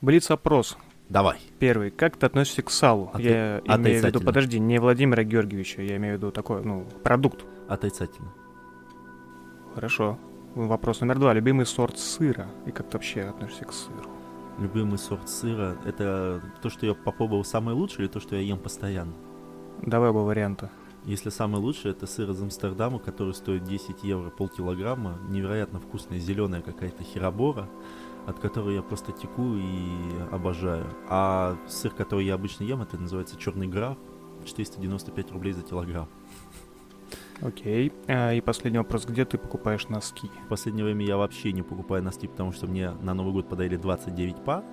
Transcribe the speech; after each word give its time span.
Блиц-опрос. 0.00 0.76
Давай. 1.08 1.38
Первый. 1.58 1.90
Как 1.90 2.16
ты 2.16 2.26
относишься 2.26 2.62
к 2.62 2.70
салу? 2.70 3.10
Оты- 3.12 3.22
Я 3.22 3.58
имею 3.76 4.00
в 4.00 4.04
виду, 4.04 4.20
подожди, 4.20 4.58
не 4.58 4.78
Владимира 4.78 5.24
Георгиевича, 5.24 5.82
я 5.82 5.96
имею 5.96 6.14
в 6.14 6.18
виду 6.18 6.30
такой, 6.30 6.62
ну, 6.64 6.86
продукт. 7.02 7.44
Отрицательно. 7.68 8.32
Хорошо. 9.74 10.18
Вопрос 10.54 11.00
номер 11.00 11.18
два. 11.18 11.32
Любимый 11.34 11.66
сорт 11.66 11.98
сыра. 11.98 12.46
И 12.66 12.70
как 12.70 12.88
ты 12.88 12.96
вообще 12.96 13.22
относишься 13.22 13.64
к 13.64 13.72
сыру? 13.72 14.08
Любимый 14.58 14.98
сорт 14.98 15.28
сыра— 15.28 15.76
это 15.84 16.42
то, 16.62 16.70
что 16.70 16.86
я 16.86 16.94
попробовал 16.94 17.44
самое 17.44 17.76
лучшее, 17.76 18.04
или 18.06 18.12
то, 18.12 18.20
что 18.20 18.36
я 18.36 18.42
ем 18.42 18.58
постоянно? 18.58 19.12
Давай 19.82 20.10
оба 20.10 20.18
варианта. 20.18 20.70
Если 21.06 21.30
самое 21.30 21.62
лучшее, 21.62 21.92
это 21.92 22.06
сыр 22.06 22.30
из 22.30 22.42
Амстердама, 22.42 22.98
который 22.98 23.32
стоит 23.32 23.64
10 23.64 24.02
евро 24.04 24.28
полкилограмма. 24.30 25.18
Невероятно 25.28 25.80
вкусная 25.80 26.18
зеленая 26.18 26.60
какая-то 26.62 27.02
херобора, 27.04 27.68
от 28.30 28.38
которой 28.38 28.76
я 28.76 28.82
просто 28.82 29.12
теку 29.12 29.54
и 29.54 29.88
обожаю. 30.30 30.86
А 31.08 31.56
сыр, 31.68 31.92
который 31.92 32.26
я 32.26 32.34
обычно 32.34 32.64
ем, 32.64 32.82
это 32.82 32.96
называется 32.96 33.36
черный 33.36 33.66
граф. 33.66 33.98
495 34.44 35.32
рублей 35.32 35.52
за 35.52 35.62
килограмм. 35.62 36.08
Окей. 37.42 37.92
А, 38.06 38.32
и 38.32 38.40
последний 38.40 38.78
вопрос. 38.78 39.06
Где 39.06 39.24
ты 39.24 39.38
покупаешь 39.38 39.88
носки? 39.88 40.30
В 40.46 40.48
последнее 40.48 40.84
время 40.84 41.04
я 41.04 41.16
вообще 41.16 41.52
не 41.52 41.62
покупаю 41.62 42.02
носки, 42.02 42.26
потому 42.26 42.52
что 42.52 42.66
мне 42.66 42.92
на 43.02 43.14
Новый 43.14 43.32
год 43.32 43.48
подарили 43.48 43.76
29 43.76 44.44
пар. 44.44 44.64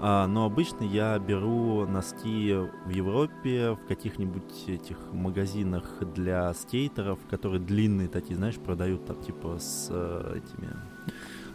А, 0.00 0.26
но 0.26 0.44
обычно 0.44 0.84
я 0.84 1.18
беру 1.18 1.86
носки 1.86 2.54
в 2.84 2.88
Европе, 2.88 3.72
в 3.72 3.86
каких-нибудь 3.86 4.68
этих 4.68 4.96
магазинах 5.12 6.02
для 6.14 6.52
скейтеров, 6.54 7.18
которые 7.30 7.60
длинные 7.60 8.08
такие, 8.08 8.36
знаешь, 8.36 8.56
продают 8.56 9.06
там 9.06 9.20
типа 9.22 9.58
с 9.58 9.88
э, 9.90 10.38
этими... 10.38 10.93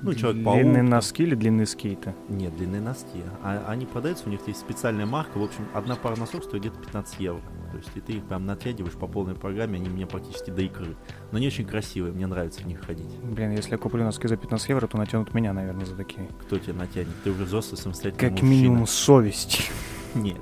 Ну, 0.02 0.13
Человек-паук. 0.13 0.58
Длинные 0.58 0.84
носки 0.84 1.23
или 1.23 1.35
длинные 1.35 1.66
скейты? 1.66 2.16
Нет, 2.30 2.55
длинные 2.55 2.81
носки. 2.81 3.21
А, 3.44 3.66
они 3.67 3.85
продаются, 3.85 4.27
у 4.27 4.30
них 4.30 4.40
есть 4.48 4.59
специальная 4.59 5.05
марка. 5.05 5.38
В 5.38 5.44
общем, 5.44 5.67
одна 5.73 5.95
пара 5.95 6.16
носок 6.16 6.44
стоит 6.45 6.62
где-то 6.63 6.80
15 6.80 7.20
евро. 7.20 7.41
То 7.71 7.77
есть 7.77 7.90
и 7.96 7.99
ты 7.99 8.13
их 8.13 8.23
прям 8.23 8.46
натягиваешь 8.46 8.93
по 8.93 9.07
полной 9.07 9.35
программе, 9.35 9.77
они 9.77 9.90
мне 9.90 10.07
практически 10.07 10.51
до 10.51 10.62
икры. 10.62 10.96
Но 11.32 11.38
они 11.38 11.48
очень 11.48 11.65
красивые, 11.65 12.13
мне 12.13 12.27
нравится 12.27 12.62
в 12.62 12.65
них 12.65 12.82
ходить. 12.82 13.12
Блин, 13.21 13.51
если 13.51 13.71
я 13.71 13.77
куплю 13.77 14.04
носки 14.04 14.27
за 14.27 14.38
15 14.38 14.70
евро, 14.70 14.88
то 14.88 14.98
натянут 14.98 15.34
меня, 15.34 15.54
наверное, 15.54 15.85
за 15.85 15.96
такие. 15.96 16.27
Кто 16.43 16.57
тебя 16.57 16.76
натянет? 16.76 17.10
Ты 17.23 17.32
уже 17.32 17.43
взрослый 17.43 17.77
самостоятельный 17.77 18.29
Как 18.29 18.32
мужчина. 18.41 18.49
минимум 18.49 18.88
совесть. 18.88 19.70
Нет. 20.16 20.38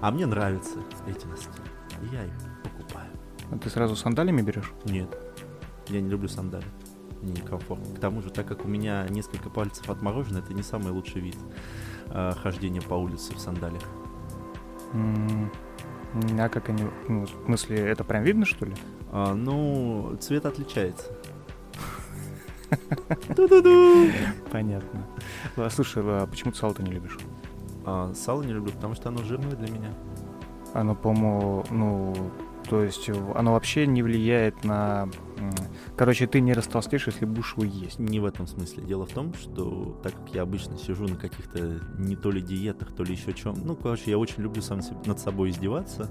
А 0.00 0.10
мне 0.10 0.26
нравятся 0.26 0.78
эти 1.06 1.26
носки. 1.26 1.48
Я 2.12 2.24
их 2.24 2.32
покупаю. 2.64 3.10
А 3.52 3.56
ты 3.58 3.70
сразу 3.70 3.94
сандалиями 3.94 4.42
берешь? 4.42 4.72
Нет. 4.84 5.16
Я 5.88 6.00
не 6.00 6.08
люблю 6.10 6.28
сандали. 6.28 6.64
Некомфортно. 7.22 7.94
К 7.94 7.98
тому 7.98 8.22
же, 8.22 8.30
так 8.30 8.46
как 8.46 8.64
у 8.64 8.68
меня 8.68 9.06
несколько 9.08 9.50
пальцев 9.50 9.90
отморожено, 9.90 10.38
это 10.38 10.54
не 10.54 10.62
самый 10.62 10.92
лучший 10.92 11.20
вид 11.20 11.36
э, 12.06 12.32
хождения 12.42 12.80
по 12.80 12.94
улице 12.94 13.34
в 13.34 13.38
сандалиях. 13.38 13.84
А 16.38 16.48
как 16.48 16.68
они... 16.70 16.84
Ну, 17.08 17.26
в 17.26 17.44
смысле, 17.44 17.78
это 17.78 18.04
прям 18.04 18.24
видно, 18.24 18.44
что 18.44 18.66
ли? 18.66 18.74
А, 19.12 19.34
ну, 19.34 20.16
цвет 20.20 20.46
отличается. 20.46 21.06
Понятно. 24.50 25.06
А, 25.56 25.70
Слушай, 25.70 26.02
а 26.04 26.26
почему 26.26 26.52
ты 26.52 26.58
сало 26.58 26.74
ты 26.74 26.82
не 26.82 26.92
любишь? 26.92 27.18
А, 27.84 28.12
сало 28.14 28.42
не 28.42 28.52
люблю, 28.52 28.72
потому 28.72 28.94
что 28.94 29.08
оно 29.08 29.22
жирное 29.22 29.56
для 29.56 29.70
меня. 29.70 29.94
Оно, 30.74 30.94
по-моему, 30.94 31.64
ну, 31.70 32.14
то 32.68 32.82
есть 32.82 33.08
э, 33.08 33.32
оно 33.34 33.52
вообще 33.52 33.86
не 33.86 34.02
влияет 34.02 34.64
на... 34.64 35.08
Короче, 35.96 36.26
ты 36.26 36.40
не 36.40 36.52
растолстеешь, 36.52 37.06
если 37.06 37.24
будешь 37.24 37.54
его 37.56 37.64
есть. 37.64 37.98
Не 37.98 38.20
в 38.20 38.24
этом 38.24 38.46
смысле. 38.46 38.84
Дело 38.84 39.06
в 39.06 39.12
том, 39.12 39.34
что 39.34 39.98
так 40.02 40.14
как 40.14 40.34
я 40.34 40.42
обычно 40.42 40.76
сижу 40.76 41.06
на 41.08 41.16
каких-то 41.16 41.80
не 41.98 42.16
то 42.16 42.30
ли 42.30 42.40
диетах, 42.40 42.94
то 42.94 43.02
ли 43.02 43.14
еще 43.14 43.32
чем, 43.32 43.54
ну, 43.64 43.74
короче, 43.74 44.10
я 44.10 44.18
очень 44.18 44.42
люблю 44.42 44.62
сам 44.62 44.80
над 45.06 45.18
собой 45.18 45.50
издеваться. 45.50 46.10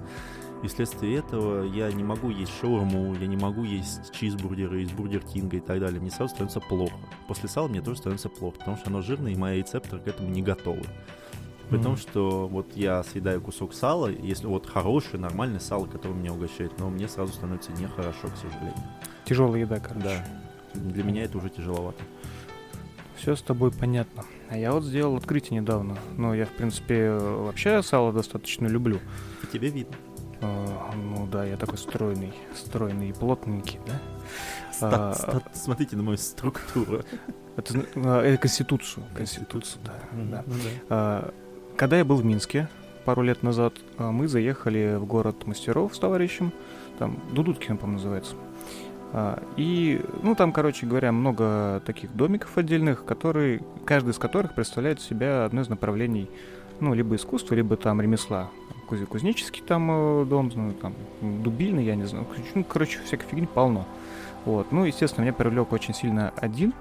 И 0.64 0.68
вследствие 0.68 1.18
этого 1.18 1.64
я 1.64 1.90
не 1.92 2.04
могу 2.04 2.30
есть 2.30 2.52
шаурму, 2.60 3.16
я 3.16 3.28
не 3.28 3.38
могу 3.38 3.64
есть 3.64 4.12
чизбургеры 4.12 4.84
из 4.84 4.92
Бургер 4.92 5.22
Кинга 5.22 5.58
и 5.58 5.62
так 5.62 5.80
далее. 5.80 6.02
Мне 6.02 6.12
сразу 6.12 6.32
становится 6.32 6.60
плохо. 6.60 6.96
После 7.28 7.48
сала 7.48 7.70
мне 7.70 7.82
тоже 7.82 8.00
становится 8.00 8.28
плохо, 8.28 8.58
потому 8.60 8.76
что 8.76 8.90
оно 8.90 9.02
жирное, 9.02 9.32
и 9.32 9.36
мои 9.36 9.60
рецепторы 9.60 10.02
к 10.02 10.08
этому 10.08 10.30
не 10.30 10.42
готовы. 10.42 10.84
При 11.70 11.78
том, 11.78 11.92
Мгм. 11.94 11.98
что 11.98 12.48
вот 12.48 12.68
я 12.76 13.04
съедаю 13.04 13.42
кусок 13.42 13.74
сала, 13.74 14.08
если 14.08 14.48
вот 14.48 14.66
хорошее, 14.68 15.20
нормальное 15.22 15.60
сало, 15.60 15.86
которое 15.86 16.16
меня 16.16 16.34
угощает, 16.34 16.72
но 16.80 16.90
мне 16.90 17.08
сразу 17.08 17.34
становится 17.34 17.72
нехорошо, 17.74 18.28
к 18.28 18.38
сожалению. 18.38 18.84
Тяжелая 19.26 19.62
еда, 19.62 19.80
короче. 19.80 20.04
Да. 20.06 20.26
Для 20.80 21.04
меня 21.04 21.24
это 21.26 21.38
уже 21.38 21.50
тяжеловато. 21.50 22.02
Все 23.18 23.36
с 23.36 23.42
тобой 23.42 23.72
понятно. 23.72 24.24
А 24.50 24.58
я 24.58 24.72
вот 24.72 24.84
сделал 24.84 25.16
открытие 25.18 25.60
недавно. 25.60 25.98
Ну, 26.18 26.34
я, 26.34 26.46
в 26.46 26.52
принципе, 26.52 27.12
вообще 27.12 27.84
сало 27.84 28.14
достаточно 28.14 28.66
люблю. 28.66 29.00
По 29.42 29.48
тебе 29.48 29.70
видно. 29.70 29.96
А, 30.42 30.94
Ну 30.96 31.28
да, 31.28 31.44
я 31.46 31.58
такой 31.58 31.78
стройный, 31.78 32.34
стройный 32.56 33.10
и 33.10 33.14
плотненький, 33.14 33.78
да? 33.86 33.94
Ста- 34.72 35.10
А, 35.12 35.14
ста- 35.14 35.44
смотрите 35.54 35.98
на 35.98 36.04
мою 36.04 36.18
структуру. 36.18 37.02
Это, 37.58 37.86
а, 37.96 38.22
это 38.24 38.38
конституцию. 38.38 39.06
Конституцию, 39.16 39.82
да. 39.86 39.94
да. 40.14 40.44
Ну 40.48 40.54
да. 40.88 41.32
Когда 41.80 41.98
я 41.98 42.04
был 42.04 42.18
в 42.18 42.26
Минске 42.26 42.68
пару 43.06 43.22
лет 43.22 43.42
назад, 43.42 43.74
а, 43.98 44.12
мы 44.12 44.28
заехали 44.28 44.98
в 45.00 45.06
город 45.06 45.48
мастеров 45.48 45.96
с 45.96 46.00
товарищем, 46.00 46.52
там 46.98 47.18
Дудуткин, 47.32 47.78
по-моему, 47.78 48.00
называется. 48.00 48.36
А, 49.14 49.42
И, 49.56 50.02
ну, 50.22 50.36
там, 50.36 50.52
короче 50.52 50.86
говоря, 50.86 51.14
много 51.14 51.82
таких 51.86 52.14
домиков 52.14 52.58
отдельных, 52.58 53.06
которые, 53.06 53.62
каждый 53.86 54.10
из 54.10 54.18
которых 54.18 54.56
представляет 54.56 55.00
себя 55.00 55.46
одно 55.46 55.62
из 55.62 55.70
направлений, 55.70 56.30
ну, 56.82 56.94
либо 56.94 57.16
искусства, 57.16 57.56
либо 57.56 57.78
там 57.78 58.02
ремесла. 58.02 58.50
Куз- 58.90 59.06
Кузнеческий 59.06 59.64
там 59.66 59.90
э, 59.90 60.26
дом, 60.26 60.52
ну, 60.54 60.74
там, 60.74 60.94
дубильный, 61.22 61.86
я 61.86 61.96
не 61.96 62.04
знаю. 62.04 62.28
Ну, 62.56 62.66
короче, 62.66 63.00
всякой 63.06 63.30
фигни 63.30 63.48
полно. 63.48 63.86
Вот. 64.44 64.74
Ну, 64.74 64.84
естественно, 64.84 65.24
меня 65.24 65.34
привлек 65.34 65.72
очень 65.72 65.94
сильно 65.94 66.34
один 66.36 66.74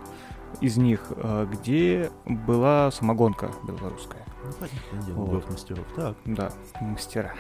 из 0.61 0.77
них, 0.77 1.13
э, 1.15 1.47
где 1.53 2.11
была 2.27 2.91
самогонка 2.91 3.53
белорусская. 3.63 4.28
Ну, 4.49 4.55
понятное 4.55 5.03
дело, 5.07 5.17
Вот. 5.25 5.51
мастеров. 5.51 5.87
Так. 5.95 6.17
Да, 6.25 6.51
мастера. 6.81 7.35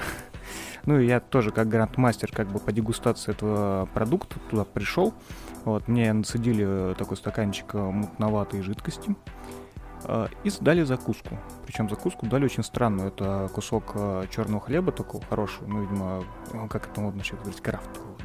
Ну 0.84 0.98
и 0.98 1.06
я 1.06 1.20
тоже 1.20 1.50
как 1.50 1.68
грандмастер 1.68 2.30
как 2.32 2.48
бы 2.48 2.58
по 2.58 2.72
дегустации 2.72 3.32
этого 3.32 3.86
продукта 3.92 4.38
туда 4.50 4.64
пришел. 4.64 5.12
Вот, 5.64 5.88
мне 5.88 6.12
нацедили 6.12 6.94
такой 6.94 7.16
стаканчик 7.16 7.74
э, 7.74 7.78
мутноватой 7.78 8.62
жидкости 8.62 9.14
э, 10.04 10.28
и 10.44 10.50
дали 10.60 10.84
закуску. 10.84 11.38
Причем 11.66 11.90
закуску 11.90 12.26
дали 12.26 12.44
очень 12.44 12.62
странную. 12.62 13.08
Это 13.08 13.50
кусок 13.52 13.94
черного 14.30 14.60
хлеба 14.60 14.92
такого 14.92 15.22
хорошего, 15.28 15.66
ну, 15.66 15.82
видимо, 15.82 16.24
э, 16.52 16.68
как 16.68 16.88
это 16.88 17.00
модно 17.00 17.22
сейчас 17.22 17.40
говорить, 17.40 17.60
крафтового, 17.60 18.16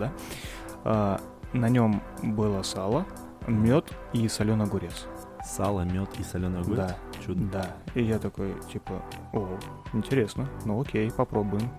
да? 0.84 1.20
На 1.54 1.70
нем 1.70 2.02
было 2.22 2.62
сало, 2.64 3.06
мед 3.48 3.92
и 4.14 4.28
соленый 4.28 4.66
огурец. 4.66 5.06
Сало, 5.46 5.82
мед 5.82 6.10
и 6.18 6.24
соленый 6.24 6.62
огурец. 6.62 6.88
Да. 6.88 6.98
Чудо. 7.26 7.42
Да. 7.52 7.76
И 7.96 8.04
я 8.04 8.20
такой, 8.20 8.54
типа, 8.72 9.02
о, 9.32 9.58
интересно, 9.94 10.50
ну 10.66 10.82
окей, 10.82 11.12
попробуем. 11.12 11.70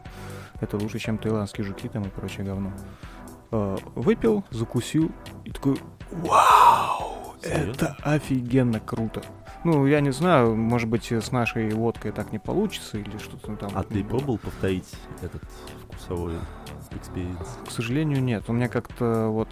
Это 0.61 0.77
лучше, 0.77 0.99
чем 0.99 1.19
таиландские 1.19 1.67
жуки 1.67 1.89
там 1.89 2.05
и 2.05 2.09
прочее 2.09 2.47
говно. 2.47 2.73
Э, 3.51 3.77
Выпил, 3.95 4.45
закусил 4.51 5.11
и 5.45 5.51
такой, 5.51 5.77
вау, 6.11 7.35
Серьезно? 7.43 7.71
это 7.73 7.97
офигенно 8.03 8.81
круто. 8.81 9.23
Ну, 9.65 9.87
я 9.87 10.01
не 10.01 10.13
знаю, 10.13 10.55
может 10.55 10.89
быть, 10.89 11.11
с 11.11 11.33
нашей 11.33 11.71
водкой 11.71 12.13
так 12.13 12.33
не 12.33 12.39
получится 12.39 12.99
или 12.99 13.17
что-то 13.19 13.57
там. 13.57 13.71
А 13.75 13.83
ты 13.83 14.05
пробовал 14.05 14.39
повторить 14.39 14.93
этот 15.23 15.43
вкусовой 15.83 16.35
experience? 16.91 17.59
К 17.67 17.71
сожалению, 17.71 18.23
нет. 18.23 18.45
У 18.49 18.53
меня 18.53 18.69
как-то 18.69 19.29
вот 19.29 19.49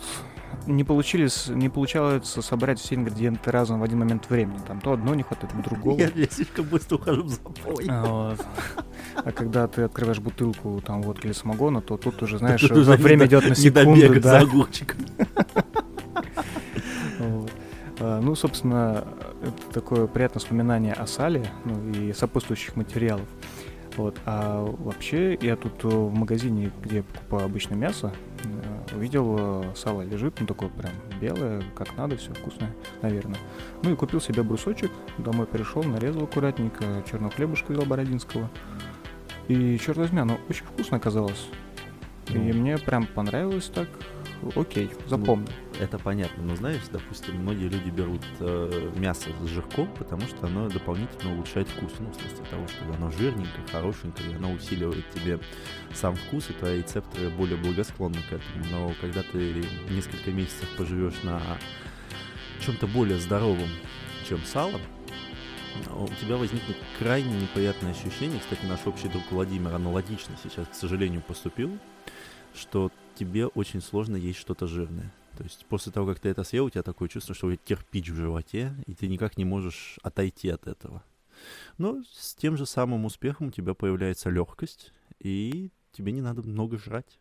не 0.66 0.84
получились, 0.84 1.48
не 1.48 1.68
получалось 1.68 2.26
собрать 2.26 2.78
все 2.78 2.94
ингредиенты 2.94 3.50
разом 3.50 3.80
в 3.80 3.82
один 3.82 3.98
момент 3.98 4.28
времени. 4.30 4.58
Там 4.66 4.80
то 4.80 4.92
одно 4.92 5.14
не 5.14 5.22
хватает, 5.22 5.52
то 5.52 5.62
другого. 5.70 5.98
Я, 5.98 6.10
я 6.14 6.26
слишком 6.30 6.66
быстро 6.66 6.96
ухожу 6.96 7.22
в 7.24 7.28
запой. 7.28 7.86
А. 7.88 8.36
А 9.14 9.32
когда 9.32 9.66
ты 9.68 9.82
открываешь 9.82 10.20
бутылку 10.20 10.82
там 10.84 11.02
водки 11.02 11.26
или 11.26 11.32
самогона, 11.32 11.80
то 11.82 11.96
тут 11.96 12.22
уже, 12.22 12.38
знаешь, 12.38 12.60
Тут 12.60 12.72
уже 12.72 12.92
время 12.92 13.26
идет 13.26 13.48
на 13.48 13.54
секунду, 13.54 14.00
добегать 14.00 14.24
за 14.24 14.30
да. 14.30 14.40
огурчиком. 14.40 14.98
Вот. 17.18 17.50
А, 18.00 18.20
Ну, 18.20 18.34
собственно, 18.34 19.04
это 19.42 19.72
такое 19.72 20.06
приятное 20.06 20.40
воспоминание 20.40 20.92
о 20.92 21.06
сале, 21.06 21.46
ну 21.64 21.92
и 21.92 22.12
сопутствующих 22.12 22.74
материалов. 22.74 23.26
Вот. 23.96 24.16
А 24.24 24.64
вообще, 24.64 25.38
я 25.40 25.56
тут 25.56 25.84
э, 25.84 25.88
в 25.88 26.12
магазине, 26.12 26.72
где 26.82 26.96
я 26.96 27.02
покупаю 27.02 27.44
обычно 27.44 27.74
мясо, 27.74 28.12
увидел 28.92 29.36
э, 29.38 29.72
сало 29.74 30.02
лежит, 30.02 30.40
ну 30.40 30.46
такое 30.46 30.68
прям 30.68 30.92
белое, 31.20 31.62
как 31.74 31.96
надо, 31.96 32.16
все 32.16 32.32
вкусное, 32.32 32.74
наверное. 33.02 33.38
Ну 33.82 33.92
и 33.92 33.96
купил 33.96 34.20
себе 34.20 34.42
брусочек, 34.42 34.90
домой 35.18 35.46
пришел, 35.46 35.82
нарезал 35.82 36.24
аккуратненько, 36.24 36.84
черного 37.10 37.32
хлебушка 37.32 37.72
взял 37.72 37.84
бородинского. 37.84 38.50
И, 39.48 39.78
черт 39.78 39.98
возьми, 39.98 40.20
оно 40.20 40.38
очень 40.48 40.64
вкусно 40.64 40.96
оказалось. 40.98 41.48
И 42.28 42.38
Ну. 42.38 42.52
мне 42.54 42.78
прям 42.78 43.06
понравилось 43.06 43.70
так. 43.74 43.88
Окей, 44.56 44.90
запомню. 45.06 45.46
Это 45.78 45.98
понятно, 45.98 46.42
но 46.42 46.56
знаешь, 46.56 46.82
допустим, 46.90 47.36
многие 47.36 47.68
люди 47.68 47.90
берут 47.90 48.22
э, 48.40 48.90
мясо 48.96 49.30
с 49.40 49.46
жирком, 49.46 49.88
потому 49.96 50.22
что 50.22 50.46
оно 50.46 50.68
дополнительно 50.68 51.34
улучшает 51.34 51.68
вкус. 51.68 51.92
Ну, 52.00 52.10
в 52.10 52.14
смысле 52.14 52.44
того, 52.50 52.66
что 52.66 52.84
оно 52.92 53.10
жирненькое, 53.12 53.66
хорошенькое, 53.70 54.32
и 54.32 54.34
оно 54.34 54.52
усиливает 54.52 55.08
тебе 55.10 55.38
сам 55.94 56.16
вкус, 56.16 56.50
и 56.50 56.54
твои 56.54 56.78
рецепторы 56.78 57.30
более 57.30 57.56
благосклонны 57.56 58.18
к 58.28 58.32
этому. 58.32 58.64
Но 58.70 58.94
когда 59.00 59.22
ты 59.22 59.64
несколько 59.90 60.30
месяцев 60.30 60.68
поживешь 60.76 61.22
на 61.22 61.40
чем-то 62.60 62.86
более 62.88 63.18
здоровом, 63.18 63.68
чем 64.28 64.42
сало, 64.44 64.80
у 65.90 66.08
тебя 66.20 66.36
возникнет 66.36 66.76
крайне 66.98 67.32
неприятное 67.40 67.92
ощущение. 67.92 68.40
Кстати, 68.40 68.64
наш 68.66 68.80
общий 68.86 69.08
друг 69.08 69.22
Владимир 69.30 69.74
аналогично 69.74 70.36
сейчас, 70.42 70.66
к 70.66 70.74
сожалению, 70.74 71.22
поступил, 71.22 71.78
что 72.54 72.90
тебе 73.14 73.46
очень 73.46 73.80
сложно 73.80 74.16
есть 74.16 74.38
что-то 74.38 74.66
жирное. 74.66 75.12
То 75.36 75.44
есть 75.44 75.64
после 75.66 75.92
того, 75.92 76.06
как 76.06 76.20
ты 76.20 76.28
это 76.28 76.44
съел, 76.44 76.66
у 76.66 76.70
тебя 76.70 76.82
такое 76.82 77.08
чувство, 77.08 77.34
что 77.34 77.46
у 77.46 77.50
тебя 77.50 77.60
кирпич 77.64 78.10
в 78.10 78.16
животе, 78.16 78.74
и 78.86 78.94
ты 78.94 79.08
никак 79.08 79.36
не 79.36 79.44
можешь 79.44 79.98
отойти 80.02 80.48
от 80.48 80.66
этого. 80.66 81.02
Но 81.78 82.02
с 82.12 82.34
тем 82.34 82.56
же 82.56 82.66
самым 82.66 83.04
успехом 83.04 83.48
у 83.48 83.50
тебя 83.50 83.74
появляется 83.74 84.30
легкость, 84.30 84.92
и 85.18 85.70
тебе 85.92 86.12
не 86.12 86.20
надо 86.20 86.42
много 86.42 86.78
жрать. 86.78 87.18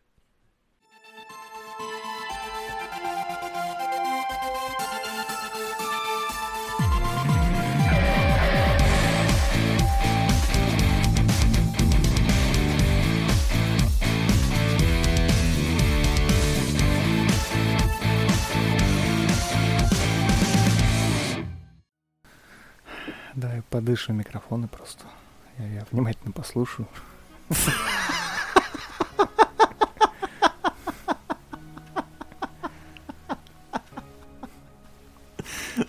Да, 23.34 23.54
я 23.54 23.62
подышу 23.70 24.12
микрофоны 24.12 24.68
просто. 24.68 25.04
Я, 25.58 25.66
я 25.66 25.86
внимательно 25.90 26.32
послушаю. 26.32 26.86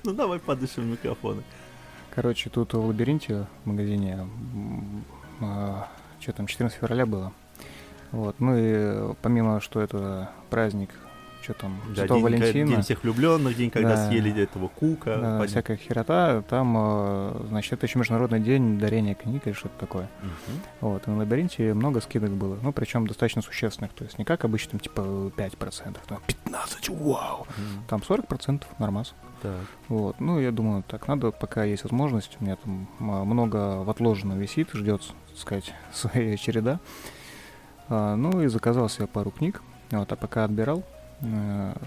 Ну 0.05 0.13
давай 0.13 0.39
подышим 0.39 0.91
микрофоны. 0.91 1.43
Короче, 2.11 2.49
тут 2.49 2.73
в 2.73 2.85
лабиринте 2.85 3.45
в 3.63 3.67
магазине, 3.67 4.27
а, 5.41 5.87
что 6.19 6.33
там, 6.33 6.47
14 6.47 6.77
февраля 6.77 7.05
было. 7.05 7.33
Вот, 8.11 8.39
ну 8.39 8.55
и 8.55 9.13
помимо, 9.21 9.59
что 9.61 9.81
это 9.81 10.29
праздник 10.49 10.91
что 11.43 11.53
там, 11.53 11.79
Да, 11.89 11.95
Святого 12.01 12.29
день, 12.29 12.39
Валентина. 12.39 12.69
день 12.69 12.81
всех 12.81 13.03
влюбленных, 13.03 13.55
день, 13.57 13.69
когда 13.69 13.95
Да. 13.95 14.07
съели 14.07 14.41
этого 14.41 14.69
кука. 14.69 15.15
да, 15.15 15.21
понятно. 15.21 15.47
всякая 15.47 15.77
херота, 15.77 16.41
там, 16.49 16.73
э, 16.77 17.45
значит, 17.49 17.73
это 17.73 17.85
еще 17.85 17.99
Международный 17.99 18.39
день 18.39 18.79
дарения 18.79 19.13
книг 19.13 19.45
или 19.45 19.53
что-то 19.53 19.77
такое. 19.79 20.09
Мгм. 20.21 20.59
Вот, 20.81 21.07
и 21.07 21.11
на 21.11 21.17
лабиринте 21.17 21.73
много 21.73 21.99
скидок 22.01 22.31
было, 22.31 22.57
ну, 22.61 22.71
причем 22.71 23.05
достаточно 23.07 23.41
существенных, 23.41 23.91
то 23.93 24.03
есть 24.05 24.17
не 24.17 24.25
как 24.25 24.45
обычно, 24.45 24.71
там, 24.71 24.79
типа, 24.79 25.01
5%, 25.35 26.01
там, 26.07 26.19
15, 26.25 26.89
вау! 26.89 27.45
Мгм. 27.57 27.83
Там 27.89 28.01
40% 28.01 28.63
нормас. 28.79 29.13
Так. 29.41 29.51
Вот, 29.89 30.21
ну, 30.21 30.39
я 30.39 30.51
думаю, 30.51 30.83
так, 30.87 31.07
надо, 31.09 31.31
пока 31.31 31.65
есть 31.65 31.83
возможность, 31.83 32.37
у 32.39 32.43
меня 32.45 32.55
там 32.55 32.87
много 32.99 33.83
в 33.83 33.89
отложенном 33.89 34.39
висит, 34.39 34.69
ждет, 34.73 35.01
так 35.29 35.37
сказать, 35.37 35.73
своя 35.93 36.37
череда. 36.37 36.79
А, 37.89 38.15
ну, 38.15 38.41
и 38.41 38.47
заказал 38.47 38.87
себе 38.87 39.07
пару 39.07 39.31
книг, 39.31 39.61
вот, 39.91 40.09
а 40.11 40.15
пока 40.15 40.45
отбирал, 40.45 40.83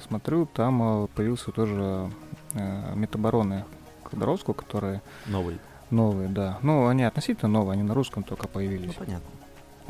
смотрю, 0.08 0.46
там 0.46 1.04
э, 1.04 1.06
появился 1.14 1.50
тоже 1.52 2.10
э, 2.54 2.94
метабароны 2.94 3.64
Ходоровского, 4.04 4.54
которые 4.54 5.02
Новый. 5.26 5.58
новые, 5.90 6.28
да. 6.28 6.58
Ну, 6.62 6.86
они 6.86 7.02
относительно 7.04 7.48
новые, 7.50 7.74
они 7.74 7.82
на 7.82 7.94
русском 7.94 8.22
только 8.22 8.44
Ну, 8.44 8.48
появились. 8.48 8.94
понятно. 8.94 9.28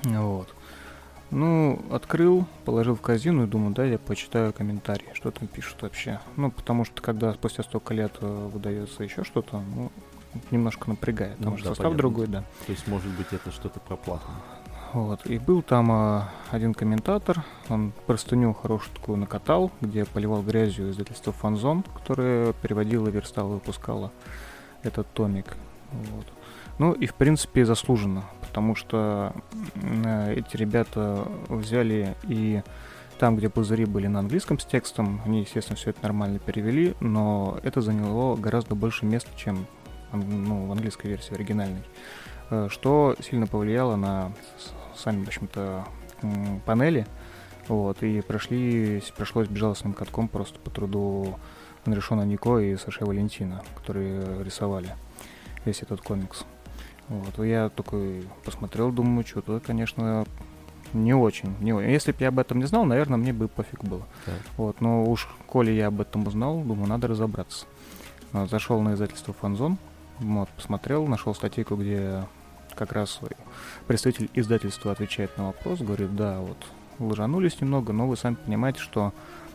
Вот. 0.04 0.54
Ну, 1.30 1.82
открыл, 1.90 2.46
положил 2.64 2.94
в 2.94 3.00
корзину 3.00 3.44
и 3.44 3.46
думаю, 3.48 3.74
да, 3.74 3.84
я 3.84 3.98
почитаю 3.98 4.52
комментарии, 4.52 5.08
что 5.12 5.30
там 5.32 5.48
пишут 5.48 5.82
вообще. 5.82 6.20
Ну, 6.36 6.50
потому 6.52 6.84
что 6.84 7.02
когда 7.02 7.32
спустя 7.34 7.62
столько 7.64 7.94
лет 7.94 8.12
э, 8.20 8.48
выдается 8.52 9.02
еще 9.02 9.24
что-то, 9.24 9.60
ну, 9.74 9.90
немножко 10.50 10.88
напрягает. 10.88 11.36
Потому 11.38 11.52
Ну, 11.52 11.58
что 11.58 11.64
да, 11.64 11.70
состав 11.70 11.84
понятно. 11.86 11.98
другой, 11.98 12.26
да. 12.28 12.40
То 12.66 12.72
есть, 12.72 12.86
может 12.86 13.10
быть, 13.16 13.26
это 13.32 13.50
что-то 13.50 13.80
проплатное. 13.80 14.36
Вот. 14.96 15.26
И 15.26 15.38
был 15.38 15.60
там 15.60 15.92
э, 15.92 16.22
один 16.50 16.72
комментатор, 16.72 17.44
он 17.68 17.92
простыню 18.06 18.54
хорошую 18.54 18.94
такую 18.96 19.18
накатал, 19.18 19.70
где 19.82 20.06
поливал 20.06 20.40
грязью 20.40 20.90
издательство 20.90 21.34
Фанзон, 21.34 21.82
которое 21.82 22.54
переводило, 22.54 23.08
верстало, 23.08 23.48
выпускало 23.48 24.10
этот 24.82 25.06
томик. 25.12 25.54
Вот. 25.92 26.24
Ну 26.78 26.92
и 26.94 27.04
в 27.04 27.12
принципе 27.12 27.66
заслуженно, 27.66 28.24
потому 28.40 28.74
что 28.74 29.34
э, 29.74 30.36
эти 30.38 30.56
ребята 30.56 31.28
взяли 31.50 32.16
и 32.22 32.62
там, 33.18 33.36
где 33.36 33.50
пузыри 33.50 33.84
были 33.84 34.06
на 34.06 34.20
английском 34.20 34.58
с 34.58 34.64
текстом, 34.64 35.20
они, 35.26 35.40
естественно, 35.40 35.76
все 35.76 35.90
это 35.90 36.02
нормально 36.04 36.38
перевели, 36.38 36.94
но 37.00 37.58
это 37.64 37.82
заняло 37.82 38.34
гораздо 38.36 38.74
больше 38.74 39.04
места, 39.04 39.28
чем 39.36 39.66
ну, 40.14 40.68
в 40.68 40.72
английской 40.72 41.08
версии 41.08 41.34
оригинальной, 41.34 41.82
что 42.68 43.16
сильно 43.20 43.46
повлияло 43.46 43.96
на 43.96 44.32
сами, 44.94 45.24
в 45.24 45.28
общем-то, 45.28 45.84
панели, 46.64 47.06
вот, 47.68 48.02
и 48.02 48.20
прошли, 48.20 49.02
пришлось 49.16 49.48
безжалостным 49.48 49.92
катком 49.92 50.28
просто 50.28 50.58
по 50.58 50.70
труду 50.70 51.38
Анрешона 51.84 52.22
Нико 52.22 52.58
и 52.58 52.76
Саши 52.76 53.04
Валентина, 53.04 53.62
которые 53.76 54.42
рисовали 54.44 54.94
весь 55.64 55.82
этот 55.82 56.00
комикс. 56.00 56.44
Вот, 57.08 57.44
я 57.44 57.68
такой 57.68 58.24
посмотрел, 58.44 58.90
думаю, 58.90 59.24
что-то, 59.26 59.60
конечно, 59.60 60.24
не 60.92 61.14
очень. 61.14 61.54
Не... 61.60 61.70
Если 61.92 62.12
бы 62.12 62.18
я 62.20 62.28
об 62.28 62.38
этом 62.38 62.58
не 62.58 62.66
знал, 62.66 62.84
наверное, 62.84 63.18
мне 63.18 63.32
бы 63.32 63.48
пофиг 63.48 63.84
было. 63.84 64.06
Так. 64.24 64.34
Вот, 64.56 64.80
но 64.80 65.04
уж 65.04 65.28
коли 65.46 65.70
я 65.70 65.88
об 65.88 66.00
этом 66.00 66.26
узнал, 66.26 66.60
думаю, 66.60 66.88
надо 66.88 67.08
разобраться. 67.08 67.66
А, 68.32 68.46
Зашел 68.46 68.80
на 68.80 68.94
издательство 68.94 69.34
Фанзон, 69.34 69.78
вот, 70.18 70.48
посмотрел, 70.50 71.06
нашел 71.06 71.34
статейку, 71.34 71.76
где 71.76 72.24
как 72.74 72.92
раз 72.92 73.20
представитель 73.86 74.30
издательства 74.34 74.92
отвечает 74.92 75.36
на 75.38 75.46
вопрос, 75.46 75.80
говорит, 75.80 76.14
да, 76.14 76.40
вот, 76.40 76.58
лжанулись 76.98 77.60
немного, 77.60 77.92
но 77.92 78.06
вы 78.06 78.16
сами 78.16 78.34
понимаете, 78.34 78.80
что 78.80 79.12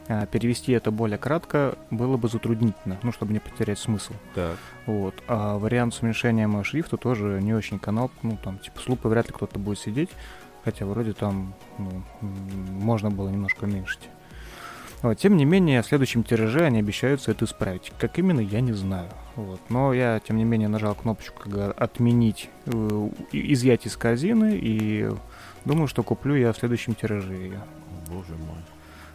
а, 0.08 0.26
перевести 0.26 0.72
это 0.72 0.92
более 0.92 1.18
кратко 1.18 1.78
было 1.90 2.18
бы 2.18 2.28
затруднительно, 2.28 3.00
ну, 3.04 3.12
чтобы 3.12 3.34
не 3.34 3.40
потерять 3.40 3.80
смысл. 3.80 4.14
Так. 4.36 4.58
Вот. 4.86 5.16
А 5.28 5.58
вариант 5.58 5.94
с 5.94 6.02
уменьшением 6.02 6.64
шрифта 6.64 6.98
тоже 6.98 7.40
не 7.42 7.54
очень 7.54 7.80
канал. 7.80 8.12
Ну, 8.22 8.38
там, 8.44 8.58
типа, 8.60 8.80
с 8.80 8.88
лупой 8.88 9.12
вряд 9.12 9.28
ли 9.28 9.34
кто-то 9.34 9.60
будет 9.60 9.80
сидеть. 9.80 10.10
Хотя 10.64 10.86
вроде 10.86 11.14
там 11.14 11.54
ну, 11.78 12.04
можно 12.22 13.10
было 13.10 13.30
немножко 13.30 13.64
уменьшить. 13.64 14.10
Вот. 15.02 15.18
Тем 15.18 15.36
не 15.36 15.46
менее, 15.46 15.82
в 15.82 15.86
следующем 15.86 16.24
тираже 16.24 16.66
они 16.66 16.80
обещаются 16.80 17.32
это 17.32 17.46
исправить. 17.46 17.92
Как 17.98 18.20
именно, 18.20 18.40
я 18.40 18.62
не 18.62 18.74
знаю. 18.74 19.10
Вот. 19.36 19.60
Но 19.70 19.94
я, 19.94 20.20
тем 20.20 20.38
не 20.38 20.44
менее, 20.44 20.68
нажал 20.68 20.94
кнопочку 20.94 21.44
«Отменить», 21.76 22.50
э, 22.66 23.10
изъять 23.32 23.86
из 23.86 23.98
корзины, 23.98 24.60
и 24.62 25.10
думаю, 25.66 25.88
что 25.88 26.04
куплю 26.04 26.36
я 26.36 26.54
в 26.54 26.58
следующем 26.58 26.94
тираже 26.94 27.34
ее. 27.34 27.62
Боже 28.08 28.36
мой. 28.36 28.58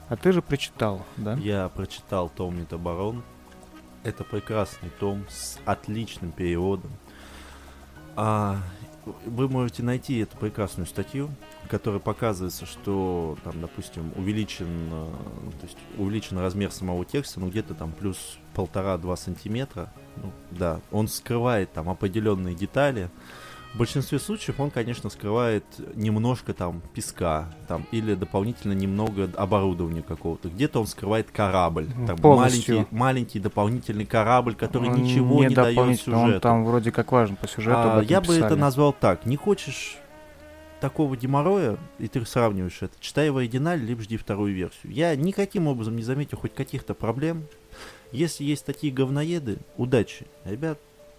А 0.09 0.17
ты 0.17 0.33
же 0.33 0.43
прочитал, 0.43 1.05
да? 1.17 1.35
Я 1.35 1.69
прочитал 1.69 2.29
том 2.29 2.59
Метабарон. 2.59 3.23
Это 4.03 4.25
прекрасный 4.25 4.91
том 5.01 5.25
с 5.29 5.59
отличным 5.65 6.31
переводом. 6.31 6.93
А, 8.15 8.59
вы 9.25 9.49
можете 9.49 9.83
найти 9.83 10.19
эту 10.19 10.37
прекрасную 10.37 10.87
статью, 10.87 11.31
в 11.65 11.69
которой 11.69 12.01
показывается, 12.01 12.67
что 12.67 13.39
там, 13.45 13.61
допустим, 13.61 14.13
увеличен, 14.17 14.89
э, 14.91 15.11
то 15.61 15.67
есть 15.67 15.79
увеличен 15.97 16.39
размер 16.39 16.73
самого 16.73 17.05
текста, 17.05 17.41
ну 17.41 17.49
где-то 17.49 17.75
там 17.75 17.93
плюс 17.93 18.39
полтора-два 18.55 19.17
сантиметра. 19.17 19.93
Ну, 20.17 20.33
да, 20.51 20.81
он 20.91 21.09
скрывает 21.09 21.73
там 21.73 21.89
определенные 21.89 22.55
детали. 22.55 23.11
В 23.77 23.79
большинстве 23.79 24.19
случаев 24.19 24.59
он, 24.59 24.71
конечно, 24.71 25.11
скрывает 25.11 25.63
немножко 25.95 26.55
там 26.55 26.81
песка, 26.95 27.55
там, 27.69 27.85
или 27.91 28.15
дополнительно 28.15 28.73
немного 28.73 29.29
оборудования 29.37 30.01
какого-то. 30.01 30.49
Где-то 30.49 30.81
он 30.81 30.87
скрывает 30.87 31.31
корабль, 31.31 31.91
М, 31.95 32.07
там, 32.07 32.17
полностью. 32.17 32.75
маленький, 32.77 32.95
маленький 32.97 33.39
дополнительный 33.39 34.07
корабль, 34.07 34.55
который 34.55 34.89
Он 34.89 35.03
ничего 35.03 35.45
не 35.45 35.55
дает 35.55 35.75
дополнительно, 35.75 36.17
Он 36.19 36.25
сюжету. 36.29 36.41
там 36.41 36.65
вроде 36.65 36.91
как 36.91 37.13
важен 37.13 37.37
по 37.37 37.47
сюжету. 37.47 37.77
А, 37.79 38.01
я 38.03 38.23
бы 38.23 38.33
это 38.33 38.45
писали. 38.47 38.59
назвал 38.61 38.95
так. 38.95 39.27
Не 39.27 39.37
хочешь 39.37 39.99
такого 40.81 41.15
геморроя, 41.15 41.77
и 41.99 42.09
ты 42.09 42.25
сравниваешь 42.25 42.79
это, 42.81 42.95
читай 42.99 43.29
в 43.29 43.37
оригинале, 43.37 43.85
либо 43.85 44.01
жди 44.01 44.17
вторую 44.17 44.55
версию. 44.55 44.95
Я 44.95 45.15
никаким 45.17 45.67
образом 45.69 45.97
не 45.97 46.03
заметил 46.03 46.39
хоть 46.39 46.55
каких-то 46.55 46.95
проблем. 46.95 47.45
Если 48.11 48.43
есть 48.43 48.65
такие 48.65 48.91
говноеды, 48.91 49.59
удачи. 49.77 50.27
Ребят, 50.47 50.79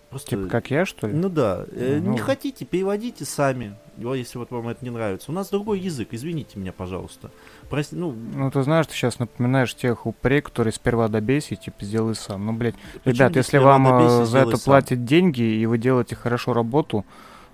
Просто... 0.09 0.29
Типа 0.31 0.47
как 0.47 0.71
я, 0.71 0.85
что 0.85 1.07
ли? 1.07 1.13
Ну 1.13 1.27
да. 1.29 1.65
Э, 1.71 1.99
Ну. 2.01 2.11
Не 2.13 2.17
хотите, 2.19 2.63
переводите 2.65 3.25
сами, 3.25 3.75
Ну, 3.97 4.13
если 4.13 4.37
вот 4.37 4.51
вам 4.51 4.67
это 4.69 4.83
не 4.85 4.91
нравится. 4.91 5.31
У 5.31 5.33
нас 5.33 5.49
другой 5.49 5.79
язык, 5.79 6.09
извините 6.11 6.57
меня, 6.59 6.71
пожалуйста. 6.71 7.29
Прости, 7.69 7.95
ну, 7.95 8.11
Ну, 8.11 8.49
ты 8.51 8.63
знаешь, 8.63 8.87
ты 8.87 8.93
сейчас 8.93 9.19
напоминаешь 9.19 9.73
тех 9.75 10.05
упрей, 10.05 10.41
которые 10.41 10.71
сперва 10.71 11.07
добейся 11.07 11.55
и 11.55 11.57
типа 11.57 11.83
сделай 11.83 12.15
сам. 12.15 12.45
Ну, 12.45 12.53
блядь, 12.53 12.75
Причем 13.03 13.17
ребят, 13.17 13.35
если 13.35 13.57
вам 13.57 13.87
э, 13.87 14.25
за 14.25 14.39
это 14.39 14.57
сам? 14.57 14.59
платят 14.65 15.03
деньги, 15.03 15.41
и 15.41 15.65
вы 15.65 15.77
делаете 15.77 16.15
хорошо 16.15 16.53
работу, 16.53 17.05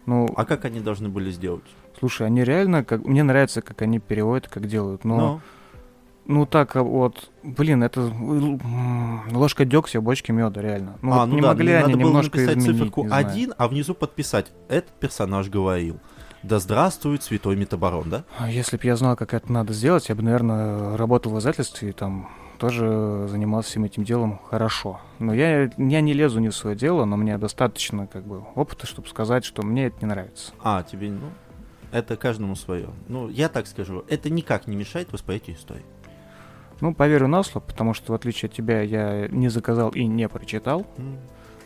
ну, 0.06 0.28
а 0.36 0.46
как 0.46 0.66
они 0.66 0.80
должны 0.80 1.10
были 1.10 1.32
сделать? 1.32 1.64
слушай, 2.00 2.28
они 2.28 2.44
реально, 2.44 2.84
как 2.84 3.06
мне 3.06 3.24
нравится, 3.24 3.62
как 3.62 3.82
они 3.82 4.00
переводят, 4.00 4.50
как 4.50 4.68
делают, 4.68 5.06
но, 5.06 5.18
Ну, 5.18 5.42
ну 6.26 6.46
так 6.46 6.76
а 6.76 6.84
вот, 6.84 7.30
блин, 7.44 7.84
это 7.84 8.02
м, 8.02 9.28
ложка 9.32 9.66
дегтя, 9.66 10.02
бочки 10.02 10.32
меда, 10.32 10.62
реально. 10.62 10.98
Ну, 11.02 11.12
а, 11.14 11.20
вот 11.20 11.26
ну 11.28 11.36
не 11.36 11.42
да, 11.42 11.48
могли 11.50 11.72
они 11.74 11.84
надо 11.94 11.98
было 11.98 12.08
немножко 12.10 12.38
написать 12.38 12.58
изменить, 12.58 12.78
циферку 12.78 13.02
не 13.04 13.08
знаю. 13.10 13.28
1, 13.28 13.54
а 13.58 13.68
внизу 13.68 13.94
подписать. 13.94 14.52
Этот 14.70 14.92
персонаж 15.00 15.50
говорил. 15.50 16.00
Да 16.44 16.60
здравствует 16.60 17.24
святой 17.24 17.56
метабарон, 17.56 18.10
да? 18.10 18.24
А 18.38 18.50
Если 18.50 18.76
бы 18.76 18.86
я 18.86 18.96
знал, 18.98 19.16
как 19.16 19.34
это 19.34 19.52
надо 19.52 19.72
сделать, 19.74 20.10
я 20.10 20.16
бы, 20.16 20.24
наверное, 20.24 20.98
работал 20.98 21.32
в 21.32 21.40
издательстве 21.40 21.90
и 21.90 21.94
там 21.94 22.30
тоже 22.58 23.28
занимался 23.30 23.70
всем 23.70 23.84
этим 23.86 24.04
делом 24.04 24.40
хорошо. 24.50 25.00
Но 25.20 25.34
я, 25.34 25.64
я 25.78 26.02
не 26.02 26.14
лезу 26.14 26.40
не 26.40 26.50
в 26.50 26.56
свое 26.56 26.76
дело, 26.76 27.06
но 27.06 27.18
мне 27.18 27.38
достаточно 27.38 28.08
как 28.08 28.26
бы 28.26 28.44
опыта, 28.56 28.88
чтобы 28.88 29.08
сказать, 29.08 29.46
что 29.46 29.64
мне 29.64 29.88
это 29.88 29.98
не 30.02 30.08
нравится. 30.08 30.52
А, 30.62 30.84
тебе, 30.84 31.12
ну, 31.12 31.30
это 31.92 32.16
каждому 32.18 32.56
свое. 32.56 32.90
Ну, 33.08 33.30
я 33.30 33.50
так 33.50 33.68
скажу, 33.68 34.04
это 34.08 34.30
никак 34.30 34.68
не 34.68 34.76
мешает 34.76 35.12
восприятию 35.14 35.56
истории. 35.56 35.84
Ну, 36.84 36.94
поверю 36.94 37.30
на 37.30 37.44
слово, 37.44 37.64
потому 37.64 37.94
что, 37.94 38.12
в 38.12 38.16
отличие 38.16 38.50
от 38.50 38.56
тебя, 38.56 38.82
я 38.82 39.30
не 39.30 39.48
заказал 39.48 39.92
и 39.92 40.06
не 40.06 40.28
прочитал. 40.28 40.86
М. 40.98 41.18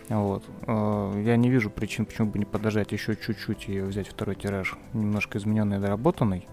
Вот. 0.09 0.43
Э, 0.67 1.23
Я 1.25 1.37
не 1.37 1.49
вижу 1.49 1.71
причин, 1.71 2.05
почему 2.05 2.29
бы 2.29 2.37
не 2.37 2.45
подождать 2.45 2.91
еще 2.91 3.15
чуть-чуть 3.15 3.67
и 3.67 3.79
взять 3.79 4.09
второй 4.09 4.35
тираж, 4.35 4.75
немножко 4.93 5.39
измененный 5.39 5.77
и 5.77 5.79
доработанный. 5.79 6.47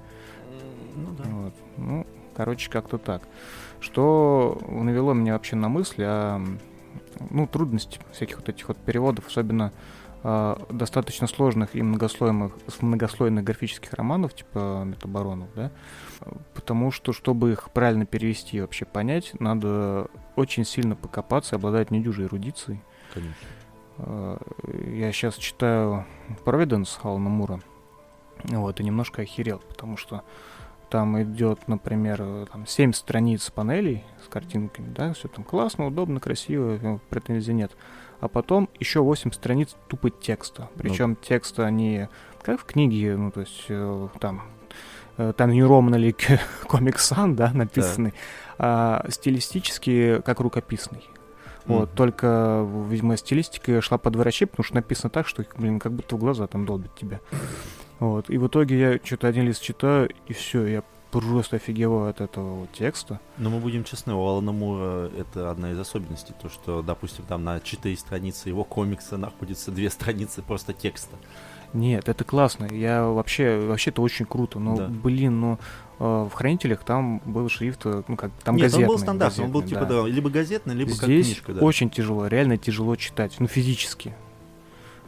Ну 0.96 1.10
да. 1.18 1.24
Вот. 1.28 1.54
Ну, 1.76 2.06
короче, 2.34 2.70
как-то 2.70 2.96
так. 2.96 3.28
Что 3.80 4.58
навело 4.66 5.12
меня 5.12 5.34
вообще 5.34 5.56
на 5.56 5.68
мысль 5.68 6.02
о 6.02 6.40
ну, 7.28 7.46
трудности 7.46 8.00
всяких 8.12 8.38
вот 8.38 8.48
этих 8.48 8.68
вот 8.68 8.78
переводов, 8.78 9.26
особенно 9.26 9.72
достаточно 10.24 11.26
сложных 11.26 11.76
и 11.76 11.82
многослойных, 11.82 12.52
многослойных 12.80 13.44
графических 13.44 13.92
романов, 13.92 14.34
типа 14.34 14.82
Метабаронов, 14.84 15.48
да, 15.54 15.70
потому 16.54 16.90
что, 16.90 17.12
чтобы 17.12 17.52
их 17.52 17.70
правильно 17.72 18.06
перевести 18.06 18.56
и 18.56 18.60
вообще 18.62 18.86
понять, 18.86 19.38
надо 19.38 20.08
очень 20.34 20.64
сильно 20.64 20.96
покопаться, 20.96 21.56
обладать 21.56 21.90
недюжей 21.90 22.24
эрудицией. 22.24 22.80
Конечно. 23.12 23.46
Э, 23.98 24.38
Я 24.96 25.12
сейчас 25.12 25.36
читаю 25.36 26.06
Providence 26.44 26.98
Алана 27.02 27.28
Мура. 27.28 27.60
Вот, 28.44 28.80
и 28.80 28.84
немножко 28.84 29.22
охерел, 29.22 29.60
потому 29.68 29.96
что 29.96 30.22
там 30.90 31.20
идет, 31.22 31.66
например, 31.66 32.46
там 32.52 32.66
7 32.66 32.92
страниц 32.92 33.50
панелей 33.50 34.04
с 34.24 34.28
картинками, 34.28 34.92
да, 34.92 35.12
все 35.12 35.28
там 35.28 35.44
классно, 35.44 35.86
удобно, 35.86 36.20
красиво, 36.20 36.78
э, 36.80 36.98
претензий 37.10 37.52
нет. 37.52 37.72
А 38.24 38.28
потом 38.28 38.70
еще 38.80 39.00
8 39.00 39.32
страниц 39.32 39.76
тупо 39.86 40.08
текста. 40.08 40.70
Причем 40.78 41.14
текста 41.14 41.70
не 41.70 42.08
как 42.40 42.58
в 42.58 42.64
книге, 42.64 43.16
ну, 43.18 43.30
то 43.30 43.40
есть 43.40 43.66
э, 43.68 44.08
там 44.18 44.44
э, 45.18 45.34
там 45.36 45.50
не 45.50 45.62
ровно 45.62 45.96
ли 45.96 46.16
комик 46.66 46.98
сан, 47.00 47.36
да, 47.36 47.50
написанный, 47.52 48.14
а 48.56 49.04
стилистически 49.10 50.22
как 50.24 50.40
рукописный. 50.40 51.06
Вот, 51.66 51.88
Мгм. 51.90 51.96
только, 51.96 52.66
видимо, 52.88 53.18
стилистика 53.18 53.82
шла 53.82 53.98
под 53.98 54.16
врачи, 54.16 54.46
потому 54.46 54.64
что 54.64 54.76
написано 54.76 55.10
так, 55.10 55.28
что, 55.28 55.44
блин, 55.58 55.78
как 55.78 55.92
будто 55.92 56.16
в 56.16 56.18
глаза 56.18 56.46
там 56.46 56.64
долбит 56.64 56.94
тебя. 56.94 57.20
Вот, 57.98 58.30
и 58.30 58.38
в 58.38 58.46
итоге 58.46 58.78
я 58.78 58.98
что-то 59.04 59.28
один 59.28 59.44
лист 59.44 59.60
читаю, 59.60 60.08
и 60.26 60.32
все, 60.32 60.64
я 60.64 60.82
просто 61.20 61.56
офигеваю 61.56 62.10
от 62.10 62.20
этого 62.20 62.60
вот 62.60 62.72
текста. 62.72 63.20
Но 63.38 63.50
мы 63.50 63.58
будем 63.58 63.84
честны, 63.84 64.14
у 64.14 64.20
Алана 64.26 64.52
Мура 64.52 65.10
это 65.16 65.50
одна 65.50 65.72
из 65.72 65.78
особенностей, 65.78 66.34
то 66.40 66.48
что, 66.48 66.82
допустим, 66.82 67.24
там 67.26 67.44
на 67.44 67.60
4 67.60 67.96
страницы 67.96 68.48
его 68.48 68.64
комикса 68.64 69.16
находится 69.16 69.70
две 69.70 69.90
страницы 69.90 70.42
просто 70.42 70.72
текста. 70.72 71.16
Нет, 71.72 72.08
это 72.08 72.22
классно, 72.24 72.66
я 72.72 73.04
вообще, 73.04 73.58
вообще 73.58 73.90
это 73.90 74.00
очень 74.00 74.26
круто, 74.26 74.60
но, 74.60 74.76
Да. 74.76 74.86
блин, 74.86 75.40
ну, 75.40 75.58
э, 75.98 76.04
в 76.04 76.30
Хранителях 76.32 76.84
там 76.84 77.20
был 77.24 77.48
шрифт, 77.48 77.80
э, 77.84 78.02
ну, 78.06 78.16
как, 78.16 78.30
там 78.44 78.54
Нет, 78.54 78.66
газетный. 78.66 78.84
он 78.84 78.88
был 78.90 78.98
стандартный, 78.98 79.44
он 79.46 79.50
был 79.50 79.60
газетный, 79.62 79.80
типа 79.80 79.92
да. 79.92 80.02
да, 80.02 80.08
либо 80.08 80.30
газетный, 80.30 80.74
либо 80.74 80.92
как 80.92 81.04
Здесь 81.04 81.26
книжка, 81.26 81.52
да. 81.54 81.60
очень 81.62 81.90
тяжело, 81.90 82.28
реально 82.28 82.58
тяжело 82.58 82.94
читать, 82.94 83.34
ну, 83.40 83.48
физически. 83.48 84.14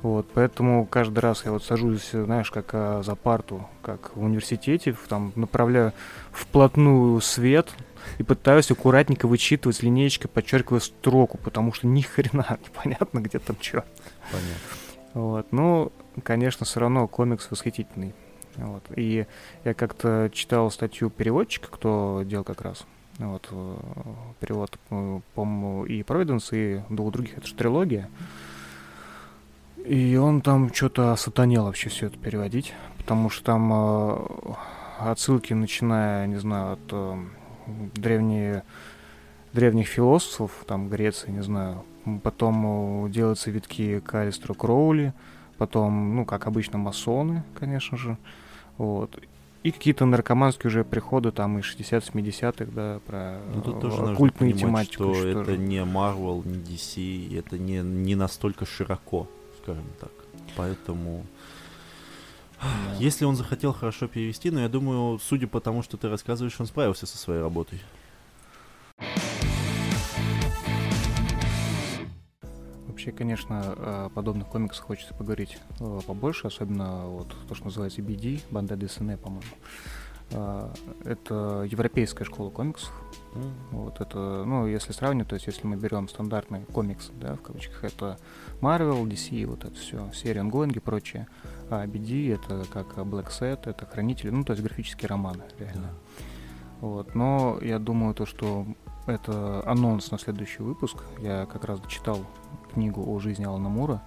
Вот, 0.02 0.26
поэтому 0.34 0.86
каждый 0.86 1.18
раз 1.20 1.44
я 1.44 1.52
вот 1.52 1.64
сажусь, 1.64 2.10
знаешь, 2.10 2.50
как 2.50 2.70
а, 2.72 3.02
за 3.02 3.14
парту, 3.14 3.66
как 3.82 4.14
в 4.14 4.22
университете, 4.22 4.94
там 5.08 5.32
направляю 5.34 5.92
вплотную 6.32 7.20
свет 7.20 7.72
и 8.18 8.22
пытаюсь 8.22 8.70
аккуратненько 8.70 9.26
вычитывать 9.26 9.82
линеечкой, 9.82 10.30
подчеркивая 10.30 10.80
строку, 10.80 11.38
потому 11.38 11.72
что 11.72 11.86
ни 11.86 12.00
хрена 12.02 12.58
непонятно, 12.64 13.20
где 13.20 13.38
там 13.38 13.56
что. 13.60 13.84
Понятно. 14.30 14.86
Вот. 15.14 15.46
Ну, 15.50 15.92
конечно, 16.22 16.66
все 16.66 16.80
равно 16.80 17.08
комикс 17.08 17.50
восхитительный. 17.50 18.14
Вот. 18.56 18.84
И 18.96 19.26
я 19.64 19.74
как-то 19.74 20.30
читал 20.32 20.70
статью 20.70 21.10
переводчика, 21.10 21.68
кто 21.70 22.22
делал 22.24 22.44
как 22.44 22.60
раз 22.62 22.84
вот, 23.18 23.48
э, 23.50 23.76
перевод, 24.40 24.76
э, 24.90 25.20
по-моему, 25.34 25.86
и 25.86 26.02
Providence, 26.02 26.48
и 26.52 26.82
двух 26.92 27.12
других, 27.12 27.38
это 27.38 27.46
же 27.46 27.54
трилогия. 27.54 28.10
И 29.86 30.16
он 30.16 30.40
там 30.40 30.72
что-то 30.74 31.14
сатанел 31.16 31.64
вообще 31.64 31.88
все 31.88 32.06
это 32.06 32.18
переводить, 32.18 32.74
потому 32.98 33.30
что 33.30 33.44
там 33.44 33.72
э, 33.72 34.16
отсылки, 34.98 35.52
начиная, 35.52 36.26
не 36.26 36.36
знаю, 36.36 36.72
от 36.72 36.80
э, 36.90 37.16
древние, 37.94 38.64
древних 39.52 39.86
философов, 39.86 40.50
там, 40.66 40.88
Греции, 40.88 41.30
не 41.30 41.42
знаю, 41.42 41.84
потом 42.24 43.06
э, 43.06 43.10
делаются 43.10 43.52
витки 43.52 44.00
к 44.00 44.32
Кроули, 44.58 45.12
потом, 45.56 46.16
ну, 46.16 46.24
как 46.24 46.48
обычно, 46.48 46.78
масоны, 46.78 47.44
конечно 47.58 47.96
же, 47.96 48.18
вот. 48.78 49.16
И 49.62 49.72
какие-то 49.72 50.04
наркоманские 50.04 50.68
уже 50.68 50.84
приходы 50.84 51.32
там 51.32 51.58
из 51.58 51.64
60-70-х, 51.64 52.66
да, 52.72 53.00
про 53.06 53.38
Ну 53.54 53.62
тут 53.62 53.76
э, 53.76 53.80
тоже 53.80 53.96
нужно 53.98 54.12
оккультную 54.14 54.52
понимать, 54.52 54.90
тематику. 54.90 55.14
что 55.14 55.14
что 55.14 55.28
это 55.28 55.52
же. 55.52 55.58
не 55.58 55.78
Marvel, 55.78 56.46
не 56.46 56.58
DC, 56.58 57.38
это 57.38 57.56
не, 57.58 57.78
не 57.78 58.14
настолько 58.14 58.66
широко, 58.66 59.28
скажем 59.66 59.84
так. 60.00 60.12
Поэтому, 60.56 61.26
Да. 62.60 62.68
если 63.00 63.24
он 63.24 63.34
захотел 63.34 63.72
хорошо 63.72 64.06
перевести, 64.06 64.52
но 64.52 64.60
я 64.60 64.68
думаю, 64.68 65.18
судя 65.18 65.48
по 65.48 65.60
тому, 65.60 65.82
что 65.82 65.96
ты 65.96 66.08
рассказываешь, 66.08 66.58
он 66.60 66.66
справился 66.66 67.06
со 67.06 67.18
своей 67.18 67.40
работой. 67.40 67.80
Вообще, 72.86 73.10
конечно, 73.10 73.60
о 74.06 74.08
подобных 74.14 74.46
комиксах 74.46 74.86
хочется 74.86 75.14
поговорить 75.14 75.58
э, 75.80 76.00
побольше, 76.06 76.46
особенно 76.46 77.06
вот 77.08 77.34
то, 77.48 77.54
что 77.56 77.64
называется 77.64 78.02
BD, 78.02 78.40
Банда 78.50 78.76
Десене, 78.76 79.16
по-моему. 79.16 79.42
Э, 80.30 80.70
Это 81.04 81.66
европейская 81.70 82.24
школа 82.24 82.50
комиксов. 82.50 82.92
Вот 83.70 84.00
это, 84.00 84.44
ну, 84.46 84.66
если 84.66 84.92
сравнивать, 84.92 85.28
то 85.28 85.34
есть 85.34 85.46
если 85.46 85.66
мы 85.66 85.76
берем 85.76 86.08
стандартные 86.08 86.64
комиксы, 86.64 87.12
да, 87.20 87.34
в 87.34 87.42
кавычках, 87.42 87.84
это 87.84 88.18
Marvel, 88.62 89.04
DC, 89.04 89.44
вот 89.46 89.64
это 89.64 89.74
все, 89.74 90.10
серия 90.14 90.40
Ongoing 90.40 90.74
и 90.74 90.80
прочее. 90.80 91.26
А 91.68 91.84
BD 91.86 92.34
это 92.34 92.64
как 92.72 92.96
Black 92.96 93.28
Set, 93.28 93.68
это 93.68 93.84
Хранители, 93.84 94.30
ну, 94.30 94.42
то 94.42 94.54
есть 94.54 94.62
графические 94.62 95.08
романы, 95.08 95.44
реально. 95.58 95.90
Вот, 96.80 97.14
но 97.14 97.58
я 97.60 97.78
думаю, 97.78 98.14
то, 98.14 98.24
что 98.24 98.66
это 99.06 99.62
анонс 99.66 100.10
на 100.10 100.18
следующий 100.18 100.62
выпуск. 100.62 100.96
Я 101.20 101.46
как 101.46 101.64
раз 101.64 101.80
дочитал 101.80 102.26
книгу 102.72 103.04
о 103.06 103.18
жизни 103.20 103.44
Алана 103.44 103.68
Мура. 103.68 104.02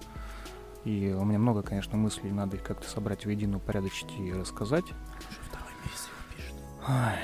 И 0.84 1.14
у 1.18 1.24
меня 1.24 1.38
много, 1.38 1.62
конечно, 1.62 1.96
мыслей, 1.96 2.30
надо 2.32 2.56
их 2.56 2.62
как-то 2.62 2.88
собрать 2.88 3.26
воедино, 3.26 3.58
упорядочить 3.58 4.10
и 4.18 4.32
рассказать. 4.32 4.86
Ай, 6.86 7.18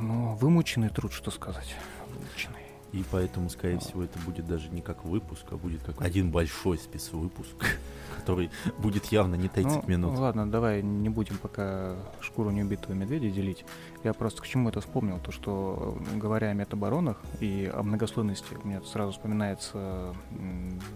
ну, 0.00 0.34
вымученный 0.34 0.88
труд, 0.88 1.12
что 1.12 1.30
сказать. 1.30 1.76
Вымученный. 2.08 2.64
И 2.92 3.04
поэтому, 3.10 3.50
скорее 3.50 3.80
всего, 3.80 4.04
это 4.04 4.18
будет 4.20 4.46
даже 4.46 4.68
не 4.68 4.80
как 4.80 5.04
выпуск, 5.04 5.44
а 5.50 5.56
будет 5.56 5.82
как 5.82 6.00
один 6.00 6.30
большой 6.30 6.78
спецвыпуск, 6.78 7.56
который 8.16 8.50
будет 8.78 9.06
явно 9.06 9.34
не 9.34 9.48
30 9.48 9.82
ну, 9.82 9.82
минут. 9.88 10.18
ладно, 10.18 10.48
давай 10.48 10.80
не 10.80 11.08
будем 11.08 11.36
пока 11.38 11.96
шкуру 12.20 12.50
неубитого 12.50 12.92
медведя 12.92 13.30
делить. 13.30 13.64
Я 14.04 14.12
просто 14.12 14.42
к 14.42 14.46
чему 14.46 14.68
это 14.68 14.80
вспомнил, 14.80 15.18
то 15.18 15.32
что, 15.32 15.98
говоря 16.14 16.50
о 16.50 16.54
метаборонах 16.54 17.20
и 17.40 17.70
о 17.74 17.82
многослойности, 17.82 18.54
у 18.62 18.66
меня 18.66 18.80
сразу 18.82 19.10
вспоминается 19.10 20.14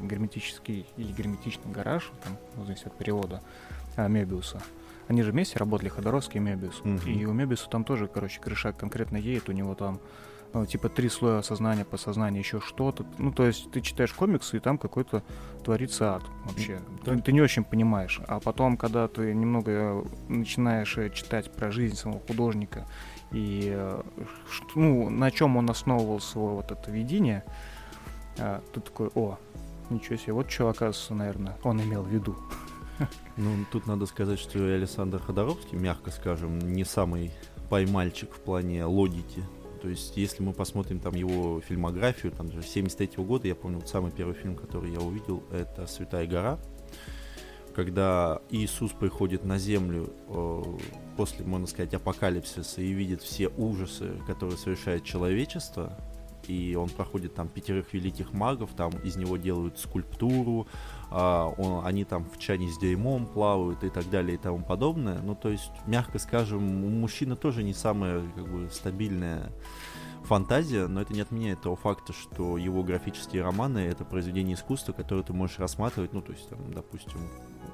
герметический 0.00 0.86
или 0.96 1.12
герметичный 1.12 1.72
гараж, 1.72 2.12
там, 2.22 2.36
в 2.54 2.66
зависимости 2.66 2.86
от 2.86 2.96
перевода, 2.96 3.42
а, 3.96 4.06
Мебиуса. 4.06 4.62
Они 5.08 5.22
же 5.22 5.32
вместе 5.32 5.58
работали, 5.58 5.88
Ходоровский 5.88 6.36
и 6.36 6.40
Мебиус. 6.40 6.82
Мгм. 6.84 7.10
И 7.10 7.24
у 7.24 7.32
Мебиуса 7.32 7.68
там 7.68 7.84
тоже, 7.84 8.08
короче, 8.08 8.40
крыша 8.40 8.72
конкретно 8.72 9.16
едет, 9.16 9.48
у 9.48 9.52
него 9.52 9.74
там 9.74 10.00
э, 10.52 10.66
типа 10.66 10.90
три 10.90 11.08
слоя 11.08 11.40
сознания, 11.40 11.86
подсознания, 11.86 12.38
еще 12.40 12.60
что-то. 12.60 13.06
Ну, 13.16 13.32
то 13.32 13.46
есть 13.46 13.70
ты 13.70 13.80
читаешь 13.80 14.12
комиксы, 14.12 14.58
и 14.58 14.60
там 14.60 14.76
какой-то 14.76 15.22
творится 15.64 16.16
ад 16.16 16.24
вообще. 16.44 16.80
Да. 17.04 17.14
Ты, 17.14 17.22
ты 17.22 17.32
не 17.32 17.40
очень 17.40 17.64
понимаешь. 17.64 18.20
А 18.28 18.38
потом, 18.38 18.76
когда 18.76 19.08
ты 19.08 19.32
немного 19.32 20.04
начинаешь 20.28 20.98
э, 20.98 21.10
читать 21.10 21.50
про 21.50 21.70
жизнь 21.70 21.96
самого 21.96 22.20
художника 22.20 22.86
и 23.32 23.72
э, 23.74 24.02
ну, 24.74 25.08
на 25.08 25.30
чем 25.30 25.56
он 25.56 25.70
основывал 25.70 26.20
свое 26.20 26.50
вот 26.56 26.70
это 26.70 26.90
видение, 26.90 27.44
ты 28.36 28.80
такой, 28.80 29.10
о, 29.16 29.36
ничего 29.90 30.16
себе, 30.16 30.32
вот 30.32 30.50
что, 30.50 30.68
оказывается, 30.68 31.14
наверное, 31.14 31.56
он 31.64 31.82
имел 31.82 32.02
в 32.02 32.08
виду. 32.08 32.36
Ну, 33.36 33.64
тут 33.70 33.86
надо 33.86 34.06
сказать, 34.06 34.38
что 34.38 34.58
Александр 34.58 35.20
Ходоровский, 35.20 35.78
мягко 35.78 36.10
скажем, 36.10 36.58
не 36.58 36.84
самый 36.84 37.30
поймальчик 37.70 38.32
в 38.32 38.40
плане 38.40 38.84
логики. 38.84 39.44
То 39.80 39.88
есть, 39.88 40.16
если 40.16 40.42
мы 40.42 40.52
посмотрим 40.52 40.98
там 40.98 41.14
его 41.14 41.60
фильмографию, 41.60 42.32
там 42.32 42.50
же 42.50 42.62
73 42.62 43.22
года, 43.22 43.46
я 43.46 43.54
помню, 43.54 43.78
вот 43.78 43.88
самый 43.88 44.10
первый 44.10 44.34
фильм, 44.34 44.56
который 44.56 44.90
я 44.90 44.98
увидел, 44.98 45.44
это 45.52 45.86
«Святая 45.86 46.26
гора», 46.26 46.58
когда 47.74 48.40
Иисус 48.50 48.90
приходит 48.90 49.44
на 49.44 49.56
землю 49.56 50.12
э, 50.26 50.62
после, 51.16 51.44
можно 51.44 51.68
сказать, 51.68 51.94
апокалипсиса 51.94 52.80
и 52.80 52.90
видит 52.90 53.22
все 53.22 53.48
ужасы, 53.56 54.20
которые 54.26 54.58
совершает 54.58 55.04
человечество, 55.04 55.96
и 56.48 56.74
он 56.74 56.88
проходит 56.88 57.34
там 57.34 57.48
пятерых 57.48 57.92
великих 57.92 58.32
магов, 58.32 58.70
там 58.76 58.90
из 59.04 59.14
него 59.14 59.36
делают 59.36 59.78
скульптуру, 59.78 60.66
а, 61.10 61.48
он- 61.58 61.86
они 61.86 62.04
там 62.04 62.24
в 62.24 62.38
чане 62.38 62.68
с 62.70 62.78
дерьмом 62.78 63.26
плавают 63.26 63.84
и 63.84 63.90
так 63.90 64.08
далее 64.10 64.34
и 64.34 64.38
тому 64.38 64.62
подобное. 64.64 65.20
Ну, 65.22 65.34
то 65.34 65.48
есть, 65.48 65.70
мягко 65.86 66.18
скажем, 66.18 66.84
у 66.84 66.88
мужчины 66.90 67.36
тоже 67.36 67.62
не 67.62 67.74
самая 67.74 68.22
как 68.34 68.48
бы 68.48 68.68
стабильная 68.70 69.50
фантазия, 70.24 70.86
но 70.88 71.00
это 71.00 71.14
не 71.14 71.22
отменяет 71.22 71.62
того 71.62 71.76
факта, 71.76 72.12
что 72.12 72.58
его 72.58 72.82
графические 72.82 73.42
романы 73.42 73.78
это 73.78 74.04
произведение 74.04 74.54
искусства, 74.56 74.92
которое 74.92 75.22
ты 75.22 75.32
можешь 75.32 75.58
рассматривать, 75.58 76.12
ну, 76.12 76.20
то 76.20 76.32
есть, 76.32 76.48
там, 76.50 76.58
допустим, 76.72 77.18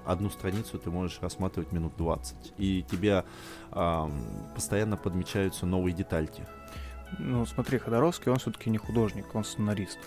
одну 0.07 0.31
страницу 0.31 0.79
ты 0.79 0.91
можешь 0.91 1.19
рассматривать 1.21 1.73
минут 1.73 1.95
20, 1.97 2.55
и 2.59 2.85
тебя 2.89 3.25
ам, 3.73 4.13
постоянно 4.55 4.97
подмечаются 4.97 5.67
новые 5.67 5.95
детальки. 5.95 6.47
Ну, 7.19 7.45
смотри, 7.47 7.79
Ходоровский, 7.79 8.31
он 8.31 8.39
все-таки 8.39 8.71
не 8.71 8.79
художник, 8.79 9.35
он 9.35 9.45
сценарист. 9.45 9.99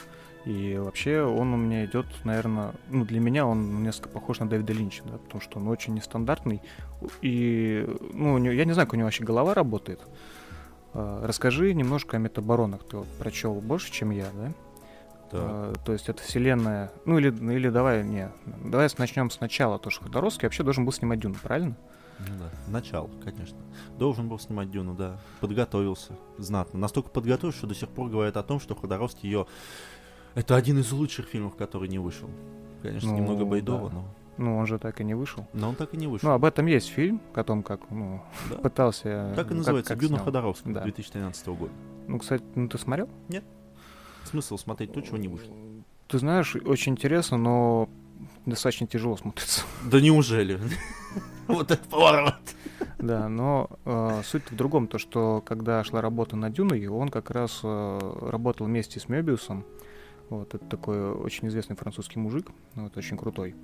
И 0.48 0.78
вообще 0.78 1.24
он 1.24 1.54
у 1.54 1.58
меня 1.58 1.84
идет, 1.84 2.06
наверное, 2.24 2.72
ну 2.90 3.04
для 3.04 3.20
меня 3.20 3.46
он 3.46 3.84
несколько 3.84 4.08
похож 4.08 4.40
на 4.40 4.48
Дэвида 4.48 4.72
Линча, 4.72 5.04
да, 5.04 5.18
потому 5.18 5.42
что 5.42 5.60
он 5.60 5.68
очень 5.68 5.94
нестандартный. 5.94 6.62
И, 7.22 7.86
ну, 8.14 8.38
него, 8.38 8.54
я 8.54 8.64
не 8.64 8.72
знаю, 8.72 8.88
как 8.88 8.94
у 8.94 8.96
него 8.96 9.08
вообще 9.08 9.26
голова 9.26 9.54
работает. 9.54 10.00
А, 10.94 11.28
Расскажи 11.28 11.74
немножко 11.74 12.16
о 12.16 12.22
метабаронах. 12.22 12.86
Ты 12.86 12.96
вот 12.96 13.08
прочел 13.20 13.56
больше, 13.56 13.92
чем 13.92 14.12
я, 14.12 14.28
да? 14.34 14.54
Так. 15.32 15.42
А, 15.42 15.74
То 15.86 15.92
есть 15.92 16.08
это 16.08 16.24
вселенная. 16.24 16.94
Ну 17.04 17.18
или, 17.18 17.30
или 17.54 17.68
давай, 17.68 18.06
не, 18.06 18.32
давай 18.64 18.88
начнем 18.98 19.30
сначала. 19.30 19.80
То, 19.80 19.90
что 19.90 20.06
Ходоровский 20.06 20.46
вообще 20.46 20.64
должен 20.64 20.86
был 20.86 20.94
снимать 20.94 21.20
Дюну, 21.20 21.36
правильно? 21.44 21.76
Ну 22.20 22.26
да, 22.40 22.72
начало, 22.72 23.10
конечно. 23.22 23.58
Должен 24.00 24.30
был 24.30 24.40
снимать 24.40 24.72
Дюну, 24.72 24.94
да. 24.94 25.20
Подготовился 25.42 26.14
знатно. 26.38 26.80
Настолько 26.80 27.10
подготовился, 27.10 27.58
что 27.58 27.68
до 27.68 27.76
сих 27.76 27.90
пор 27.90 28.10
говорят 28.10 28.38
о 28.38 28.44
том, 28.44 28.62
что 28.62 28.76
Ходоровский 28.76 29.30
ее... 29.30 29.46
Это 30.38 30.56
один 30.56 30.78
из 30.78 30.92
лучших 30.92 31.26
фильмов, 31.26 31.56
который 31.56 31.90
не 31.90 31.98
вышел. 31.98 32.30
Конечно, 32.84 33.10
Ну, 33.10 33.18
немного 33.18 33.44
байдово, 33.44 33.90
да. 33.90 33.96
но... 33.96 34.06
Ну, 34.38 34.58
он 34.58 34.68
же 34.68 34.78
так 34.78 35.02
и 35.02 35.04
не 35.04 35.16
вышел. 35.16 35.48
Но 35.52 35.70
он 35.70 35.76
так 35.76 35.96
и 35.96 35.98
не 35.98 36.06
вышел. 36.06 36.30
Ну, 36.30 36.36
об 36.36 36.46
этом 36.46 36.68
есть 36.68 36.90
фильм, 36.90 37.20
о 37.34 37.44
том, 37.44 37.64
как, 37.64 37.90
ну, 37.90 38.22
Да. 38.52 38.58
пытался... 38.62 39.34
Так 39.36 39.48
и 39.48 39.54
ну, 39.56 39.58
называется 39.58 39.94
как 39.94 40.00
Дюна 40.00 40.18
снял. 40.18 40.26
Ходоровского 40.26 40.74
Да. 40.76 40.84
2013 40.84 41.48
года. 41.48 41.72
Ну, 42.08 42.20
кстати, 42.20 42.44
ну 42.54 42.68
ты 42.70 42.78
смотрел? 42.78 43.10
Смысл 44.26 44.58
смотреть 44.58 44.94
то, 44.94 45.02
чего 45.02 45.18
не 45.18 45.28
вышло. 45.28 45.56
Ты 46.08 46.20
знаешь, 46.20 46.56
очень 46.56 46.92
интересно, 46.92 47.38
но 47.38 47.90
достаточно 48.46 48.86
тяжело 48.86 49.18
смотрится. 49.18 49.64
Да 49.92 50.00
неужели? 50.00 50.60
Вот 51.48 51.72
это 51.72 51.84
поворот. 51.90 52.36
Да, 53.00 53.28
но 53.28 53.70
э, 53.86 54.22
суть 54.24 54.52
в 54.52 54.56
другом, 54.56 54.88
то 54.88 55.00
что 55.00 55.42
когда 55.44 55.84
шла 55.84 56.02
работа 56.02 56.36
над 56.36 56.54
Дюной, 56.54 56.86
он 56.88 57.10
как 57.10 57.32
раз 57.32 57.62
э, 57.64 58.28
работал 58.30 58.68
вместе 58.68 59.00
с 59.00 59.08
Мебиусом. 59.10 59.66
Вот, 60.30 60.54
это 60.54 60.66
такой 60.66 61.12
очень 61.12 61.48
известный 61.48 61.76
французский 61.76 62.20
мужик, 62.20 62.48
вот, 62.76 62.96
очень 62.98 63.18
крутой. 63.18 63.56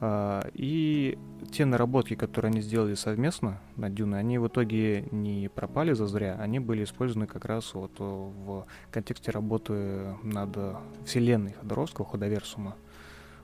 А, 0.00 0.46
и 0.54 1.18
те 1.52 1.64
наработки, 1.64 2.14
которые 2.14 2.50
они 2.50 2.60
сделали 2.62 2.94
совместно 2.94 3.60
над 3.76 3.94
Дюной, 3.94 4.20
они 4.20 4.38
в 4.38 4.48
итоге 4.48 5.06
не 5.10 5.48
пропали 5.48 5.92
зазря, 5.92 6.36
они 6.40 6.58
были 6.58 6.84
использованы 6.84 7.26
как 7.26 7.44
раз 7.44 7.74
вот 7.74 7.92
э, 7.98 8.02
в 8.02 8.66
контексте 8.90 9.30
работы 9.30 10.14
над 10.22 10.56
вселенной 11.04 11.52
Ходоровского, 11.52 12.06
Ходоверсума, 12.06 12.76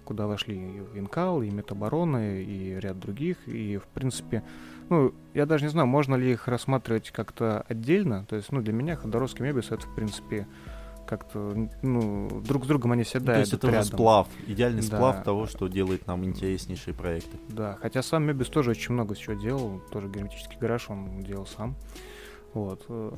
куда 0.04 0.26
вошли 0.26 0.56
и 0.56 0.98
Инкал, 0.98 1.42
и 1.42 1.50
Метабароны, 1.50 2.42
и 2.42 2.80
ряд 2.80 2.98
других, 2.98 3.36
и 3.46 3.76
в 3.76 3.86
принципе, 3.86 4.42
ну, 4.88 5.14
я 5.34 5.46
даже 5.46 5.64
не 5.64 5.70
знаю, 5.70 5.86
можно 5.86 6.16
ли 6.16 6.32
их 6.32 6.48
рассматривать 6.48 7.10
как-то 7.10 7.64
отдельно, 7.68 8.24
то 8.28 8.34
есть, 8.34 8.50
ну, 8.50 8.60
для 8.60 8.72
меня 8.72 8.96
Ходоровский 8.96 9.44
Мебиус 9.44 9.70
это, 9.70 9.86
в 9.86 9.94
принципе, 9.94 10.48
как-то, 11.10 11.68
ну, 11.82 12.40
друг 12.46 12.64
с 12.64 12.68
другом 12.68 12.92
они 12.92 13.02
всегда 13.02 13.34
То 13.34 13.40
есть 13.40 13.52
это 13.52 13.66
рядом. 13.66 13.84
сплав, 13.84 14.28
идеальный 14.46 14.80
Да. 14.82 14.86
сплав 14.96 15.24
того, 15.24 15.46
что 15.46 15.66
делает 15.66 16.06
нам 16.06 16.24
интереснейшие 16.24 16.94
проекты. 16.94 17.36
Да, 17.48 17.76
хотя 17.82 18.00
сам 18.02 18.22
Мебис 18.24 18.48
тоже 18.48 18.70
очень 18.70 18.94
много 18.94 19.16
чего 19.16 19.34
делал, 19.34 19.80
тоже 19.90 20.08
герметический 20.08 20.56
гараж 20.58 20.88
он 20.88 21.20
делал 21.22 21.46
сам. 21.46 21.74
Вот, 22.54 22.84
э, 22.88 23.12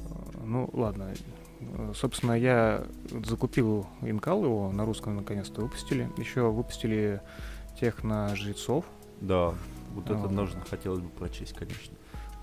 ну 0.44 0.68
ладно. 0.72 1.12
Э, 1.60 1.92
Собственно, 1.94 2.32
я 2.32 2.84
закупил 3.24 3.86
Инкал 4.00 4.42
его, 4.44 4.72
на 4.72 4.84
русском 4.84 5.14
наконец-то 5.16 5.60
выпустили. 5.60 6.10
Еще 6.16 6.50
выпустили 6.50 7.20
тех 7.78 8.02
на 8.04 8.34
жрецов. 8.34 8.84
Да, 9.20 9.54
вот 9.94 10.06
это 10.10 10.28
нужно 10.28 10.60
хотелось 10.68 11.00
бы 11.00 11.08
прочесть, 11.10 11.52
конечно. 11.54 11.94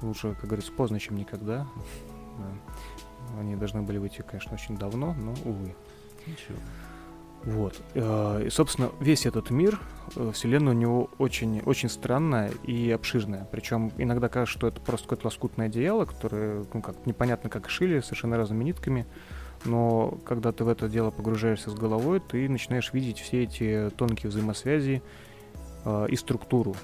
Лучше, 0.02 0.34
как 0.36 0.46
говорится, 0.46 0.72
поздно, 0.72 1.00
чем 1.00 1.18
никогда. 1.18 1.68
Да. 2.38 2.74
Они 3.38 3.56
должны 3.56 3.82
были 3.82 3.98
выйти, 3.98 4.24
конечно, 4.28 4.54
очень 4.54 4.78
давно, 4.78 5.14
но, 5.14 5.34
увы. 5.46 5.76
Ничего. 6.26 6.58
Вот. 7.44 7.82
Э, 7.94 8.44
И, 8.46 8.50
собственно, 8.50 8.92
весь 9.00 9.26
этот 9.26 9.50
мир, 9.50 9.80
э, 10.16 10.32
вселенная 10.34 10.74
у 10.74 10.76
него 10.76 11.10
очень, 11.18 11.62
очень 11.62 11.90
странная 11.90 12.52
и 12.64 12.92
обширная. 12.92 13.48
Причем 13.52 13.92
иногда 13.98 14.28
кажется, 14.28 14.58
что 14.58 14.68
это 14.68 14.82
просто 14.82 15.08
какое-то 15.08 15.28
лоскутное 15.28 15.68
одеяло, 15.68 16.06
которое, 16.06 16.66
ну 16.74 16.82
как, 16.82 17.06
непонятно 17.06 17.50
как 17.50 17.70
шили, 17.70 18.02
совершенно 18.02 18.38
разными 18.38 18.64
нитками. 18.66 19.06
Но 19.66 20.18
когда 20.26 20.52
ты 20.52 20.64
в 20.64 20.70
это 20.70 20.88
дело 20.88 21.12
погружаешься 21.12 21.70
с 21.70 21.74
головой, 21.74 22.20
ты 22.22 22.48
начинаешь 22.48 22.94
видеть 22.94 23.20
все 23.20 23.44
эти 23.44 23.90
тонкие 23.96 24.30
взаимосвязи 24.30 25.02
э, 25.86 26.08
и 26.10 26.16
структуру, 26.16 26.76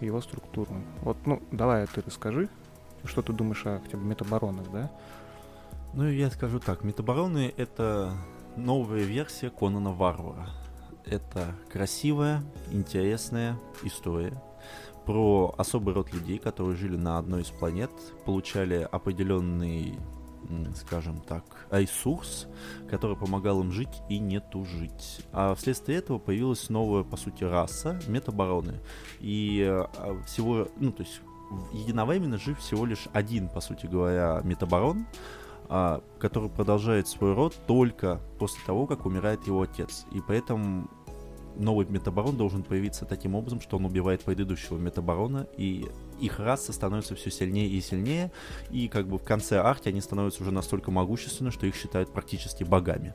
его 0.00 0.20
структуру. 0.20 0.74
Вот, 1.02 1.16
ну, 1.26 1.42
давай 1.50 1.86
ты 1.86 2.02
расскажи, 2.04 2.48
что 3.04 3.22
ты 3.22 3.32
думаешь 3.32 3.66
о 3.66 3.80
хотя 3.84 3.98
бы 3.98 4.04
метабаронах, 4.04 4.70
да? 4.72 4.90
Ну, 5.96 6.10
я 6.10 6.28
скажу 6.28 6.58
так, 6.58 6.82
Метабароны— 6.82 7.54
это 7.56 8.16
новая 8.56 9.04
версия 9.04 9.48
Конана 9.48 9.92
Варвара. 9.92 10.50
Это 11.04 11.54
красивая, 11.70 12.42
интересная 12.72 13.56
история 13.84 14.42
про 15.06 15.54
особый 15.56 15.94
род 15.94 16.12
людей, 16.12 16.38
которые 16.38 16.76
жили 16.76 16.96
на 16.96 17.18
одной 17.18 17.42
из 17.42 17.50
планет, 17.50 17.92
получали 18.24 18.88
определенный, 18.90 19.96
скажем 20.74 21.20
так, 21.20 21.44
ресурс, 21.70 22.48
который 22.90 23.16
помогал 23.16 23.60
им 23.60 23.70
жить 23.70 24.02
и 24.08 24.18
не 24.18 24.40
тужить. 24.40 25.24
А 25.32 25.54
вследствие 25.54 25.98
этого 25.98 26.18
появилась 26.18 26.70
новая, 26.70 27.04
по 27.04 27.16
сути, 27.16 27.44
раса— 27.44 28.00
метабароны. 28.08 28.80
И 29.20 29.64
а, 29.64 30.20
всего, 30.26 30.66
ну, 30.76 30.90
то 30.90 31.04
есть 31.04 31.20
единовременно 31.72 32.36
жив 32.36 32.58
всего 32.58 32.84
лишь 32.84 33.06
один, 33.12 33.48
по 33.48 33.60
сути 33.60 33.86
говоря, 33.86 34.40
метабарон, 34.42 35.06
а, 35.68 36.02
который 36.18 36.50
продолжает 36.50 37.08
свой 37.08 37.34
род 37.34 37.54
только 37.66 38.20
после 38.38 38.60
того, 38.66 38.86
как 38.86 39.06
умирает 39.06 39.46
его 39.46 39.62
отец. 39.62 40.04
И 40.12 40.20
поэтому 40.26 40.88
новый 41.56 41.86
метабарон 41.86 42.36
должен 42.36 42.62
появиться 42.62 43.04
таким 43.04 43.34
образом, 43.34 43.60
что 43.60 43.76
он 43.76 43.84
убивает 43.84 44.22
предыдущего 44.22 44.76
метабарона, 44.76 45.46
и 45.56 45.86
их 46.20 46.38
раса 46.38 46.72
становится 46.72 47.14
все 47.14 47.30
сильнее 47.30 47.68
и 47.68 47.80
сильнее, 47.80 48.32
и 48.70 48.88
как 48.88 49.08
бы 49.08 49.18
в 49.18 49.24
конце 49.24 49.58
арки 49.58 49.88
они 49.88 50.00
становятся 50.00 50.42
уже 50.42 50.52
настолько 50.52 50.90
могущественны, 50.90 51.50
что 51.50 51.66
их 51.66 51.74
считают 51.76 52.12
практически 52.12 52.64
богами. 52.64 53.14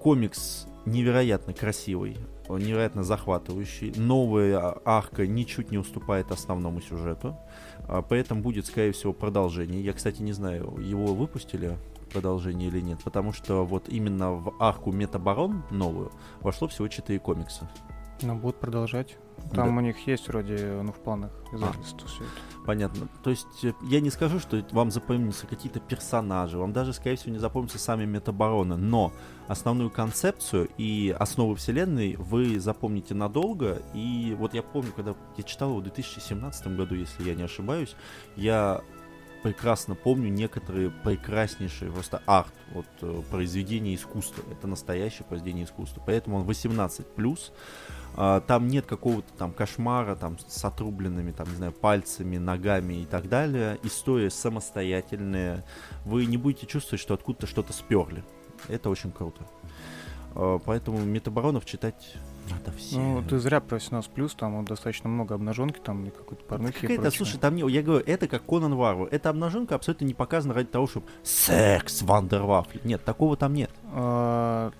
Комикс 0.00 0.66
невероятно 0.86 1.52
красивый, 1.52 2.16
он 2.48 2.60
невероятно 2.60 3.04
захватывающий. 3.04 3.92
Новая 3.96 4.58
а, 4.58 4.82
арка 4.84 5.26
ничуть 5.26 5.70
не 5.70 5.78
уступает 5.78 6.32
основному 6.32 6.80
сюжету. 6.80 7.36
А, 7.86 8.02
Поэтому 8.02 8.40
будет, 8.40 8.66
скорее 8.66 8.92
всего, 8.92 9.12
продолжение. 9.12 9.82
Я, 9.82 9.92
кстати, 9.92 10.22
не 10.22 10.32
знаю, 10.32 10.78
его 10.80 11.14
выпустили 11.14 11.76
продолжение 12.12 12.68
или 12.68 12.80
нет, 12.80 13.00
потому 13.04 13.32
что 13.34 13.66
вот 13.66 13.88
именно 13.88 14.32
в 14.32 14.54
арку 14.58 14.92
Метабарон 14.92 15.62
новую 15.70 16.10
вошло 16.40 16.66
всего 16.68 16.88
4 16.88 17.18
комикса. 17.18 17.68
Ну, 18.22 18.34
будут 18.36 18.60
продолжать. 18.60 19.16
Там 19.52 19.68
да. 19.68 19.76
у 19.76 19.80
них 19.80 20.06
есть 20.06 20.28
вроде, 20.28 20.80
ну, 20.82 20.92
в 20.92 20.98
планах 20.98 21.30
издательства 21.52 22.00
а. 22.04 22.08
все 22.08 22.24
это. 22.24 22.58
Понятно. 22.66 23.08
То 23.22 23.30
есть 23.30 23.64
э, 23.64 23.72
я 23.84 24.00
не 24.00 24.10
скажу, 24.10 24.40
что 24.40 24.62
вам 24.72 24.90
запомнятся 24.90 25.46
какие-то 25.46 25.80
персонажи, 25.80 26.58
вам 26.58 26.72
даже, 26.72 26.92
скорее 26.92 27.16
всего, 27.16 27.32
не 27.32 27.38
запомнятся 27.38 27.78
сами 27.78 28.04
метабароны, 28.04 28.76
но 28.76 29.12
основную 29.46 29.90
концепцию 29.90 30.68
и 30.76 31.14
основы 31.18 31.56
вселенной 31.56 32.16
вы 32.16 32.60
запомните 32.60 33.14
надолго. 33.14 33.80
И 33.94 34.36
вот 34.38 34.52
я 34.52 34.62
помню, 34.62 34.92
когда 34.94 35.14
я 35.36 35.42
читал 35.44 35.70
его 35.70 35.78
в 35.78 35.84
2017 35.84 36.76
году, 36.76 36.94
если 36.94 37.22
я 37.22 37.34
не 37.34 37.44
ошибаюсь, 37.44 37.96
я 38.36 38.82
прекрасно 39.42 39.94
помню 39.94 40.28
некоторые 40.30 40.90
прекраснейшие 40.90 41.90
просто 41.90 42.22
арт, 42.26 42.52
вот 42.72 42.86
э, 43.02 43.22
произведения 43.30 43.94
искусства. 43.94 44.42
Это 44.50 44.66
настоящее 44.66 45.24
произведение 45.24 45.64
искусства. 45.64 46.02
Поэтому 46.04 46.38
он 46.38 46.44
18 46.44 47.06
плюс. 47.14 47.52
А, 48.16 48.40
там 48.40 48.68
нет 48.68 48.86
какого-то 48.86 49.32
там 49.34 49.52
кошмара 49.52 50.16
там 50.16 50.38
с 50.38 50.64
отрубленными 50.64 51.30
там 51.30 51.48
не 51.50 51.56
знаю 51.56 51.72
пальцами, 51.72 52.36
ногами 52.36 53.02
и 53.02 53.04
так 53.06 53.28
далее. 53.28 53.78
История 53.82 54.30
самостоятельная. 54.30 55.64
Вы 56.04 56.26
не 56.26 56.36
будете 56.36 56.66
чувствовать, 56.66 57.00
что 57.00 57.14
откуда-то 57.14 57.46
что-то 57.46 57.72
сперли. 57.72 58.24
Это 58.68 58.90
очень 58.90 59.12
круто. 59.12 59.46
А, 60.34 60.58
поэтому 60.58 60.98
метабаронов 60.98 61.64
читать 61.64 62.14
надо 62.50 62.76
все. 62.76 62.98
Ну, 62.98 63.22
ты 63.22 63.38
зря 63.38 63.60
про 63.60 63.76
18 63.76 64.10
плюс, 64.10 64.34
там 64.34 64.64
достаточно 64.64 65.08
много 65.08 65.34
обнаженки, 65.34 65.78
там 65.78 66.06
и 66.06 66.10
какой-то 66.10 66.44
порнухи. 66.44 66.80
Какая-то, 66.80 67.10
слушай, 67.10 67.38
там 67.38 67.56
не, 67.56 67.70
я 67.70 67.82
говорю, 67.82 68.04
это 68.06 68.28
как 68.28 68.44
Конан 68.44 68.74
Варвар. 68.74 69.08
Эта 69.10 69.30
обнаженка 69.30 69.74
абсолютно 69.74 70.04
не 70.04 70.14
показана 70.14 70.54
ради 70.54 70.68
того, 70.68 70.86
чтобы 70.86 71.06
секс 71.22 72.02
Вандервафли. 72.02 72.80
Нет, 72.84 73.04
такого 73.04 73.36
там 73.36 73.54
нет. 73.54 73.70
А, 73.92 74.72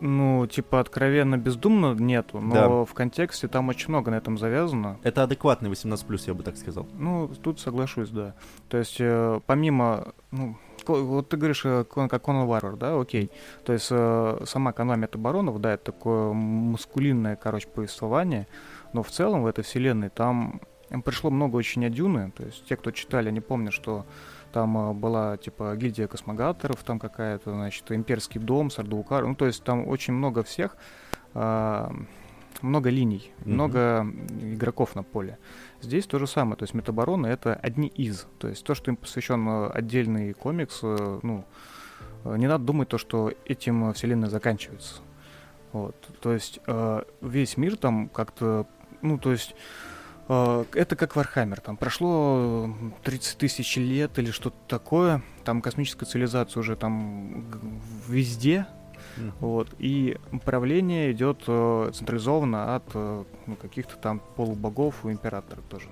ну, 0.00 0.46
типа, 0.46 0.80
откровенно 0.80 1.36
бездумно 1.36 1.94
нету, 1.94 2.40
но 2.40 2.54
да. 2.54 2.68
в 2.84 2.94
контексте 2.94 3.48
там 3.48 3.68
очень 3.68 3.90
много 3.90 4.10
на 4.10 4.16
этом 4.16 4.38
завязано. 4.38 4.98
Это 5.02 5.22
адекватный 5.22 5.70
18+, 5.70 6.22
я 6.26 6.34
бы 6.34 6.42
так 6.42 6.56
сказал. 6.56 6.86
Ну, 6.94 7.28
тут 7.42 7.60
соглашусь, 7.60 8.10
да. 8.10 8.34
То 8.68 8.78
есть, 8.78 8.96
э, 8.98 9.40
помимо, 9.46 10.14
ну, 10.30 10.56
вот 10.94 11.28
ты 11.28 11.36
говоришь, 11.36 11.62
э, 11.64 11.84
как 11.84 12.22
Конан 12.24 12.46
Варвар, 12.46 12.76
да, 12.76 13.00
окей. 13.00 13.30
То 13.64 13.72
есть, 13.72 13.88
э, 13.90 14.44
сама 14.46 14.72
канва 14.72 14.96
Метабаронов, 14.96 15.60
да, 15.60 15.74
это 15.74 15.92
такое 15.92 16.32
мускулинное, 16.32 17.36
короче, 17.36 17.68
повествование, 17.68 18.46
но 18.92 19.02
в 19.02 19.10
целом 19.10 19.42
в 19.42 19.46
этой 19.46 19.64
вселенной 19.64 20.08
там 20.08 20.60
пришло 21.04 21.30
много 21.30 21.56
очень 21.56 21.86
от 21.86 21.92
Дюны, 21.92 22.32
то 22.36 22.44
есть 22.44 22.66
те, 22.66 22.76
кто 22.76 22.90
читали, 22.90 23.28
они 23.28 23.40
помнят, 23.40 23.72
что 23.72 24.04
там 24.52 24.76
э, 24.76 24.92
была, 24.92 25.36
типа, 25.36 25.76
гильдия 25.76 26.06
космогаторов, 26.06 26.82
там 26.82 26.98
какая-то, 26.98 27.52
значит, 27.52 27.90
имперский 27.92 28.40
дом, 28.40 28.70
Сардуукар. 28.70 29.26
Ну, 29.26 29.34
то 29.34 29.46
есть 29.46 29.62
там 29.62 29.86
очень 29.88 30.14
много 30.14 30.42
всех, 30.42 30.76
э, 31.34 31.88
много 32.62 32.90
линий, 32.90 33.30
mm-hmm. 33.38 33.48
много 33.48 34.06
игроков 34.40 34.94
на 34.94 35.02
поле. 35.02 35.38
Здесь 35.80 36.06
то 36.06 36.18
же 36.18 36.26
самое. 36.26 36.56
То 36.56 36.64
есть 36.64 36.74
Метабароны— 36.74 37.26
это 37.28 37.54
одни 37.54 37.88
из. 37.88 38.26
То 38.38 38.48
есть 38.48 38.64
то, 38.64 38.74
что 38.74 38.90
им 38.90 38.96
посвящен 38.96 39.48
э, 39.48 39.70
отдельный 39.70 40.32
комикс, 40.32 40.80
э, 40.82 41.20
ну, 41.22 41.44
не 42.24 42.46
надо 42.46 42.64
думать 42.64 42.88
то, 42.88 42.98
что 42.98 43.32
этим 43.46 43.92
вселенная 43.94 44.28
заканчивается. 44.28 44.96
Вот. 45.72 45.96
То 46.20 46.32
есть 46.32 46.60
э, 46.66 47.02
весь 47.20 47.56
мир 47.56 47.76
там 47.76 48.08
как-то, 48.08 48.66
ну, 49.00 49.18
то 49.18 49.32
есть 49.32 49.54
Э, 50.30 50.64
это 50.74 50.94
как 50.94 51.16
Warhammer. 51.16 51.60
Там 51.60 51.76
прошло 51.76 52.72
30 53.02 53.36
тысяч 53.36 53.76
лет 53.76 54.16
или 54.18 54.30
что-то 54.30 54.56
такое. 54.68 55.22
Там 55.44 55.60
космическая 55.60 56.06
цивилизация 56.06 56.60
уже 56.60 56.76
там 56.76 57.44
везде. 58.06 58.66
Вот. 59.40 59.68
И 59.78 60.16
управление 60.32 61.12
идет 61.12 61.42
э, 61.46 61.90
централизованно 61.94 62.76
от 62.76 62.84
э, 62.94 63.24
ну, 63.46 63.56
каких-то 63.56 63.96
там 63.96 64.20
полубогов 64.36 65.04
у 65.04 65.10
императора 65.10 65.60
тоже. 65.68 65.88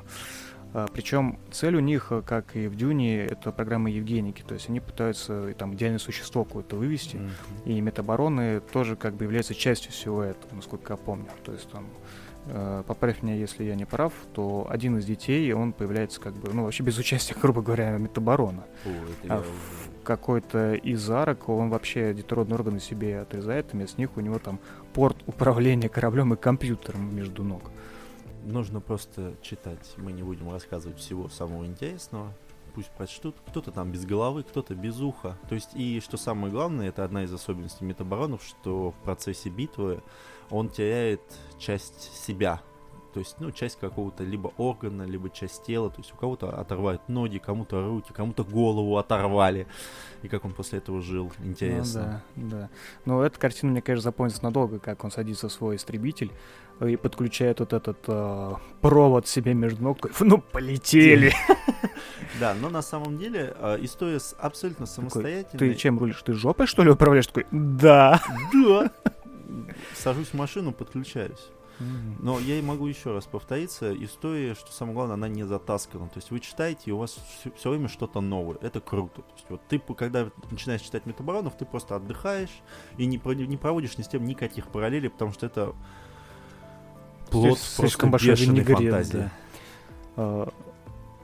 Причем 0.92 1.38
цель 1.50 1.76
у 1.76 1.80
них, 1.80 2.12
как 2.26 2.54
и 2.54 2.68
в 2.68 2.76
Дюне, 2.76 3.24
это 3.24 3.52
программа 3.52 3.90
Евгеники. 3.90 4.42
То 4.46 4.52
есть 4.52 4.68
они 4.68 4.80
пытаются 4.80 5.54
там 5.54 5.74
идеальное 5.74 5.98
существо 5.98 6.44
какое-то 6.44 6.76
вывести. 6.76 7.16
Mm-hmm. 7.16 7.64
И 7.64 7.80
метабароны 7.80 8.60
тоже 8.60 8.94
как 8.94 9.14
бы 9.14 9.24
являются 9.24 9.54
частью 9.54 9.92
всего 9.92 10.22
этого, 10.22 10.54
насколько 10.54 10.92
я 10.92 10.98
помню. 10.98 11.28
То 11.42 11.52
есть 11.52 11.70
там 11.70 11.86
Э, 12.50 12.82
поправь 12.86 13.22
меня, 13.22 13.34
если 13.34 13.64
я 13.64 13.74
не 13.74 13.84
прав, 13.84 14.12
то 14.32 14.66
один 14.70 14.98
из 14.98 15.04
детей, 15.04 15.52
он 15.52 15.72
появляется 15.72 16.20
как 16.20 16.34
бы, 16.34 16.50
ну, 16.52 16.64
вообще 16.64 16.82
без 16.82 16.96
участия, 16.98 17.34
грубо 17.40 17.62
говоря, 17.62 17.96
метабарона. 17.98 18.64
О, 18.84 18.88
а 19.24 19.26
я... 19.26 19.38
в 19.38 19.97
какой-то 20.08 20.72
из 20.72 21.10
арок 21.10 21.50
он 21.50 21.68
вообще 21.68 22.14
детородные 22.14 22.56
органы 22.56 22.80
себе 22.80 23.20
отрезает, 23.20 23.74
вместо 23.74 24.00
них 24.00 24.16
у 24.16 24.20
него 24.20 24.38
там 24.38 24.58
порт 24.94 25.18
управления 25.26 25.90
кораблем 25.90 26.32
и 26.32 26.36
компьютером 26.38 27.14
между 27.14 27.44
ног. 27.44 27.70
Нужно 28.42 28.80
просто 28.80 29.34
читать. 29.42 29.92
Мы 29.98 30.12
не 30.12 30.22
будем 30.22 30.50
рассказывать 30.50 30.98
всего 30.98 31.28
самого 31.28 31.66
интересного. 31.66 32.32
Пусть 32.74 32.88
прочтут. 32.92 33.36
Кто-то 33.48 33.70
там 33.70 33.92
без 33.92 34.06
головы, 34.06 34.44
кто-то 34.44 34.74
без 34.74 34.98
уха. 34.98 35.36
То 35.50 35.54
есть, 35.54 35.74
и 35.74 36.00
что 36.00 36.16
самое 36.16 36.50
главное, 36.50 36.88
это 36.88 37.04
одна 37.04 37.24
из 37.24 37.34
особенностей 37.34 37.84
метабаронов, 37.84 38.42
что 38.42 38.92
в 38.92 39.04
процессе 39.04 39.50
битвы 39.50 40.02
он 40.48 40.70
теряет 40.70 41.20
часть 41.58 42.14
себя. 42.24 42.62
То 43.18 43.22
есть, 43.22 43.34
ну, 43.40 43.50
часть 43.50 43.80
какого-то 43.80 44.22
либо 44.22 44.52
органа, 44.58 45.02
либо 45.02 45.28
часть 45.28 45.64
тела. 45.64 45.90
То 45.90 45.96
есть 45.98 46.14
у 46.14 46.16
кого-то 46.16 46.56
оторвают 46.56 47.08
ноги, 47.08 47.38
кому-то 47.38 47.84
руки, 47.84 48.12
кому-то 48.12 48.44
голову 48.44 48.96
оторвали. 48.96 49.66
И 50.22 50.28
как 50.28 50.44
он 50.44 50.52
после 50.52 50.78
этого 50.78 51.02
жил, 51.02 51.32
интересно. 51.42 52.22
Ну, 52.36 52.48
да, 52.48 52.56
да. 52.56 52.70
Но 53.06 53.24
эта 53.24 53.36
картина, 53.36 53.72
мне, 53.72 53.82
конечно, 53.82 54.04
запомнится 54.04 54.44
надолго, 54.44 54.78
как 54.78 55.02
он 55.02 55.10
садится 55.10 55.48
в 55.48 55.52
свой 55.52 55.74
истребитель 55.74 56.30
и 56.80 56.94
подключает 56.94 57.58
вот 57.58 57.72
этот 57.72 57.98
э, 58.06 58.54
провод 58.82 59.26
себе 59.26 59.52
между 59.52 59.82
ног. 59.82 59.98
Ну, 60.20 60.38
полетели! 60.38 61.32
Да, 62.38 62.54
но 62.54 62.68
на 62.68 62.82
самом 62.82 63.18
деле 63.18 63.52
э, 63.58 63.78
история 63.80 64.20
абсолютно 64.38 64.86
самостоятельная. 64.86 65.58
Ты 65.58 65.74
чем 65.74 65.98
рулишь? 65.98 66.22
Ты 66.22 66.34
жопой, 66.34 66.68
что 66.68 66.84
ли, 66.84 66.90
управляешь? 66.90 67.26
Такой, 67.26 67.46
да. 67.50 68.22
Да 68.52 68.92
сажусь 69.94 70.28
в 70.28 70.34
машину, 70.34 70.72
подключаюсь. 70.72 71.48
Но 72.20 72.38
я 72.38 72.62
могу 72.62 72.86
еще 72.86 73.12
раз 73.12 73.26
повториться, 73.26 73.94
история, 74.04 74.54
что 74.54 74.72
самое 74.72 74.94
главное, 74.94 75.14
она 75.14 75.28
не 75.28 75.44
затаскана. 75.44 76.08
То 76.08 76.18
есть 76.18 76.30
вы 76.30 76.40
читаете, 76.40 76.82
и 76.86 76.90
у 76.90 76.98
вас 76.98 77.16
все, 77.40 77.50
все 77.56 77.70
время 77.70 77.88
что-то 77.88 78.20
новое. 78.20 78.56
Это 78.60 78.80
круто. 78.80 79.22
То 79.22 79.32
есть 79.36 79.50
вот 79.50 79.60
ты, 79.68 79.78
когда 79.78 80.28
начинаешь 80.50 80.80
читать 80.80 81.06
метабаронов, 81.06 81.56
ты 81.56 81.64
просто 81.64 81.96
отдыхаешь 81.96 82.62
и 82.96 83.06
не, 83.06 83.20
не 83.46 83.56
проводишь 83.56 83.98
ни 83.98 84.02
с 84.02 84.08
тем 84.08 84.24
никаких 84.24 84.68
параллелей, 84.68 85.10
потому 85.10 85.32
что 85.32 85.46
это 85.46 85.74
плод 87.30 87.58
слишком 87.58 88.10
большой 88.10 88.34
фантазии. 88.36 89.30
Да. 90.16 90.48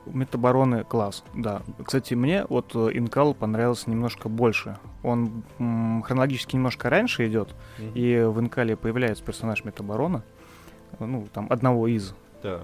Метабароны 0.07 0.85
класс, 0.85 1.25
да. 1.35 1.63
Кстати, 1.83 2.13
мне 2.13 2.45
вот 2.51 2.73
э, 2.75 2.91
Инкал 2.93 3.33
понравился 3.33 3.89
немножко 3.89 4.29
больше. 4.29 4.79
Он 5.03 5.43
м, 5.59 6.03
хронологически 6.03 6.57
немножко 6.57 6.91
раньше 6.91 7.27
идет, 7.27 7.55
mm-hmm. 7.79 7.93
и 7.95 8.25
в 8.27 8.39
Инкале 8.39 8.77
появляется 8.77 9.25
персонаж 9.25 9.65
Метабарона, 9.65 10.23
ну, 11.01 11.27
там, 11.33 11.47
одного 11.51 11.89
из. 11.89 12.15
Так. 12.43 12.63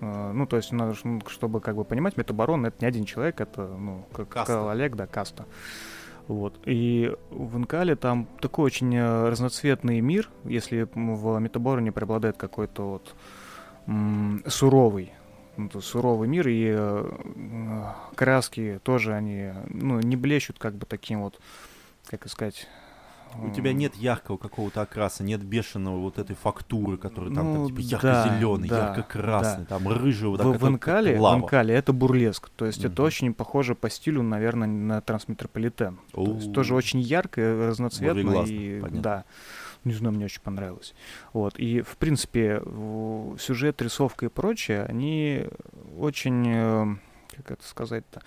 Uh, 0.00 0.32
ну, 0.32 0.46
то 0.46 0.56
есть, 0.56 0.72
надо, 0.72 0.96
ну, 1.04 1.20
чтобы 1.28 1.60
как 1.60 1.76
бы 1.76 1.84
понимать, 1.84 2.16
Метабарон 2.16 2.66
это 2.66 2.76
не 2.80 2.88
один 2.88 3.04
человек, 3.04 3.40
это, 3.40 3.66
ну, 3.66 4.04
как 4.12 4.28
каста. 4.28 4.70
Олег, 4.70 4.96
да, 4.96 5.06
каста. 5.06 5.46
Вот. 6.26 6.58
И 6.64 7.14
в 7.30 7.56
Инкале 7.56 7.94
там 7.94 8.26
такой 8.40 8.66
очень 8.66 8.94
э, 8.96 9.28
разноцветный 9.28 10.00
мир, 10.00 10.28
если 10.44 10.88
в 10.94 11.38
Метабороне 11.38 11.92
преобладает 11.92 12.36
какой-то 12.36 12.90
вот 12.90 13.14
суровый 14.46 15.12
это 15.56 15.80
суровый 15.80 16.28
мир, 16.28 16.48
и 16.48 16.72
э, 16.74 17.92
краски 18.14 18.80
тоже 18.82 19.14
они, 19.14 19.52
ну, 19.68 20.00
не 20.00 20.16
блещут 20.16 20.58
как 20.58 20.74
бы 20.74 20.86
таким 20.86 21.22
вот, 21.22 21.38
как 22.06 22.28
сказать... 22.28 22.68
У 23.40 23.50
тебя 23.50 23.72
нет 23.72 23.94
яркого 23.96 24.36
какого-то 24.36 24.82
окраса, 24.82 25.24
нет 25.24 25.42
бешеного 25.42 25.98
вот 25.98 26.18
этой 26.18 26.36
фактуры, 26.36 26.96
которая 26.96 27.34
там, 27.34 27.54
ну, 27.54 27.54
там 27.54 27.66
типа 27.68 27.78
ярко-зеленый, 27.80 28.68
да, 28.68 28.86
ярко-красный, 28.88 29.64
да. 29.64 29.78
там 29.78 29.88
рыжий. 29.88 30.28
Вот, 30.28 30.40
в, 30.40 30.58
в, 30.58 30.68
Инкале, 30.68 31.18
в 31.18 31.34
Инкале 31.34 31.74
это 31.74 31.92
бурлеск, 31.92 32.50
то 32.50 32.66
есть 32.66 32.84
mm-hmm. 32.84 32.92
это 32.92 33.02
очень 33.02 33.34
похоже 33.34 33.74
по 33.74 33.88
стилю, 33.90 34.22
наверное, 34.22 34.68
на 34.68 35.00
трансметрополитен. 35.00 35.98
То 36.12 36.24
есть 36.34 36.52
тоже 36.52 36.74
очень 36.74 37.00
ярко, 37.00 37.40
разноцветно. 37.68 38.44
И, 38.46 38.80
понятно. 38.80 39.02
да. 39.02 39.24
Не 39.84 39.94
знаю, 39.94 40.14
мне 40.14 40.26
очень 40.26 40.40
понравилось. 40.42 40.94
Вот. 41.32 41.58
И, 41.58 41.80
в 41.80 41.96
принципе, 41.96 42.62
сюжет, 43.40 43.82
рисовка 43.82 44.26
и 44.26 44.28
прочее, 44.28 44.84
они 44.84 45.46
очень, 45.98 46.44
э, 46.46 46.96
как 47.36 47.50
это 47.52 47.66
сказать-то, 47.66 48.22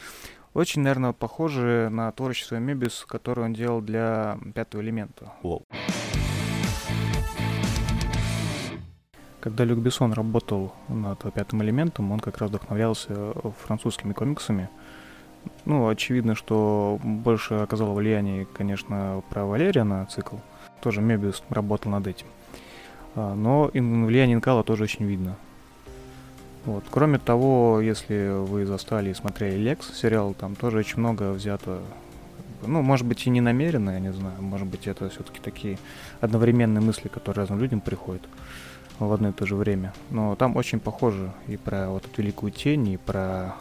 очень, 0.56 0.82
наверное, 0.82 1.14
похожи 1.14 1.90
на 1.92 2.12
творчество 2.12 2.56
Мебис, 2.56 3.06
которое 3.08 3.44
он 3.44 3.54
делал 3.54 3.82
для 3.82 4.40
пятого 4.56 4.82
элемента. 4.82 5.34
Wow. 5.44 5.64
Когда 9.40 9.64
Люк 9.64 9.78
Бессон 9.78 10.14
работал 10.14 10.74
над 10.88 11.20
пятым 11.32 11.62
элементом, 11.62 12.12
он 12.12 12.20
как 12.20 12.40
раз 12.40 12.50
вдохновлялся 12.50 13.34
французскими 13.64 14.14
комиксами. 14.14 14.70
Ну, 15.66 15.88
очевидно, 15.88 16.34
что 16.34 17.00
больше 17.04 17.54
оказало 17.54 17.94
влияние, 17.94 18.46
конечно, 18.46 19.22
про 19.30 19.46
Валерия 19.46 19.84
на 19.84 20.04
цикл– 20.08 20.38
тоже 20.86 21.02
Мебиус 21.02 21.42
работал 21.50 21.92
над 21.92 22.06
этим. 22.06 22.28
А, 23.16 23.34
но 23.34 23.72
влияние 23.74 24.36
Инкала 24.36 24.64
тоже 24.64 24.84
очень 24.84 25.06
видно. 25.06 25.36
Вот. 26.66 26.84
Кроме 26.90 27.20
того, 27.20 27.80
если 27.82 28.30
вы 28.46 28.66
застали 28.66 29.12
и 29.12 29.14
смотрели 29.14 29.56
Лекс 29.58 29.94
сериал, 29.94 30.34
там 30.34 30.56
тоже 30.56 30.80
очень 30.80 31.00
много 31.00 31.32
взято 31.32 31.80
ну, 32.68 32.82
может 32.82 33.06
быть, 33.06 33.28
и 33.28 33.30
не 33.30 33.42
намеренно, 33.42 33.92
я 33.92 34.00
не 34.00 34.12
знаю. 34.12 34.42
Может 34.42 34.68
быть, 34.68 34.88
это 34.88 35.10
все-таки 35.10 35.40
такие 35.40 35.78
одновременные 36.22 36.82
мысли, 36.82 37.08
которые 37.08 37.42
разным 37.42 37.60
людям 37.60 37.80
приходят 37.80 38.24
в 39.00 39.12
одно 39.12 39.30
и 39.30 39.32
то 39.34 39.46
же 39.46 39.56
время. 39.56 39.94
Но 40.10 40.36
там 40.36 40.56
очень 40.56 40.80
похоже 40.80 41.32
и 41.48 41.58
про 41.58 41.90
вот 41.90 42.06
эту 42.06 42.22
великую 42.22 42.52
тень, 42.52 42.88
и 42.90 42.98
про 42.98 43.56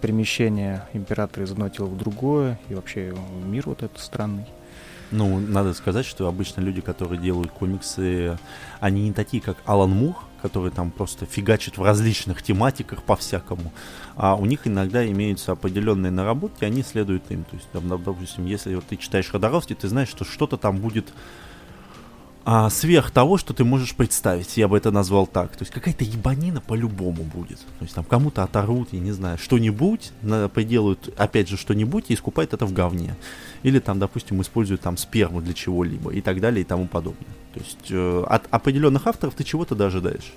перемещение 0.00 0.86
императора 0.92 1.44
из 1.44 1.52
одного 1.52 1.70
тела 1.70 1.86
в 1.86 1.98
другое, 1.98 2.58
и 2.68 2.74
вообще 2.74 3.14
мир 3.44 3.64
вот 3.66 3.82
этот 3.82 3.98
странный. 3.98 4.46
Ну, 5.10 5.38
надо 5.38 5.72
сказать, 5.72 6.04
что 6.04 6.26
обычно 6.26 6.60
люди, 6.60 6.80
которые 6.80 7.20
делают 7.20 7.52
комиксы, 7.52 8.38
они 8.80 9.04
не 9.04 9.12
такие, 9.12 9.40
как 9.40 9.56
Алан 9.64 9.90
Мур, 9.90 10.16
который 10.46 10.70
там 10.70 10.92
просто 10.92 11.26
фигачит 11.26 11.76
в 11.76 11.82
различных 11.82 12.40
тематиках 12.40 13.02
по-всякому. 13.02 13.72
А 14.14 14.36
у 14.36 14.46
них 14.46 14.66
иногда 14.66 15.04
имеются 15.04 15.52
определенные 15.52 16.12
наработки, 16.12 16.64
они 16.64 16.84
следуют 16.84 17.24
им. 17.30 17.42
То 17.42 17.56
есть, 17.56 17.68
там, 17.72 17.88
допустим, 17.88 18.46
если 18.46 18.76
вот 18.76 18.84
ты 18.84 18.96
читаешь 18.96 19.28
Ходоровский, 19.28 19.74
ты 19.74 19.88
знаешь, 19.88 20.08
что 20.08 20.24
что-то 20.24 20.56
там 20.56 20.78
будет 20.78 21.12
а, 22.48 22.70
сверх 22.70 23.10
того, 23.10 23.38
что 23.38 23.52
ты 23.54 23.64
можешь 23.64 23.96
представить. 23.96 24.56
Я 24.56 24.68
бы 24.68 24.76
это 24.76 24.92
назвал 24.92 25.26
так. 25.26 25.56
То 25.56 25.64
есть 25.64 25.72
какая-то 25.72 26.04
ебанина 26.04 26.60
по-любому 26.60 27.24
будет. 27.24 27.58
То 27.58 27.82
есть 27.82 27.96
там 27.96 28.04
кому-то 28.04 28.44
оторвут, 28.44 28.92
я 28.92 29.00
не 29.00 29.10
знаю, 29.10 29.36
что-нибудь, 29.36 30.12
на, 30.22 30.48
приделают 30.48 31.12
опять 31.18 31.48
же 31.48 31.56
что-нибудь 31.56 32.04
и 32.08 32.14
искупают 32.14 32.54
это 32.54 32.64
в 32.64 32.72
говне. 32.72 33.16
Или 33.66 33.80
там, 33.80 33.98
допустим, 33.98 34.40
используют 34.42 34.80
там 34.82 34.96
сперму 34.96 35.40
для 35.40 35.52
чего-либо 35.52 36.12
и 36.12 36.20
так 36.20 36.40
далее 36.40 36.60
и 36.60 36.64
тому 36.64 36.86
подобное. 36.86 37.34
То 37.52 37.58
есть 37.58 37.90
э, 37.90 38.24
от 38.28 38.46
определенных 38.52 39.08
авторов 39.08 39.34
ты 39.34 39.42
чего-то 39.42 39.74
дожидаешь. 39.74 40.32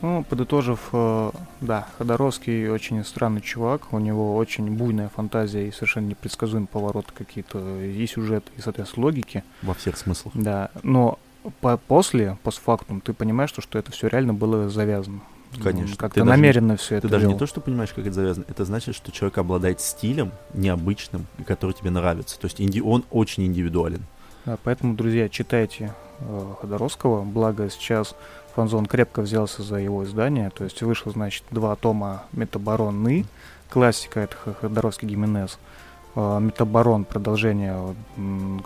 Ну, 0.00 0.24
подытожив, 0.24 0.88
э, 0.94 1.30
да, 1.60 1.86
Ходоровский 1.98 2.70
очень 2.70 3.04
странный 3.04 3.42
чувак, 3.42 3.92
у 3.92 3.98
него 3.98 4.34
очень 4.36 4.70
буйная 4.70 5.10
фантазия 5.10 5.68
и 5.68 5.70
совершенно 5.70 6.06
непредсказуемый 6.06 6.68
поворот 6.68 7.12
какие-то 7.12 7.82
и 7.82 8.06
сюжет, 8.06 8.44
и, 8.56 8.62
соответственно, 8.62 9.04
логики. 9.04 9.44
Во 9.60 9.74
всех 9.74 9.98
смыслах. 9.98 10.32
Да, 10.34 10.70
но 10.82 11.18
по 11.60 11.76
после, 11.76 12.38
постфактум, 12.44 13.02
ты 13.02 13.12
понимаешь, 13.12 13.50
что, 13.50 13.60
что 13.60 13.78
это 13.78 13.92
все 13.92 14.06
реально 14.06 14.32
было 14.32 14.70
завязано. 14.70 15.20
Конечно. 15.62 15.96
Как-то 15.96 16.24
намеренно 16.24 16.74
даже, 16.74 16.82
все 16.82 16.96
это 16.96 17.08
Ты 17.08 17.12
даже 17.12 17.26
не 17.26 17.36
то, 17.36 17.46
что 17.46 17.60
понимаешь, 17.60 17.90
как 17.90 18.06
это 18.06 18.14
завязано, 18.14 18.44
это 18.48 18.64
значит, 18.64 18.94
что 18.94 19.10
человек 19.12 19.38
обладает 19.38 19.80
стилем 19.80 20.32
необычным, 20.54 21.26
который 21.46 21.72
тебе 21.72 21.90
нравится. 21.90 22.38
То 22.38 22.46
есть 22.46 22.60
инди- 22.60 22.80
он 22.80 23.04
очень 23.10 23.44
индивидуален. 23.46 24.02
Да, 24.44 24.58
поэтому, 24.62 24.94
друзья, 24.94 25.28
читайте 25.28 25.94
э, 26.20 26.54
Ходоровского, 26.60 27.22
благо 27.22 27.68
сейчас 27.70 28.14
Фанзон 28.54 28.86
крепко 28.86 29.22
взялся 29.22 29.62
за 29.62 29.76
его 29.76 30.04
издание, 30.04 30.50
то 30.50 30.64
есть 30.64 30.82
вышло, 30.82 31.12
значит, 31.12 31.44
два 31.50 31.76
тома 31.76 32.24
Метабароны, 32.32 33.26
классика, 33.70 34.20
это 34.20 34.36
Ходоровский 34.60 35.06
Гименез, 35.08 35.58
а, 35.58 35.58
Метабарон, 36.40 37.04
продолжение, 37.04 37.94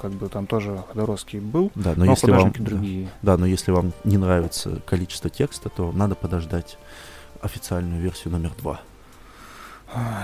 как 0.00 0.12
бы 0.12 0.28
там 0.28 0.46
тоже 0.46 0.82
Ходоровский 0.88 1.38
был, 1.38 1.70
да, 1.74 1.92
но, 1.96 2.04
но 2.04 2.12
если 2.12 2.30
вам, 2.30 2.52
другие. 2.52 3.08
Да, 3.20 3.36
но 3.36 3.46
если 3.46 3.72
вам 3.72 3.92
не 4.04 4.16
нравится 4.16 4.80
количество 4.86 5.28
текста, 5.28 5.68
то 5.68 5.92
надо 5.92 6.14
подождать 6.14 6.78
официальную 7.42 8.00
версию 8.00 8.32
номер 8.32 8.52
два. 8.58 8.80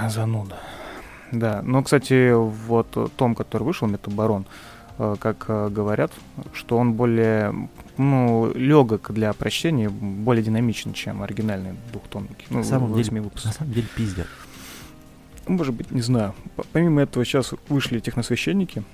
Зануда. 0.09 0.57
Да, 1.31 1.61
ну, 1.62 1.83
кстати, 1.83 2.33
вот 2.33 3.12
том, 3.17 3.35
который 3.35 3.64
вышел, 3.64 3.87
Метабарон, 3.87 4.47
Э, 4.99 5.14
как 5.19 5.45
э, 5.49 5.69
говорят, 5.69 6.11
что 6.53 6.77
он 6.77 6.95
более 6.95 7.55
ну, 7.97 8.53
легок 8.55 9.12
для 9.12 9.33
прочтения, 9.33 9.88
более 9.88 10.43
динамичен, 10.43 10.93
чем 10.93 11.23
оригинальный 11.23 11.75
двухтомники. 11.93 12.47
Ну, 12.51 12.59
на, 12.59 12.64
самом 12.64 12.95
деле, 12.95 13.23
на 13.23 13.53
самом 13.53 13.73
деле 13.73 13.87
пиздят. 13.95 14.27
Может 15.48 15.74
быть, 15.74 15.90
не 15.90 16.02
знаю. 16.02 16.34
Помимо 16.72 17.02
этого, 17.02 17.24
сейчас 17.24 17.54
вышли 17.68 18.00
техносвященники, 18.00 18.84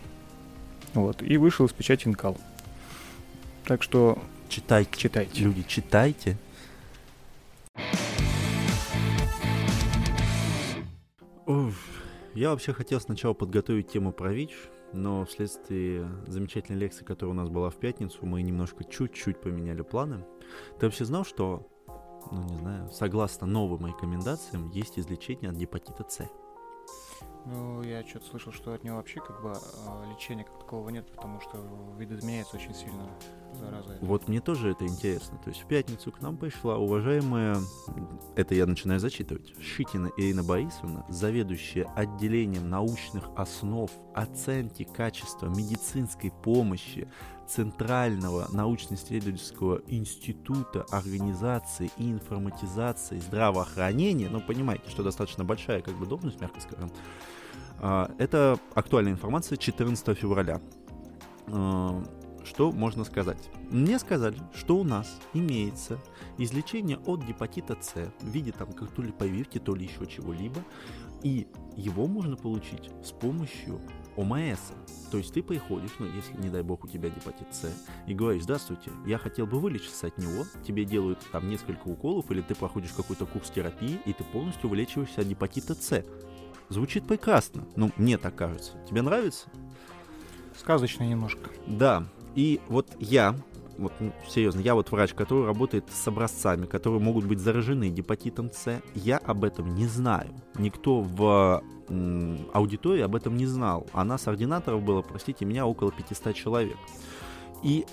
вот, 0.95 1.21
и 1.21 1.37
вышел 1.37 1.67
из 1.67 1.73
печати 1.73 2.07
Инкал. 2.07 2.39
Так 3.65 3.83
что 3.83 4.19
читайте, 4.49 4.91
читайте. 4.97 5.43
Люди, 5.43 5.65
читайте. 5.67 6.39
Уф. 11.47 11.77
Я 12.35 12.51
вообще 12.51 12.73
хотел 12.73 13.01
сначала 13.01 13.33
подготовить 13.35 13.89
тему 13.89 14.13
про 14.13 14.33
ВИЧ, 14.33 14.53
но 14.93 15.25
вследствие 15.25 16.09
замечательной 16.27 16.79
лекции, 16.79 17.05
которая 17.05 17.35
у 17.35 17.37
нас 17.37 17.49
была 17.49 17.71
в 17.71 17.77
пятницу, 17.77 18.25
мы 18.25 18.43
немножко 18.43 18.85
чуть-чуть 18.85 19.41
поменяли 19.41 19.83
планы. 19.83 20.25
Ты 20.79 20.87
вообще 20.87 21.05
знал, 21.05 21.25
что, 21.25 21.69
ну 22.31 22.43
не 22.45 22.57
знаю, 22.57 22.91
согласно 22.93 23.47
новым 23.47 23.87
рекомендациям, 23.87 24.71
есть 24.71 24.99
излечение 24.99 25.51
от 25.51 25.57
гепатита 25.57 26.05
С? 26.09 26.29
Ну, 27.47 27.83
я 27.83 28.03
что-то 28.05 28.27
слышал, 28.27 28.53
что 28.53 28.73
от 28.73 28.85
него 28.85 28.97
вообще 28.97 29.21
как 29.21 29.43
бы 29.43 29.53
а, 29.53 30.05
лечения 30.11 30.45
как 30.45 30.59
такового 30.59 30.89
нет, 30.89 31.07
потому 31.11 31.41
что 31.41 31.59
видоизменяется 31.99 32.57
очень 32.57 32.75
сильно 32.75 33.07
Вот 34.01 34.29
мне 34.29 34.41
тоже 34.41 34.71
это 34.71 34.87
интересно. 34.87 35.39
То 35.43 35.51
есть 35.51 35.63
в 35.63 35.67
пятницу 35.67 36.13
к 36.13 36.21
нам 36.21 36.37
пришла 36.37 36.77
уважаемая, 36.77 37.57
это 38.37 38.55
я 38.55 38.67
начинаю 38.67 39.01
зачитывать, 39.01 39.55
Шитина 39.61 40.11
Ирина 40.17 40.43
Борисовна, 40.43 41.05
заведующая 41.09 41.85
отделением 41.95 42.69
научных 42.69 43.31
основ, 43.37 43.91
оценки 44.15 44.85
качества 44.85 45.47
медицинской 45.47 46.31
помощи 46.43 47.09
Центрального 47.49 48.49
научно-исследовательского 48.53 49.83
института 49.89 50.87
организации 50.91 51.91
и 51.99 52.11
информатизации 52.11 53.19
здравоохранения, 53.19 54.29
ну, 54.31 54.41
понимаете, 54.41 54.89
что 54.89 55.03
достаточно 55.03 55.45
большая 55.45 55.83
как 55.83 55.95
бы 55.95 56.07
должность, 56.07 56.41
мягко 56.41 56.61
скажем, 56.61 56.91
а, 57.81 58.11
это 58.19 58.59
актуальная 58.75 59.13
информация 59.13 59.59
14 59.59 60.15
февраля. 60.15 60.61
Что 62.45 62.71
можно 62.73 63.05
сказать? 63.05 63.51
Мне 63.71 63.99
сказали, 63.99 64.37
что 64.55 64.77
у 64.77 64.85
нас 64.85 65.19
имеется 65.33 65.99
излечение 66.37 66.99
от 67.07 67.25
гепатита 67.25 67.77
С 67.81 67.95
в 68.21 68.29
виде 68.29 68.53
там 68.53 68.73
как 68.73 68.91
то 68.91 69.03
ли 69.03 69.13
повивки, 69.13 69.59
то 69.59 69.75
ли 69.75 69.87
еще 69.87 70.07
чего-либо, 70.07 70.61
и 71.23 71.47
его 71.75 72.07
можно 72.07 72.37
получить 72.37 72.91
с 73.03 73.11
помощью 73.13 73.81
ОМС. 74.17 74.61
То 75.11 75.19
есть 75.19 75.33
ты 75.33 75.43
приходишь, 75.43 75.91
ну 75.99 76.07
если, 76.07 76.37
не 76.37 76.51
дай 76.51 76.63
бог, 76.63 76.85
у 76.85 76.89
тебя 76.89 77.09
гепатит 77.09 77.53
С, 77.55 77.73
и 78.07 78.15
говоришь, 78.15 78.43
здравствуйте, 78.43 78.91
я 79.07 79.17
хотел 79.17 79.47
бы 79.47 79.59
вылечиться 79.59 80.09
от 80.09 80.19
него, 80.19 80.45
тебе 80.67 80.85
делают 80.85 81.21
там 81.33 81.49
несколько 81.49 81.89
уколов, 81.89 82.31
или 82.31 82.43
ты 82.43 82.55
проходишь 82.55 82.93
какой-то 82.93 83.25
курс 83.27 83.51
терапии, 83.51 83.99
и 84.05 84.13
ты 84.13 84.23
полностью 84.23 84.69
вылечиваешься 84.69 85.23
от 85.23 85.27
гепатита 85.27 85.75
С. 85.75 86.05
Звучит 86.69 87.07
прекрасно. 87.07 87.67
Ну, 87.77 87.91
мне 87.97 88.19
так 88.19 88.37
кажется. 88.37 88.73
Тебе 88.89 89.03
нравится? 89.03 89.49
Сказочно 90.59 91.05
немножко. 91.05 91.51
Да. 91.67 92.07
И 92.35 92.61
вот 92.69 92.97
я, 92.99 93.37
вот 93.79 93.93
ну, 94.01 94.13
серьезно, 94.29 94.61
я 94.61 94.75
вот 94.75 94.91
врач, 94.91 95.15
который 95.15 95.47
работает 95.47 95.85
с 95.91 96.07
образцами, 96.09 96.67
которые 96.67 97.01
могут 97.01 97.25
быть 97.25 97.39
заражены 97.39 97.89
гепатитом 97.89 98.51
С, 98.53 98.81
я 98.95 99.19
об 99.19 99.45
этом 99.45 99.75
не 99.75 99.87
знаю. 99.87 100.31
Никто 100.59 101.01
в 101.01 101.63
аудитории 102.53 103.03
об 103.03 103.15
этом 103.15 103.37
не 103.37 103.47
знал. 103.47 103.87
А 103.93 104.05
нас, 104.05 104.27
ординаторов, 104.27 104.83
было, 104.83 105.03
простите 105.03 105.45
меня, 105.45 105.67
около 105.67 105.93
500 105.93 106.35
человек. 106.35 106.77
И 107.63 107.85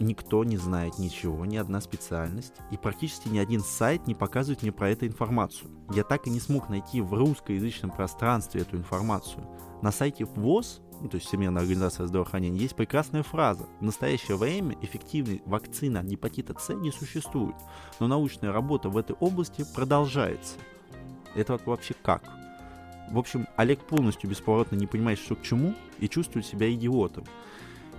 никто 0.00 0.44
не 0.44 0.56
знает 0.56 0.98
ничего, 0.98 1.44
ни 1.44 1.56
одна 1.56 1.80
специальность, 1.80 2.54
и 2.70 2.76
практически 2.76 3.28
ни 3.28 3.38
один 3.38 3.60
сайт 3.60 4.06
не 4.06 4.14
показывает 4.14 4.62
мне 4.62 4.72
про 4.72 4.90
эту 4.90 5.06
информацию. 5.06 5.70
Я 5.94 6.04
так 6.04 6.26
и 6.26 6.30
не 6.30 6.40
смог 6.40 6.68
найти 6.68 7.00
в 7.00 7.14
русскоязычном 7.14 7.90
пространстве 7.90 8.62
эту 8.62 8.76
информацию. 8.76 9.46
На 9.80 9.92
сайте 9.92 10.24
ВОЗ, 10.24 10.82
ну, 11.02 11.08
то 11.08 11.16
есть 11.16 11.26
Всемирная 11.26 11.62
организация 11.62 12.06
здравоохранения, 12.06 12.60
есть 12.60 12.76
прекрасная 12.76 13.24
фраза. 13.24 13.66
В 13.80 13.82
настоящее 13.82 14.36
время 14.36 14.76
эффективной 14.82 15.42
вакцины 15.46 15.98
от 15.98 16.06
гепатита 16.06 16.54
С 16.56 16.72
не 16.74 16.92
существует, 16.92 17.56
но 17.98 18.06
научная 18.06 18.52
работа 18.52 18.88
в 18.88 18.96
этой 18.96 19.16
области 19.16 19.64
продолжается. 19.74 20.54
Это 21.34 21.58
вообще 21.66 21.94
как? 22.02 22.22
В 23.10 23.18
общем, 23.18 23.48
Олег 23.56 23.80
полностью 23.80 24.30
бесповоротно 24.30 24.76
не 24.76 24.86
понимает, 24.86 25.18
что 25.18 25.34
к 25.34 25.42
чему, 25.42 25.74
и 25.98 26.08
чувствует 26.08 26.46
себя 26.46 26.72
идиотом. 26.72 27.24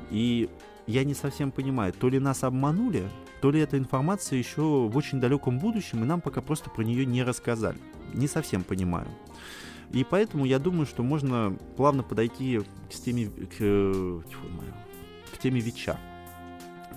И 0.10 0.50
я 0.88 1.04
не 1.04 1.13
совсем 1.13 1.52
понимаю, 1.52 1.92
то 1.92 2.08
ли 2.08 2.20
нас 2.20 2.44
обманули, 2.46 3.10
то 3.42 3.52
ли 3.52 3.60
эта 3.60 3.78
информация 3.78 4.39
еще 4.39 4.62
в 4.62 4.96
очень 4.96 5.20
далеком 5.20 5.60
будущем, 5.60 6.04
и 6.04 6.08
нам 6.08 6.22
пока 6.22 6.42
просто 6.42 6.70
про 6.70 6.84
нее 6.84 7.06
не 7.06 7.22
рассказали. 7.22 7.78
Не 8.13 8.30
совсем 8.30 8.63
понимаю. 8.63 9.08
И 9.91 10.04
поэтому 10.04 10.46
я 10.46 10.60
думаю, 10.60 10.86
что 10.86 11.04
можно 11.04 11.58
плавно 11.78 12.04
подойти 12.04 12.60
к 12.60 12.93
теме, 12.93 13.28
к, 13.28 14.24
к 15.34 15.38
теме 15.39 15.60
ВИЧа. 15.60 15.98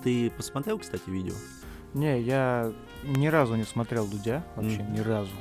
Ты 0.02 0.30
посмотрел, 0.30 0.78
кстати, 0.78 1.08
видео? 1.08 1.34
Не, 1.94 2.20
я 2.20 2.72
ни 3.04 3.26
разу 3.26 3.54
не 3.56 3.64
смотрел 3.64 4.06
Дудя, 4.06 4.44
вообще 4.54 4.78
mm. 4.78 4.90
ни 4.92 5.00
разу. 5.00 5.32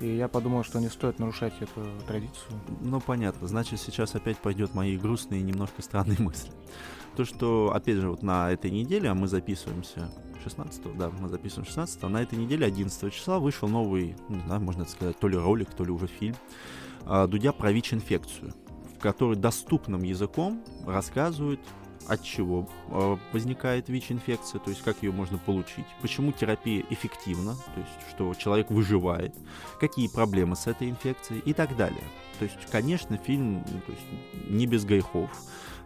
И 0.00 0.16
я 0.16 0.28
подумал, 0.28 0.64
что 0.64 0.80
не 0.80 0.88
стоит 0.88 1.18
нарушать 1.18 1.52
эту 1.60 1.84
традицию. 2.06 2.58
Ну, 2.80 3.00
понятно. 3.00 3.46
Значит, 3.46 3.80
сейчас 3.80 4.14
опять 4.14 4.38
пойдет 4.38 4.74
мои 4.74 4.96
грустные 4.96 5.40
и 5.40 5.44
немножко 5.44 5.82
странные 5.82 6.18
мысли. 6.20 6.50
То, 7.16 7.24
что, 7.24 7.72
опять 7.74 7.96
же, 7.96 8.08
вот 8.08 8.22
на 8.22 8.50
этой 8.50 8.70
неделе, 8.70 9.10
а 9.10 9.14
мы 9.14 9.28
записываемся 9.28 10.10
16 10.42 10.96
да, 10.96 11.10
мы 11.10 11.28
записываем 11.28 11.66
16 11.66 12.02
на 12.04 12.22
этой 12.22 12.38
неделе, 12.38 12.66
11 12.66 13.12
числа, 13.12 13.38
вышел 13.38 13.68
новый, 13.68 14.16
не 14.28 14.40
знаю, 14.40 14.60
можно 14.60 14.86
сказать, 14.86 15.18
то 15.18 15.28
ли 15.28 15.36
ролик, 15.36 15.70
то 15.70 15.84
ли 15.84 15.90
уже 15.90 16.06
фильм, 16.06 16.34
Дудя 17.06 17.52
про 17.52 17.72
ВИЧ-инфекцию, 17.72 18.52
в 18.96 19.00
которой 19.00 19.36
доступным 19.36 20.02
языком 20.02 20.62
рассказывают 20.86 21.60
от 22.06 22.22
чего 22.24 22.68
э, 22.88 23.16
возникает 23.32 23.88
ВИЧ-инфекция, 23.88 24.58
то 24.58 24.70
есть 24.70 24.82
как 24.82 25.02
ее 25.02 25.12
можно 25.12 25.38
получить, 25.38 25.84
почему 26.02 26.32
терапия 26.32 26.84
эффективна, 26.90 27.54
то 27.54 27.80
есть 27.80 28.10
что 28.10 28.34
человек 28.34 28.70
выживает, 28.70 29.34
какие 29.78 30.08
проблемы 30.08 30.56
с 30.56 30.66
этой 30.66 30.90
инфекцией 30.90 31.40
и 31.44 31.52
так 31.52 31.76
далее. 31.76 32.02
То 32.38 32.44
есть, 32.46 32.56
конечно, 32.70 33.16
фильм 33.18 33.64
ну, 33.70 33.80
то 33.86 33.92
есть, 33.92 34.48
не 34.48 34.66
без 34.66 34.84
грехов. 34.84 35.30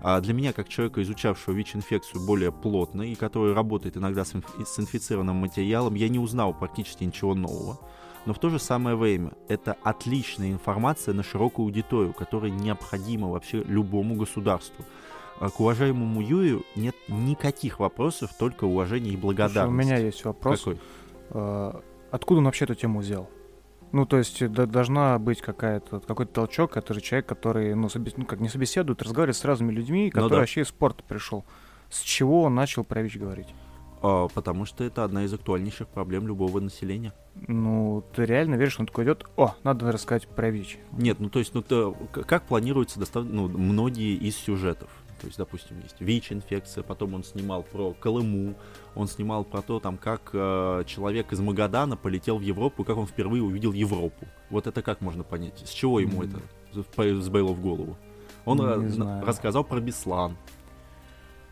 А 0.01 0.21
для 0.21 0.35
меня, 0.35 0.53
как 0.53 0.69
человека, 0.69 1.03
изучавшего 1.03 1.55
ВИЧ-инфекцию 1.55 2.25
более 2.25 2.53
плотно 2.53 3.03
и 3.03 3.15
который 3.15 3.53
работает 3.53 3.97
иногда 3.97 4.25
с, 4.25 4.33
с 4.33 4.79
инфицированным 4.79 5.37
материалом, 5.37 5.95
я 5.95 6.09
не 6.09 6.19
узнал 6.19 6.55
практически 6.55 7.05
ничего 7.05 7.35
нового. 7.35 7.79
Но 8.27 8.33
в 8.33 8.39
то 8.39 8.49
же 8.49 8.59
самое 8.59 8.97
время 8.97 9.33
это 9.49 9.77
отличная 9.83 10.51
информация 10.51 11.15
на 11.15 11.23
широкую 11.23 11.67
аудиторию, 11.67 12.15
которая 12.15 12.51
необходима 12.51 13.29
вообще 13.29 13.63
любому 13.63 14.15
государству. 14.15 14.85
А 15.41 15.51
к 15.51 15.61
уважаемому 15.61 16.21
Юрию 16.23 16.65
нет 16.77 16.95
никаких 17.09 17.81
вопросов, 17.81 18.31
только 18.39 18.65
уважение 18.65 19.15
и 19.15 19.17
благодарность. 19.17 19.75
Слушай, 19.75 19.85
у 19.85 19.95
меня 19.95 19.97
есть 19.99 20.25
вопрос. 20.25 20.61
Какой? 20.61 20.79
А, 21.31 21.83
откуда 22.11 22.39
он 22.39 22.45
вообще 22.47 22.65
эту 22.65 22.75
тему 22.75 23.01
взял? 23.01 23.29
Ну, 23.93 24.07
то 24.07 24.17
есть 24.17 24.49
да, 24.53 24.67
должна 24.67 25.19
быть 25.19 25.41
какая-то, 25.41 26.01
какой-то 26.01 26.33
толчок, 26.33 26.77
это 26.77 26.95
же 26.95 27.01
человек, 27.01 27.27
который, 27.27 27.75
ну, 27.75 27.89
собес... 27.89 28.17
ну, 28.17 28.25
как 28.25 28.41
не 28.41 28.49
собеседует, 28.49 29.03
разговаривает 29.03 29.37
с 29.37 29.45
разными 29.45 29.73
людьми, 29.73 30.11
который 30.11 30.25
ну, 30.25 30.31
да. 30.31 30.37
вообще 30.39 30.63
из 30.63 30.69
спорта 30.69 31.05
пришел. 31.07 31.45
С 31.91 32.01
чего 32.01 32.43
он 32.43 32.55
начал 32.55 32.83
про 32.83 33.03
ВИЧ 33.03 33.19
говорить? 33.19 33.49
А, 34.07 34.29
потому 34.29 34.67
что 34.67 34.85
это 34.85 35.03
одна 35.03 35.25
из 35.25 35.33
актуальнейших 35.33 35.89
проблем 35.89 36.29
любого 36.29 36.61
населения. 36.61 37.15
Ну, 37.49 38.05
ты 38.15 38.27
реально 38.27 38.57
веришь, 38.57 38.79
он 38.79 38.87
такой 38.87 39.05
идет, 39.05 39.25
о, 39.37 39.55
надо 39.65 39.91
рассказать 39.91 40.29
про 40.29 40.51
ВИЧ? 40.51 40.79
Нет, 40.93 41.21
ну 41.21 41.31
то 41.31 41.39
есть, 41.39 41.55
ну 41.55 41.63
то, 41.63 41.97
как 42.13 42.43
планируется 42.43 43.01
достав... 43.01 43.25
ну, 43.25 43.49
многие 43.49 44.15
из 44.17 44.37
сюжетов? 44.37 44.91
То 45.23 45.27
есть, 45.29 45.39
допустим, 45.39 45.81
есть 45.81 45.99
ВИЧ-инфекция, 46.01 46.85
потом 46.85 47.15
он 47.15 47.25
снимал 47.25 47.63
про 47.63 47.95
Колыму, 47.95 48.57
он 48.95 49.09
снимал 49.09 49.43
про 49.43 49.63
то, 49.63 49.81
там, 49.81 49.97
как 49.97 50.29
э, 50.35 50.85
человек 50.87 51.33
из 51.33 51.41
Магадана 51.41 51.97
полетел 51.97 52.37
в 52.37 52.43
Европу, 52.43 52.85
как 52.85 52.99
он 52.99 53.07
впервые 53.07 53.43
увидел 53.43 53.73
Европу. 53.73 54.27
Вот 54.51 54.67
это 54.67 54.83
как 54.83 55.01
можно 55.01 55.25
понять? 55.25 55.63
С 55.65 55.71
чего 55.71 55.99
ему 55.99 56.25
mm. 56.25 56.45
это 56.75 57.23
сбыло 57.23 57.55
в 57.55 57.63
голову? 57.63 57.97
Он 58.45 58.61
ra- 58.61 59.25
рассказал 59.25 59.65
про 59.65 59.81
Беслан. 59.81 60.37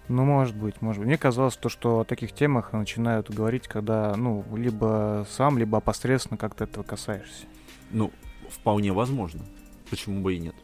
Ну, 0.09 0.25
может 0.25 0.57
быть, 0.57 0.83
может 0.83 1.01
быть. 1.01 1.07
Мне 1.07 1.19
казалось, 1.19 1.57
то, 1.57 1.69
что 1.69 2.01
о 2.01 2.05
таких 2.05 2.33
темах 2.33 2.73
начинают 2.73 3.31
говорить, 3.31 3.69
когда, 3.69 4.15
ну, 4.17 4.45
либо 4.55 5.27
сам, 5.31 5.59
либо 5.59 5.79
опосредственно 5.79 6.37
как-то 6.37 6.65
этого 6.65 6.83
касаешься. 6.83 7.47
Ну, 7.91 8.11
вполне 8.51 8.93
возможно. 8.93 9.43
Почему 9.91 10.21
бы 10.21 10.35
и 10.35 10.39
нет? 10.39 10.55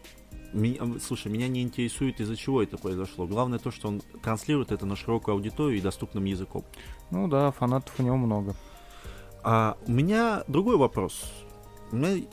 Меня, 0.52 0.80
слушай, 1.00 1.30
меня 1.30 1.46
не 1.46 1.62
интересует, 1.62 2.20
из-за 2.20 2.34
чего 2.36 2.62
это 2.62 2.78
произошло. 2.78 3.26
Главное 3.26 3.58
то, 3.58 3.70
что 3.70 3.88
он 3.88 4.00
транслирует 4.22 4.72
это 4.72 4.86
на 4.86 4.96
широкую 4.96 5.34
аудиторию 5.34 5.78
и 5.78 5.82
доступным 5.82 6.24
языком. 6.24 6.64
Ну 7.10 7.28
да, 7.28 7.50
фанатов 7.52 7.94
у 7.98 8.02
него 8.02 8.16
много. 8.16 8.54
А 9.44 9.76
у 9.86 9.92
меня 9.92 10.42
другой 10.48 10.76
вопрос. 10.76 11.32
У 11.92 11.96
меня 11.96 12.24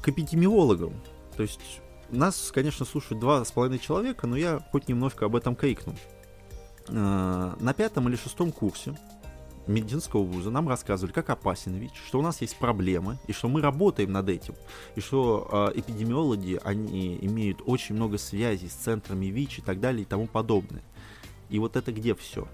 к 0.00 0.08
эпидемиологам. 0.08 0.94
То 1.36 1.42
есть 1.42 1.80
нас, 2.10 2.50
конечно, 2.54 2.86
слушают 2.86 3.20
два 3.20 3.44
с 3.44 3.52
половиной 3.52 3.78
человека, 3.78 4.26
но 4.26 4.36
я 4.36 4.60
хоть 4.70 4.88
немножко 4.88 5.26
об 5.26 5.36
этом 5.36 5.56
крикну. 5.56 5.94
А, 6.90 7.56
на 7.60 7.74
пятом 7.74 8.08
или 8.08 8.16
шестом 8.16 8.52
курсе 8.52 8.94
медицинского 9.66 10.22
вуза 10.22 10.50
нам 10.50 10.68
рассказывали, 10.68 11.12
как 11.12 11.30
опасен 11.30 11.74
ВИЧ, 11.74 11.92
что 12.06 12.18
у 12.18 12.22
нас 12.22 12.40
есть 12.40 12.56
проблемы, 12.56 13.18
и 13.26 13.32
что 13.32 13.48
мы 13.48 13.60
работаем 13.60 14.12
над 14.12 14.28
этим, 14.28 14.54
и 14.96 15.00
что 15.00 15.70
э, 15.74 15.78
эпидемиологи, 15.78 16.58
они 16.64 17.18
имеют 17.20 17.60
очень 17.66 17.94
много 17.94 18.16
связей 18.16 18.68
с 18.68 18.72
центрами 18.72 19.26
ВИЧ 19.26 19.58
и 19.58 19.62
так 19.62 19.78
далее 19.78 20.02
и 20.02 20.06
тому 20.06 20.26
подобное. 20.26 20.82
И 21.50 21.58
вот 21.58 21.76
это 21.76 21.92
где 21.92 22.14
все? 22.14 22.48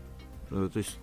Э, 0.51 0.69
то 0.73 0.79
есть 0.79 0.99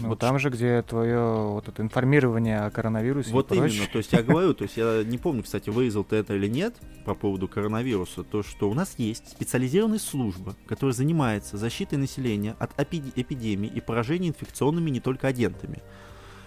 ну, 0.00 0.08
вот 0.08 0.18
там 0.18 0.38
же, 0.38 0.50
где 0.50 0.82
твое 0.82 1.48
вот 1.48 1.68
это 1.68 1.82
информирование 1.82 2.60
о 2.60 2.70
коронавирусе. 2.70 3.30
Вот 3.30 3.52
именно, 3.52 3.86
то 3.90 3.98
есть 3.98 4.12
я 4.12 4.22
говорю, 4.22 4.54
то 4.54 4.64
есть 4.64 4.76
я 4.76 5.02
не 5.04 5.18
помню, 5.18 5.42
кстати, 5.42 5.70
вырезал 5.70 6.04
ты 6.04 6.16
это 6.16 6.34
или 6.34 6.48
нет 6.48 6.74
по 7.04 7.14
поводу 7.14 7.48
коронавируса, 7.48 8.22
то 8.24 8.42
что 8.42 8.70
у 8.70 8.74
нас 8.74 8.94
есть 8.98 9.30
специализированная 9.30 9.98
служба, 9.98 10.54
которая 10.66 10.94
занимается 10.94 11.56
защитой 11.56 11.96
населения 11.96 12.56
от 12.58 12.72
эпидемий 12.80 13.68
и 13.68 13.80
поражения 13.80 14.28
инфекционными 14.28 14.90
не 14.90 15.00
только 15.00 15.28
агентами. 15.28 15.82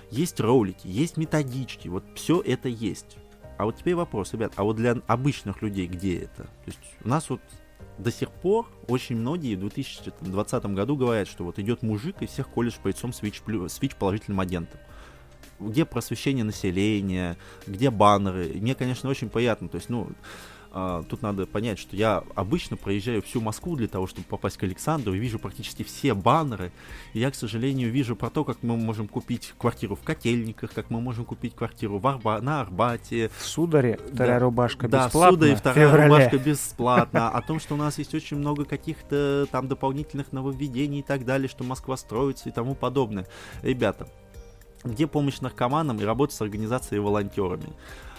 Есть 0.10 0.40
ролики, 0.40 0.88
есть 0.88 1.18
методички, 1.18 1.88
вот 1.88 2.04
все 2.16 2.42
это 2.42 2.70
есть. 2.70 3.18
А 3.58 3.66
вот 3.66 3.78
теперь 3.78 3.96
вопрос, 3.96 4.34
ребят, 4.34 4.54
а 4.56 4.64
вот 4.64 4.76
для 4.76 4.98
обычных 5.08 5.62
людей 5.62 5.88
где 5.88 6.20
это? 6.20 6.44
То 6.44 6.68
есть 6.68 6.80
у 7.04 7.10
нас 7.10 7.30
вот 7.30 7.42
до 7.98 8.12
сих 8.12 8.30
пор 8.30 8.68
очень 8.88 9.18
многие 9.18 9.56
в 9.56 9.60
2020 9.62 10.66
году 10.68 10.96
говорят, 10.96 11.28
что 11.28 11.44
вот 11.44 11.60
идет 11.60 11.82
мужик 11.82 12.18
и 12.22 12.28
всех 12.28 12.48
колет 12.50 12.74
шприцом 12.74 13.14
с 13.14 13.22
ВИЧ, 13.22 13.42
с 13.68 13.82
ВИЧ 13.82 13.96
положительным 13.96 14.40
агентом. 14.40 14.80
Где 15.60 15.86
просвещение 15.86 16.44
населения, 16.44 17.38
где 17.66 17.90
баннеры. 17.90 18.52
Мне, 18.56 18.76
конечно, 18.76 19.10
очень 19.10 19.30
приятно. 19.30 19.70
То 19.70 19.78
есть, 19.78 19.90
ну, 19.90 20.12
а, 20.72 21.04
тут 21.04 21.22
надо 21.22 21.46
понять, 21.46 21.80
что 21.80 21.96
я 21.96 22.24
обычно 22.36 22.78
проезжаю 22.78 23.22
всю 23.22 23.42
Москву 23.42 23.76
для 23.76 23.88
того, 23.88 24.08
чтобы 24.08 24.28
попасть 24.28 24.58
к 24.58 24.64
Александру, 24.64 25.14
и 25.14 25.20
вижу 25.20 25.40
практически 25.40 25.84
все 25.84 26.14
баннеры. 26.14 26.72
И 27.14 27.20
я, 27.20 27.32
к 27.32 27.36
сожалению, 27.36 27.92
вижу 27.92 28.16
про 28.16 28.30
то, 28.30 28.44
как 28.44 28.64
мы 28.64 28.78
можем 28.78 29.08
купить 29.08 29.54
квартиру 29.58 29.96
в 29.96 30.02
Котельниках, 30.02 30.74
как 30.74 30.90
мы 30.90 31.02
можем 31.02 31.26
купить 31.26 31.56
квартиру 31.56 32.00
в 32.00 32.08
Арба... 32.08 32.42
на 32.42 32.62
Арбате. 32.62 33.30
В 33.38 33.46
Сударе 33.46 34.00
вторая 34.14 34.40
да, 34.40 34.46
рубашка 34.46 34.88
да, 34.88 35.06
бесплатно. 35.06 35.22
Да, 35.22 35.28
в 35.28 35.34
Сударе 35.34 35.56
вторая 35.56 36.08
рубашка 36.08 36.38
бесплатно. 36.38 37.30
О 37.30 37.42
том, 37.42 37.60
что 37.60 37.76
у 37.76 37.78
нас 37.78 37.98
есть 37.98 38.14
очень 38.14 38.38
много 38.38 38.66
каких-то 38.66 39.48
там 39.52 39.68
дополнительных 39.68 40.32
нововведений 40.32 41.00
и 41.00 41.04
так 41.04 41.26
далее, 41.26 41.48
что 41.48 41.64
Москва 41.64 41.98
строится 41.98 42.50
и 42.50 42.52
тому 42.52 42.76
подобное. 42.76 43.28
Ребята, 43.62 44.08
где 44.84 45.08
помощь 45.08 45.40
наркоманам 45.40 46.00
и 46.00 46.04
работа 46.04 46.34
с 46.34 46.42
организацией 46.42 47.00
волонтерами? 47.00 47.74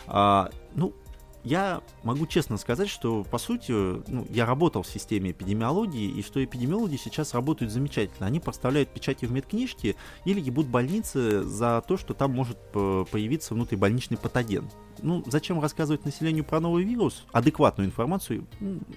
А, 0.07 0.51
ну, 0.75 0.95
я 1.45 1.83
могу 2.03 2.27
честно 2.27 2.57
сказать, 2.57 2.89
что, 2.89 3.25
по 3.25 3.39
сути, 3.39 3.71
ну, 3.73 4.27
я 4.31 4.45
работал 4.47 4.83
в 4.83 4.89
системе 4.89 5.31
эпидемиологии, 5.31 6.11
и 6.11 6.23
что 6.23 6.43
эпидемиологи 6.45 6.97
сейчас 6.97 7.35
работают 7.35 7.73
замечательно. 7.73 8.27
Они 8.27 8.41
поставляют 8.41 8.91
печати 8.91 9.25
в 9.25 9.33
медкнижки 9.33 9.97
или 10.25 10.41
ебут 10.41 10.67
больницы 10.67 11.43
за 11.45 11.83
то, 11.87 11.97
что 11.97 12.15
там 12.15 12.33
может 12.33 12.59
появиться 12.73 13.55
внутрибольничный 13.55 14.17
патоген. 14.17 14.69
Ну, 15.01 15.23
зачем 15.27 15.61
рассказывать 15.61 16.05
населению 16.05 16.45
про 16.45 16.59
новый 16.59 16.83
вирус? 16.83 17.25
Адекватную 17.33 17.87
информацию, 17.87 18.45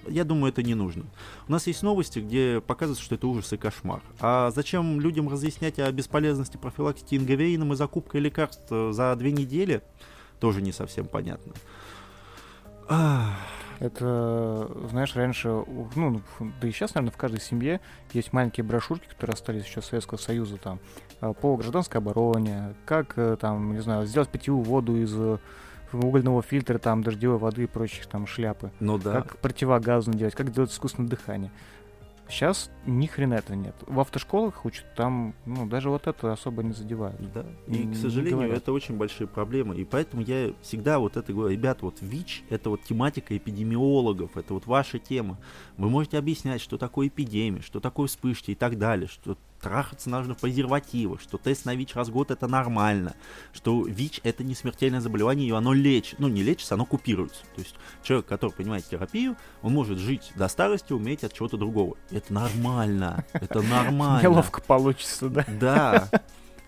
я 0.08 0.24
думаю, 0.24 0.52
это 0.52 0.62
не 0.62 0.74
нужно. 0.74 1.04
У 1.46 1.52
нас 1.52 1.68
есть 1.68 1.82
новости, 1.84 2.18
где 2.18 2.60
показывается, 2.60 3.04
что 3.04 3.14
это 3.14 3.28
ужас 3.28 3.52
и 3.52 3.56
кошмар. 3.56 4.02
А 4.18 4.50
зачем 4.50 5.00
людям 5.00 5.28
разъяснять 5.28 5.78
о 5.78 5.92
бесполезности 5.92 6.56
профилактики 6.56 7.14
инговеином 7.14 7.72
и 7.72 7.76
закупкой 7.76 8.20
лекарств 8.20 8.68
за 8.68 9.14
две 9.16 9.30
недели, 9.30 9.80
тоже 10.40 10.60
не 10.60 10.72
совсем 10.72 11.06
понятно. 11.06 11.52
Это, 13.78 14.70
знаешь, 14.90 15.16
раньше, 15.16 15.64
ну, 15.96 16.22
да 16.60 16.68
и 16.68 16.70
сейчас, 16.70 16.94
наверное, 16.94 17.12
в 17.12 17.16
каждой 17.16 17.40
семье 17.40 17.80
есть 18.12 18.32
маленькие 18.32 18.62
брошюрки, 18.62 19.08
которые 19.08 19.34
остались 19.34 19.64
еще 19.64 19.82
с 19.82 19.86
Советского 19.86 20.18
Союза, 20.18 20.56
там, 20.56 20.78
а, 21.20 21.32
по 21.32 21.56
гражданской 21.56 21.98
обороне, 21.98 22.74
как, 22.86 23.14
э, 23.16 23.36
там, 23.40 23.72
не 23.72 23.80
знаю, 23.80 24.06
сделать 24.06 24.28
питьевую 24.28 24.62
воду 24.62 24.96
из 24.96 25.12
э, 25.16 25.38
угольного 25.92 26.42
фильтра, 26.42 26.78
там, 26.78 27.02
дождевой 27.02 27.38
воды 27.38 27.64
и 27.64 27.66
прочих 27.66 28.06
там 28.06 28.26
шляпы. 28.28 28.70
Ну 28.78 28.98
да. 28.98 29.22
Как 29.22 29.38
противогазно 29.38 30.14
делать, 30.14 30.34
как 30.34 30.52
делать 30.52 30.70
искусственное 30.70 31.10
дыхание. 31.10 31.50
Сейчас 32.32 32.70
ни 32.86 33.06
хрена 33.06 33.34
этого 33.34 33.56
нет. 33.56 33.74
В 33.86 34.00
автошколах 34.00 34.64
учат, 34.64 34.86
там, 34.96 35.34
ну, 35.44 35.66
даже 35.66 35.90
вот 35.90 36.06
это 36.06 36.32
особо 36.32 36.62
не 36.62 36.72
задевают. 36.72 37.20
Да. 37.34 37.44
И, 37.66 37.86
к 37.92 37.94
сожалению, 37.94 38.50
это 38.50 38.72
очень 38.72 38.96
большие 38.96 39.26
проблемы. 39.26 39.76
И 39.76 39.84
поэтому 39.84 40.22
я 40.22 40.54
всегда 40.62 40.98
вот 40.98 41.18
это 41.18 41.30
говорю, 41.30 41.52
ребят, 41.54 41.82
вот 41.82 42.00
ВИЧ— 42.00 42.44
это 42.48 42.70
вот 42.70 42.82
тематика 42.84 43.36
эпидемиологов, 43.36 44.34
это 44.38 44.54
вот 44.54 44.64
ваша 44.66 44.98
тема. 44.98 45.38
Вы 45.76 45.90
можете 45.90 46.16
объяснять, 46.16 46.62
что 46.62 46.78
такое 46.78 47.08
эпидемия, 47.08 47.60
что 47.60 47.80
такое 47.80 48.06
вспышки 48.06 48.52
и 48.52 48.54
так 48.54 48.78
далее, 48.78 49.08
что 49.08 49.36
трахаться 49.62 50.10
нужно 50.10 50.34
в 50.34 50.38
презервативах, 50.38 51.20
что 51.20 51.38
тест 51.38 51.64
на 51.64 51.74
ВИЧ 51.74 51.94
раз 51.94 52.08
в 52.08 52.12
год 52.12 52.30
это 52.30 52.48
нормально, 52.48 53.14
что 53.52 53.84
ВИЧ 53.84 54.20
это 54.24 54.44
не 54.44 54.54
смертельное 54.54 55.00
заболевание, 55.00 55.48
и 55.48 55.52
оно 55.52 55.72
лечит, 55.72 56.18
ну 56.18 56.28
не 56.28 56.42
лечится, 56.42 56.74
оно 56.74 56.84
купируется. 56.84 57.42
То 57.54 57.62
есть 57.62 57.74
человек, 58.02 58.26
который 58.26 58.50
принимает 58.50 58.84
терапию, 58.84 59.36
он 59.62 59.72
может 59.72 59.98
жить 59.98 60.32
до 60.34 60.48
старости, 60.48 60.92
уметь 60.92 61.24
от 61.24 61.32
чего-то 61.32 61.56
другого. 61.56 61.96
Это 62.10 62.32
нормально, 62.32 63.24
это 63.32 63.62
нормально. 63.62 64.22
Неловко 64.22 64.60
получится, 64.60 65.28
да? 65.28 65.46
Да. 65.48 66.08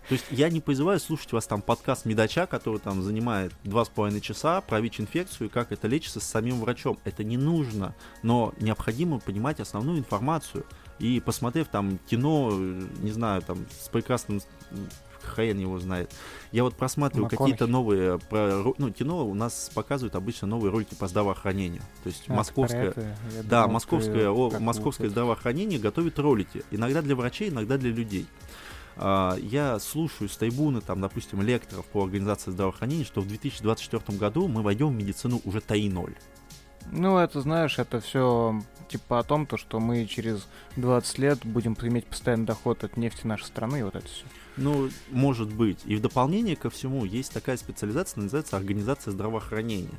То 0.09 0.13
есть 0.13 0.27
я 0.31 0.51
не 0.51 0.61
призываю 0.61 1.01
слушать 1.01 1.33
вас 1.33 1.47
там 1.47 1.63
подкаст 1.63 2.05
Медача, 2.05 2.47
который 2.47 2.79
там 2.79 3.03
занимает 3.03 3.55
два 3.65 3.87
с 3.87 3.89
половиной 3.89 4.21
часа 4.21 4.61
про 4.61 4.81
ВИЧ-инфекцию 4.81 5.49
и 5.49 5.51
как 5.51 5.73
это 5.73 5.89
лечится 5.89 6.21
с 6.21 6.25
самим 6.25 6.61
врачом. 6.61 6.99
Это 7.05 7.25
не 7.25 7.39
нужно, 7.39 7.95
но 8.23 8.53
необходимо 8.61 9.19
понимать 9.19 9.61
основную 9.61 9.99
информацию. 9.99 10.67
И 10.99 11.21
посмотрев 11.21 11.69
там 11.69 11.99
кино, 12.07 12.53
не 12.53 13.11
знаю, 13.11 13.43
там 13.43 13.67
с 13.81 13.89
прекрасным 13.89 14.41
хрен 15.25 15.59
его 15.59 15.79
знает. 15.79 16.15
Я 16.53 16.63
вот 16.65 16.77
просматриваю 16.77 17.29
какие-то 17.29 17.67
новые, 17.67 18.19
про, 18.19 18.63
ну, 18.79 18.93
кино 18.93 19.27
у 19.27 19.35
нас 19.35 19.71
показывают 19.75 20.15
обычно 20.15 20.47
новые 20.47 20.71
ролики 20.71 20.95
по 20.95 21.09
здравоохранению. 21.09 21.83
То 22.03 22.09
есть 22.09 22.25
а, 22.29 22.35
московское, 22.35 22.95
да, 23.43 23.63
думал, 23.63 23.75
московское, 23.75 24.29
о, 24.29 24.51
московское 24.61 25.09
здравоохранение 25.09 25.79
готовит 25.79 26.19
ролики. 26.19 26.65
Иногда 26.71 27.03
для 27.03 27.17
врачей, 27.17 27.49
иногда 27.49 27.77
для 27.77 27.91
людей. 27.91 28.27
Uh, 28.97 29.41
я 29.41 29.81
слушаю 29.81 30.29
с 30.29 30.37
трибуны, 30.37 30.81
там, 30.81 31.01
допустим, 31.01 31.43
лекторов 31.43 31.85
по 31.87 32.05
организации 32.05 32.53
здравоохранения, 32.53 33.05
что 33.05 33.23
в 33.23 33.27
2024 33.27 34.17
году 34.17 34.47
мы 34.47 34.63
войдем 34.63 34.91
в 34.91 34.95
медицину 34.95 35.41
уже 35.45 35.61
ТАИ-0. 35.61 36.15
Ну, 36.93 37.19
это, 37.19 37.41
знаешь, 37.41 37.79
это 37.79 38.01
все 38.01 38.61
типа 38.89 39.19
о 39.19 39.23
том, 39.23 39.47
то, 39.47 39.57
что 39.57 39.81
мы 39.81 40.07
через 40.07 40.47
20 40.77 41.19
лет 41.19 41.45
будем 41.45 41.77
иметь 41.83 42.07
постоянный 42.07 42.47
доход 42.47 42.85
от 42.85 42.97
нефти 42.97 43.27
нашей 43.27 43.45
страны, 43.45 43.81
и 43.81 43.83
вот 43.83 43.97
это 43.97 44.07
все. 44.07 44.25
Ну, 44.57 44.89
может 45.11 45.53
быть. 45.53 45.79
И 45.85 45.97
в 45.97 46.01
дополнение 46.01 46.57
ко 46.57 46.71
всему 46.71 47.05
есть 47.05 47.33
такая 47.33 47.57
специализация, 47.57 48.23
называется 48.23 48.57
организация 48.57 49.11
здравоохранения. 49.11 49.99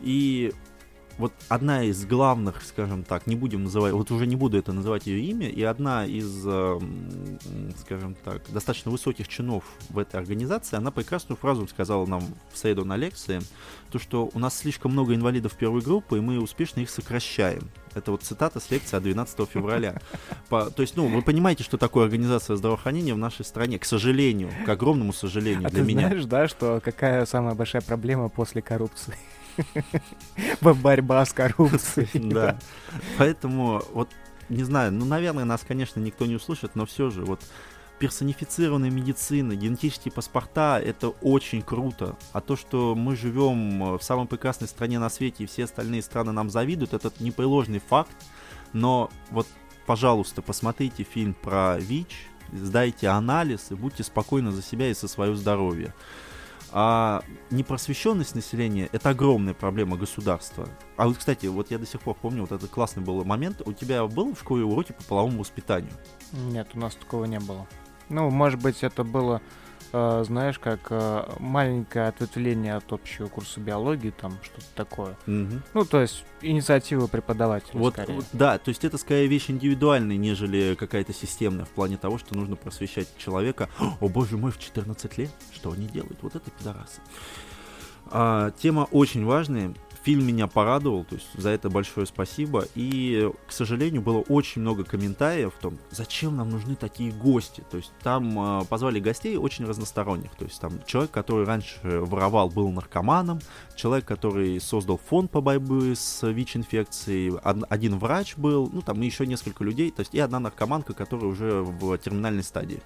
И 0.00 0.52
вот 1.18 1.32
одна 1.48 1.84
из 1.84 2.04
главных, 2.06 2.62
скажем 2.62 3.04
так, 3.04 3.26
не 3.26 3.36
будем 3.36 3.64
называть, 3.64 3.92
вот 3.92 4.10
уже 4.10 4.26
не 4.26 4.36
буду 4.36 4.58
это 4.58 4.72
называть 4.72 5.06
ее 5.06 5.20
имя, 5.20 5.48
и 5.48 5.62
одна 5.62 6.04
из, 6.04 6.46
эм, 6.46 7.38
скажем 7.78 8.16
так, 8.24 8.42
достаточно 8.50 8.90
высоких 8.90 9.28
чинов 9.28 9.64
в 9.88 9.98
этой 9.98 10.16
организации, 10.16 10.76
она 10.76 10.90
прекрасную 10.90 11.36
фразу 11.36 11.66
сказала 11.68 12.06
нам 12.06 12.22
в 12.52 12.58
среду 12.58 12.84
на 12.84 12.96
лекции, 12.96 13.40
то, 13.90 13.98
что 13.98 14.30
у 14.32 14.38
нас 14.38 14.58
слишком 14.58 14.92
много 14.92 15.14
инвалидов 15.14 15.56
первой 15.56 15.80
группы, 15.80 16.18
и 16.18 16.20
мы 16.20 16.40
успешно 16.40 16.80
их 16.80 16.90
сокращаем. 16.90 17.70
Это 17.94 18.10
вот 18.10 18.22
цитата 18.22 18.58
с 18.58 18.70
лекции 18.70 18.96
от 18.96 19.04
12 19.04 19.48
февраля. 19.48 20.00
По, 20.48 20.68
то 20.68 20.82
есть, 20.82 20.96
ну, 20.96 21.06
вы 21.06 21.22
понимаете, 21.22 21.62
что 21.62 21.78
такое 21.78 22.04
организация 22.04 22.56
здравоохранения 22.56 23.14
в 23.14 23.18
нашей 23.18 23.44
стране, 23.44 23.78
к 23.78 23.84
сожалению, 23.84 24.50
к 24.66 24.68
огромному 24.68 25.12
сожалению 25.12 25.68
а 25.68 25.70
для 25.70 25.82
ты 25.82 25.86
меня. 25.86 26.08
знаешь, 26.08 26.24
да, 26.24 26.48
что 26.48 26.80
какая 26.84 27.24
самая 27.24 27.54
большая 27.54 27.82
проблема 27.82 28.28
после 28.28 28.62
коррупции? 28.62 29.14
Борьба 30.60 31.24
с 31.24 31.32
коррупцией. 31.32 32.08
Да. 32.34 32.58
Поэтому, 33.18 33.82
вот, 33.92 34.08
не 34.48 34.64
знаю, 34.64 34.92
ну, 34.92 35.04
наверное, 35.04 35.44
нас, 35.44 35.64
конечно, 35.66 36.00
никто 36.00 36.26
не 36.26 36.36
услышит, 36.36 36.74
но 36.74 36.86
все 36.86 37.10
же, 37.10 37.24
вот, 37.24 37.40
персонифицированная 37.98 38.90
медицина, 38.90 39.54
генетические 39.54 40.12
паспорта, 40.12 40.80
это 40.84 41.08
очень 41.08 41.62
круто. 41.62 42.16
А 42.32 42.40
то, 42.40 42.56
что 42.56 42.94
мы 42.94 43.16
живем 43.16 43.96
в 43.96 44.02
самой 44.02 44.26
прекрасной 44.26 44.68
стране 44.68 44.98
на 44.98 45.08
свете, 45.08 45.44
и 45.44 45.46
все 45.46 45.64
остальные 45.64 46.02
страны 46.02 46.32
нам 46.32 46.50
завидуют, 46.50 46.92
это 46.92 47.12
непреложный 47.20 47.78
факт. 47.78 48.16
Но 48.72 49.10
вот, 49.30 49.46
пожалуйста, 49.86 50.42
посмотрите 50.42 51.04
фильм 51.04 51.34
про 51.34 51.78
ВИЧ, 51.78 52.28
сдайте 52.52 53.08
анализ 53.08 53.70
и 53.70 53.74
будьте 53.74 54.02
спокойны 54.02 54.50
за 54.50 54.62
себя 54.62 54.90
и 54.90 54.94
за 54.94 55.08
свое 55.08 55.34
здоровье. 55.36 55.94
А 56.76 57.22
непросвещенность 57.50 58.34
населения— 58.34 58.88
это 58.92 59.10
огромная 59.10 59.54
проблема 59.54 59.96
государства. 59.96 60.68
А 60.96 61.06
вот, 61.06 61.18
кстати, 61.18 61.46
вот 61.46 61.70
я 61.70 61.78
до 61.78 61.86
сих 61.86 62.00
пор 62.00 62.16
помню, 62.20 62.40
вот 62.40 62.50
этот 62.50 62.68
классный 62.68 63.00
был 63.00 63.24
момент. 63.24 63.62
У 63.64 63.72
тебя 63.72 64.04
был 64.08 64.34
в 64.34 64.40
школе 64.40 64.64
уроки 64.64 64.90
по 64.90 65.04
половому 65.04 65.38
воспитанию? 65.38 65.92
Нет, 66.32 66.70
у 66.74 66.80
нас 66.80 66.96
такого 66.96 67.26
не 67.26 67.38
было. 67.38 67.68
Ну, 68.08 68.28
может 68.28 68.60
быть, 68.60 68.82
это 68.82 69.04
было 69.04 69.40
знаешь, 70.24 70.58
как 70.58 70.88
э, 70.90 71.24
маленькое 71.38 72.08
ответвление 72.08 72.74
от 72.74 72.92
общего 72.92 73.28
курса 73.28 73.60
биологии, 73.60 74.10
там 74.10 74.38
что-то 74.42 74.66
такое. 74.74 75.16
Угу. 75.26 75.62
Ну, 75.74 75.84
то 75.84 76.00
есть 76.00 76.24
инициатива 76.42 77.06
преподавателя. 77.06 77.78
Вот, 77.78 77.94
скорее. 77.94 78.14
вот, 78.14 78.24
да, 78.32 78.58
то 78.58 78.70
есть 78.70 78.84
это 78.84 78.98
скорее 78.98 79.28
вещь 79.28 79.50
индивидуальная, 79.50 80.16
нежели 80.16 80.74
какая-то 80.74 81.12
системная 81.12 81.64
в 81.64 81.70
плане 81.70 81.96
того, 81.96 82.18
что 82.18 82.34
нужно 82.34 82.56
просвещать 82.56 83.08
человека. 83.18 83.68
О 84.00 84.08
боже 84.08 84.36
мой, 84.36 84.50
в 84.50 84.58
14 84.58 85.18
лет, 85.18 85.30
что 85.52 85.72
они 85.72 85.86
делают? 85.86 86.18
Вот 86.22 86.34
это 86.34 86.50
пидорасы. 86.50 87.00
А, 88.06 88.50
тема 88.52 88.88
очень 88.90 89.24
важная. 89.24 89.74
Фильм 90.04 90.26
меня 90.26 90.46
порадовал, 90.48 91.04
то 91.04 91.14
есть 91.14 91.28
за 91.32 91.48
это 91.48 91.70
большое 91.70 92.06
спасибо. 92.06 92.66
И, 92.74 93.30
к 93.46 93.52
сожалению, 93.52 94.02
было 94.02 94.18
очень 94.18 94.60
много 94.60 94.84
комментариев 94.84 95.54
в 95.54 95.58
том, 95.58 95.78
зачем 95.90 96.36
нам 96.36 96.50
нужны 96.50 96.76
такие 96.76 97.10
гости. 97.10 97.64
То 97.70 97.78
есть 97.78 97.90
там 98.02 98.60
э, 98.60 98.64
позвали 98.66 99.00
гостей 99.00 99.38
очень 99.38 99.64
разносторонних. 99.64 100.30
То 100.36 100.44
есть 100.44 100.60
там 100.60 100.72
человек, 100.84 101.10
который 101.10 101.46
раньше 101.46 101.78
воровал, 101.82 102.50
был 102.50 102.70
наркоманом, 102.70 103.40
человек, 103.76 104.04
который 104.04 104.60
создал 104.60 104.98
фонд 104.98 105.30
по 105.30 105.40
борьбе 105.40 105.96
с 105.96 106.22
ВИЧ-инфекцией, 106.22 107.38
один 107.70 107.98
врач 107.98 108.36
был, 108.36 108.68
ну 108.70 108.82
там 108.82 109.00
еще 109.00 109.26
несколько 109.26 109.64
людей, 109.64 109.90
то 109.90 110.00
есть 110.00 110.14
и 110.14 110.18
одна 110.18 110.38
наркоманка, 110.38 110.92
которая 110.92 111.30
уже 111.30 111.62
в 111.62 111.96
терминальной 111.96 112.42
стадии. 112.42 112.82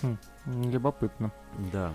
Хм, 0.00 0.16
любопытно. 0.46 1.32
Да. 1.70 1.92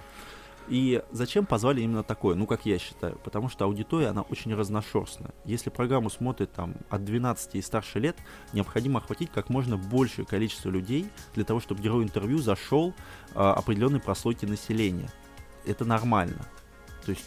И 0.68 1.01
зачем 1.12 1.45
позвали 1.45 1.82
именно 1.82 2.03
такое? 2.03 2.36
Ну, 2.36 2.45
как 2.45 2.66
я 2.66 2.80
считаю. 2.80 3.18
Потому 3.24 3.49
что 3.49 3.66
аудитория, 3.66 4.07
она 4.07 4.22
очень 4.22 4.53
разношерстная. 4.53 5.32
Если 5.45 5.70
программу 5.70 6.09
смотрит 6.09 6.51
там 6.53 6.76
от 6.89 7.03
12 7.03 7.55
и 7.55 7.62
старше 7.62 7.99
лет, 7.99 8.18
необходимо 8.53 8.99
охватить 8.99 9.32
как 9.32 9.49
можно 9.49 9.78
большее 9.78 10.26
количество 10.26 10.70
людей 10.70 11.09
для 11.36 11.43
того, 11.43 11.59
чтобы 11.59 11.82
герой 11.82 12.03
интервью 12.03 12.38
зашел 12.38 12.93
э, 13.34 13.39
определенной 13.39 13.99
прослойки 13.99 14.45
населения. 14.45 15.09
Это 15.66 15.86
нормально. 15.86 16.47
То 17.05 17.12
есть 17.12 17.26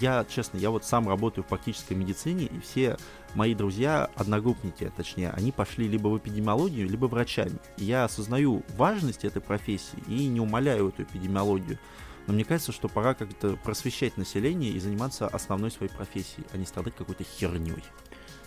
я, 0.00 0.24
честно, 0.28 0.58
я 0.58 0.70
вот 0.70 0.84
сам 0.84 1.08
работаю 1.08 1.44
в 1.44 1.46
практической 1.46 1.94
медицине, 1.94 2.46
и 2.46 2.60
все 2.60 2.96
мои 3.34 3.54
друзья, 3.54 4.10
одногруппники, 4.16 4.92
точнее, 4.96 5.30
они 5.30 5.52
пошли 5.52 5.88
либо 5.88 6.08
в 6.08 6.18
эпидемиологию, 6.18 6.88
либо 6.88 7.06
врачами. 7.06 7.58
Я 7.76 8.04
осознаю 8.04 8.64
важность 8.76 9.24
этой 9.24 9.40
профессии 9.40 10.02
и 10.08 10.26
не 10.26 10.40
умоляю 10.40 10.88
эту 10.88 11.04
эпидемиологию. 11.04 11.78
Но 12.26 12.34
мне 12.34 12.44
кажется, 12.44 12.72
что 12.72 12.88
пора 12.88 13.14
как-то 13.14 13.56
просвещать 13.56 14.16
население 14.16 14.70
и 14.70 14.78
заниматься 14.78 15.26
основной 15.26 15.70
своей 15.70 15.92
профессией, 15.92 16.46
а 16.52 16.56
не 16.56 16.64
страдать 16.64 16.94
какой-то 16.94 17.24
херней. 17.24 17.82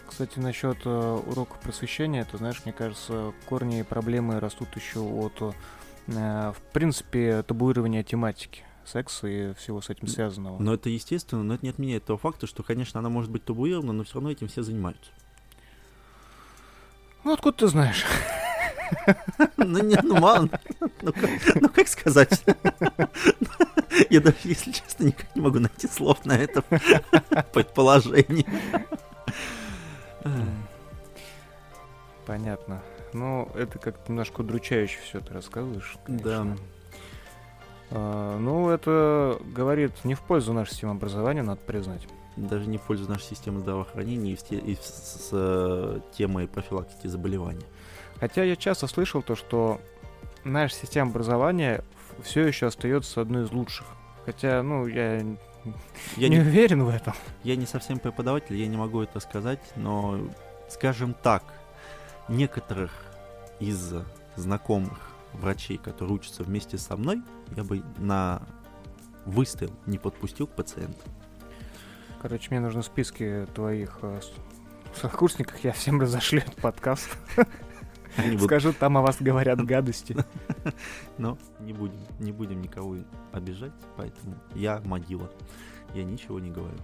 Кстати, 0.08 0.40
насчет 0.40 0.78
э, 0.86 1.22
уроков 1.26 1.60
просвещения, 1.60 2.22
это, 2.22 2.38
знаешь, 2.38 2.62
мне 2.64 2.74
кажется, 2.74 3.34
корни 3.48 3.82
проблемы 3.82 4.40
растут 4.40 4.70
еще 4.76 5.00
от, 5.00 5.56
э, 6.08 6.54
в 6.56 6.62
принципе, 6.72 7.44
табуирования 7.44 8.04
тематики 8.04 8.64
секса 8.86 9.28
и 9.28 9.54
всего 9.56 9.82
с 9.82 9.90
этим 9.90 10.08
связанного. 10.08 10.62
Но 10.62 10.76
это 10.76 10.90
естественно, 10.90 11.44
но 11.44 11.56
это 11.56 11.66
не 11.66 11.72
отменяет 11.72 12.06
того 12.06 12.18
факта, 12.18 12.48
что, 12.48 12.64
конечно, 12.64 13.00
она 13.00 13.10
может 13.10 13.32
быть 13.32 13.44
табуирована, 13.44 13.94
но 13.94 14.04
все 14.04 14.16
равно 14.16 14.32
этим 14.32 14.48
все 14.48 14.62
занимаются. 14.62 15.12
Ну, 17.24 17.34
откуда 17.34 17.58
ты 17.58 17.68
знаешь? 17.68 18.06
Ну, 19.58 19.84
не, 19.84 19.98
ну, 20.04 20.20
мало. 20.20 20.50
Ну, 21.02 21.14
ну, 21.62 21.70
как 21.70 21.88
сказать? 21.88 22.44
Я 24.10 24.22
даже, 24.22 24.38
если 24.44 24.72
честно, 24.72 25.06
никак 25.06 25.36
не 25.36 25.42
могу 25.42 25.60
найти 25.60 25.88
слов 25.88 26.26
на 26.26 26.34
это 26.34 26.62
предположение. 27.54 28.46
Понятно. 32.26 32.82
Ну, 33.14 33.50
это 33.56 33.80
как 33.80 34.10
немножко 34.10 34.42
удручающе 34.42 35.00
все 35.04 35.20
ты 35.20 35.34
рассказываешь. 35.34 35.98
Да. 36.08 36.46
А, 37.92 38.38
ну, 38.38 38.70
это 38.70 39.40
говорит 39.46 39.94
не 40.04 40.16
в 40.16 40.22
пользу 40.22 40.54
нашей 40.54 40.72
системы 40.72 40.94
образования, 40.94 41.44
надо 41.44 41.62
признать. 41.62 42.08
Даже 42.36 42.68
не 42.68 42.78
в 42.78 42.82
пользу 42.82 43.10
нашей 43.10 43.24
системы 43.24 43.60
здравоохранения 43.60 44.34
и, 44.34 44.36
в 44.36 44.52
и 44.52 44.76
с, 44.76 44.80
с, 44.80 45.30
с 45.30 46.02
темой 46.18 46.48
профилактики 46.48 47.08
заболеваний. 47.08 47.66
Хотя 48.20 48.44
я 48.44 48.56
часто 48.56 48.88
слышал 48.88 49.22
то, 49.22 49.36
что 49.36 49.82
наша 50.44 50.76
система 50.76 51.10
образования 51.12 51.84
все 52.24 52.48
еще 52.48 52.68
остается 52.68 53.22
одной 53.22 53.44
из 53.44 53.52
лучших. 53.52 53.86
Хотя, 54.26 54.64
ну, 54.64 54.88
я, 54.88 55.18
я 56.18 56.30
не, 56.30 56.38
не 56.38 56.40
уверен 56.40 56.84
в 56.84 56.90
этом. 56.90 57.14
Я 57.44 57.56
не 57.56 57.66
совсем 57.66 58.00
преподаватель, 58.00 58.56
я 58.56 58.68
не 58.68 58.78
могу 58.78 59.02
это 59.02 59.20
сказать, 59.20 59.60
но, 59.76 60.20
скажем 60.70 61.14
так, 61.14 61.44
некоторых 62.28 62.92
из 63.60 63.94
знакомых 64.36 65.00
врачей, 65.34 65.78
которые 65.78 66.16
учатся 66.16 66.44
вместе 66.44 66.78
со 66.78 66.96
мной, 66.96 67.22
я 67.56 67.64
бы 67.64 67.84
на 67.98 68.42
выстрел 69.26 69.72
не 69.86 69.98
подпустил 69.98 70.48
к 70.48 70.52
пациенту. 70.52 71.02
Короче, 72.22 72.48
мне 72.50 72.60
нужны 72.60 72.82
списки 72.82 73.48
твоих 73.54 74.00
э, 74.02 74.20
сокурсников, 74.96 75.64
я 75.64 75.74
всем 75.74 76.02
разошлю 76.02 76.40
этот 76.40 76.56
подкаст. 76.56 77.10
Скажу, 78.42 78.74
там 78.74 78.98
о 78.98 79.02
вас 79.02 79.18
говорят 79.20 79.64
гадости. 79.64 80.16
Но 81.18 81.38
не 81.60 81.74
будем, 81.74 82.00
не 82.20 82.32
будем 82.32 82.62
никого 82.62 82.98
обижать, 83.32 83.74
поэтому 83.98 84.36
я 84.54 84.82
могила. 84.84 85.30
Я 85.94 86.04
ничего 86.04 86.40
не 86.40 86.50
говорю. 86.50 86.78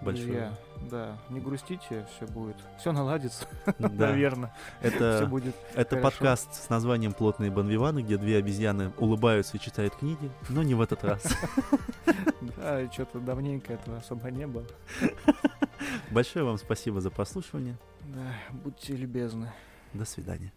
Большое. 0.00 0.32
Я, 0.32 0.52
да, 0.90 1.18
не 1.30 1.40
грустите, 1.40 2.06
все 2.14 2.26
будет. 2.26 2.56
Все 2.78 2.92
наладится, 2.92 3.46
да. 3.78 3.88
наверное. 3.88 4.54
Это, 4.82 5.16
все 5.16 5.26
будет 5.26 5.54
это 5.74 5.96
подкаст 5.96 6.52
с 6.52 6.68
названием 6.68 7.12
«Плотные 7.12 7.50
банвиваны», 7.50 8.02
где 8.02 8.18
две 8.18 8.36
обезьяны 8.36 8.92
улыбаются 8.98 9.56
и 9.56 9.60
читают 9.60 9.96
книги, 9.96 10.30
но 10.48 10.62
не 10.62 10.74
в 10.74 10.80
этот 10.80 11.04
раз. 11.04 11.22
Да, 12.56 12.90
что-то 12.92 13.18
давненько 13.18 13.72
этого 13.72 13.98
особо 13.98 14.30
не 14.30 14.46
было. 14.46 14.64
Большое 16.10 16.44
вам 16.44 16.58
спасибо 16.58 17.00
за 17.00 17.10
прослушивание. 17.10 17.76
Да, 18.04 18.32
будьте 18.52 18.94
любезны. 18.94 19.52
До 19.96 20.04
свидания. 20.04 20.52